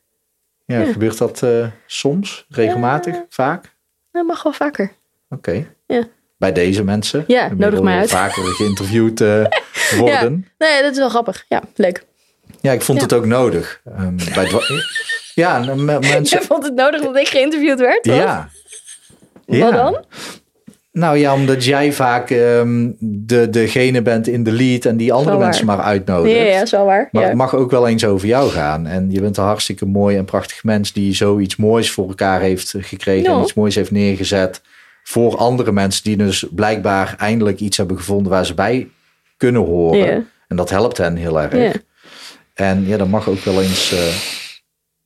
[0.65, 0.91] Ja, Ja.
[0.91, 3.75] gebeurt dat eh, soms, regelmatig, vaak?
[4.11, 4.91] Dat mag wel vaker.
[5.29, 5.67] Oké.
[5.87, 6.07] Ja.
[6.37, 7.23] Bij deze mensen.
[7.27, 8.09] Ja, nodig mij uit.
[8.09, 9.19] Vaker geïnterviewd
[9.99, 10.47] worden.
[10.57, 11.45] Nee, dat is wel grappig.
[11.49, 12.05] Ja, leuk.
[12.61, 13.03] Ja, ik vond Ja.
[13.03, 13.81] het ook nodig.
[13.85, 14.49] Ehm, bij
[15.33, 16.39] ja, en me- mensen.
[16.39, 18.05] Je vond het nodig dat ik geïnterviewd werd?
[18.05, 18.15] Wat?
[18.15, 18.49] Ja.
[19.45, 20.03] Wat dan?
[20.91, 25.37] Nou ja, omdat jij vaak ehm, de, degene bent in de lead en die andere
[25.37, 26.35] mensen maar uitnodigt.
[26.35, 27.09] Ja, ja, wel waar.
[27.11, 27.27] Maar ja.
[27.27, 28.87] het mag ook wel eens over jou gaan.
[28.87, 32.73] En je bent een hartstikke mooi en prachtig mens die zoiets moois voor elkaar heeft
[32.77, 33.29] gekregen.
[33.29, 33.41] En Ja.
[33.41, 34.61] iets moois heeft neergezet
[35.03, 38.87] voor andere mensen die dus blijkbaar eindelijk iets hebben gevonden waar ze bij
[39.37, 39.99] kunnen horen.
[39.99, 40.23] Ja.
[40.47, 41.55] En dat helpt hen heel erg.
[41.55, 41.71] Ja.
[42.53, 43.99] En ja, dan mag ook wel eens eh,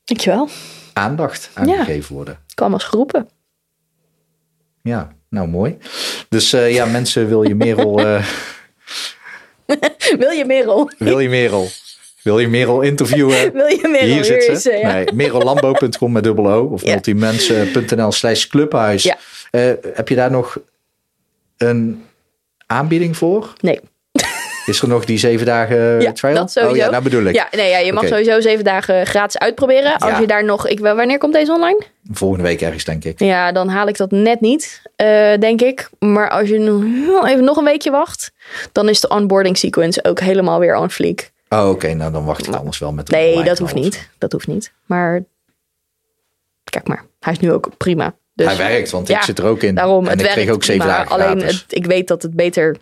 [0.06, 0.50] Dankjewel.
[0.94, 2.34] aandacht aangegeven worden.
[2.48, 3.30] Ik kwam als geroepen.
[4.82, 5.78] Ja, nou mooi.
[6.30, 8.26] Dus eh, ja, mensen, wil je Merel, eh,
[10.20, 10.92] Wil je Merel?
[10.98, 11.68] wil je Merel,
[12.24, 13.52] wil je Merel interviewen?
[13.54, 14.08] Wil je Merel?
[14.08, 14.72] Hier zit is ze.
[14.72, 14.92] ja.
[14.94, 16.92] Nee, merellambo.com met dubbel O of Ja.
[16.92, 19.04] multimensen.nl slash clubhuis.
[19.04, 19.18] Ja.
[19.52, 20.58] Eh, heb je daar nog
[21.58, 22.06] een
[22.66, 23.54] aanbieding voor?
[23.60, 23.80] Nee.
[24.66, 26.36] Is er nog die zeven dagen Ja, trial?
[26.36, 26.74] dat sowieso.
[26.74, 27.36] Oh ja, nou bedoel ik.
[27.36, 29.98] Ja, nee, ja, je mag sowieso zeven dagen gratis uitproberen.
[29.98, 30.20] Als Ja.
[30.20, 30.68] je daar nog...
[30.68, 31.82] Ik, wanneer komt deze online?
[32.12, 33.20] Volgende week ergens, denk ik.
[33.20, 35.08] Ja, dan haal ik dat net niet, eh,
[35.40, 35.90] denk ik.
[36.00, 38.32] Maar als je nog even nog een weekje wacht...
[38.72, 41.32] dan is de onboarding sequence ook helemaal weer on fleek.
[41.50, 41.94] Oh, oké.
[41.94, 44.10] Nou, dan wacht ik anders wel met Nee, dat hoeft niet.
[44.18, 44.72] Dat hoeft niet.
[44.86, 45.24] Maar
[46.64, 48.16] kijk maar, hij is nu ook prima.
[48.34, 49.76] Dus Hij werkt, want ik zit er ook in.
[49.76, 52.76] Daarom, en ik werkt kreeg ook zeven dagen Alleen, het, ik weet dat het beter...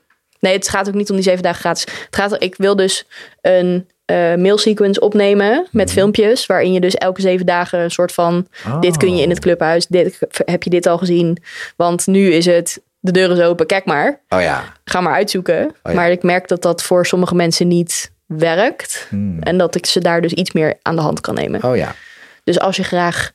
[0.43, 1.83] Nee, het gaat ook niet om die zeven dagen gratis.
[2.05, 3.05] Het gaat, ik wil dus
[3.41, 5.95] een eh mailsequence opnemen met Mhm.
[5.95, 6.45] filmpjes...
[6.45, 8.47] waarin je dus elke zeven dagen een soort van...
[8.79, 9.43] dit kun je in het Oh.
[9.43, 11.37] clubhuis, dit, heb je dit al gezien?
[11.75, 14.21] Want nu is het de deur is open, kijk maar.
[14.29, 14.63] Oh ja.
[14.85, 15.63] Ga maar uitzoeken.
[15.65, 15.93] Oh ja.
[15.93, 19.05] Maar ik merk dat dat voor sommige mensen niet werkt.
[19.09, 19.39] Hmm.
[19.39, 21.63] En dat ik ze daar dus iets meer aan de hand kan nemen.
[21.63, 21.95] Oh ja.
[22.43, 23.31] Dus als je graag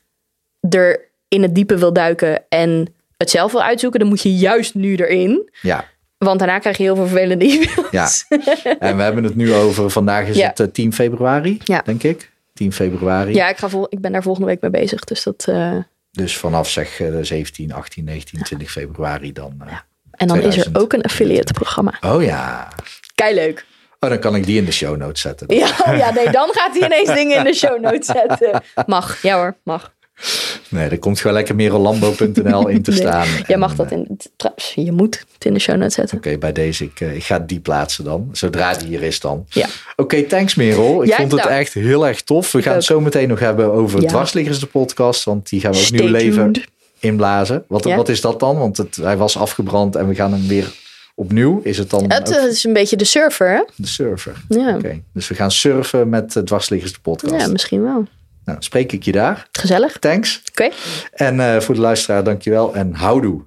[0.69, 4.75] er in het diepe wil duiken en het zelf wil uitzoeken, dan moet je juist
[4.75, 5.49] nu erin.
[5.61, 5.85] Ja.
[6.25, 8.25] Want daarna krijg je heel veel vervelende e-mails.
[8.29, 8.75] Ja.
[8.79, 10.47] En we hebben het nu over, vandaag is Ja.
[10.47, 11.81] het eh, 10 februari, Ja.
[11.85, 12.31] denk ik.
[12.53, 13.33] 10 februari.
[13.33, 14.99] Ja, ik, ga vol, ik ben daar volgende week mee bezig.
[15.03, 15.75] Dus dat, eh,
[16.11, 19.53] Dus vanaf zeg eh, 17, 18, 19, 20 februari dan.
[19.67, 19.73] eh,
[20.11, 20.75] en dan is 2000.
[20.75, 21.93] er ook een affiliate programma.
[22.01, 22.67] Oh ja.
[23.15, 23.65] Kei leuk.
[23.99, 25.55] Oh, dan kan ik die in de show notes zetten.
[25.55, 28.63] Ja, ja, nee, dan gaat hij ineens dingen in de show notes zetten.
[28.85, 29.93] Mag, ja hoor, mag.
[30.69, 33.27] Nee, er komt gewoon lekker merolambo.nl in te Nee, staan.
[33.27, 34.17] Jij En, mag dat eh, in.
[34.35, 36.17] Trouwens, je moet het in de show notes zetten.
[36.17, 38.29] Oké, bij deze, ik, eh, ik ga die plaatsen dan.
[38.31, 39.45] Zodra die hier is dan.
[39.49, 39.67] Ja.
[39.95, 41.01] Oké, thanks Merel.
[41.01, 42.51] Ik Jij vond het echt heel erg tof.
[42.51, 42.77] We gaan ook.
[42.77, 44.07] het zo meteen nog hebben over Ja.
[44.07, 45.23] Dwarsliggers, de podcast.
[45.23, 46.61] Want die gaan we ook Stay nieuw leven
[46.99, 47.63] inblazen.
[47.67, 47.95] Wat, Ja.
[47.95, 48.57] wat is dat dan?
[48.57, 50.71] Want het, hij was afgebrand en we gaan hem weer
[51.15, 51.61] opnieuw.
[51.63, 53.63] Is het dan Het ook eh, is een beetje de surfer, hè?
[53.75, 54.43] de surfer?
[54.49, 57.35] Ja, Oké, dus we gaan surfen met uh, Dwarsliggers, de podcast.
[57.41, 58.07] ja misschien wel.
[58.49, 59.47] Nou, spreek ik je daar.
[59.51, 59.97] Gezellig.
[59.97, 60.41] Thanks.
[60.49, 60.69] Oké.
[61.11, 63.41] En eh, voor de luisteraar, dankjewel en houdoe.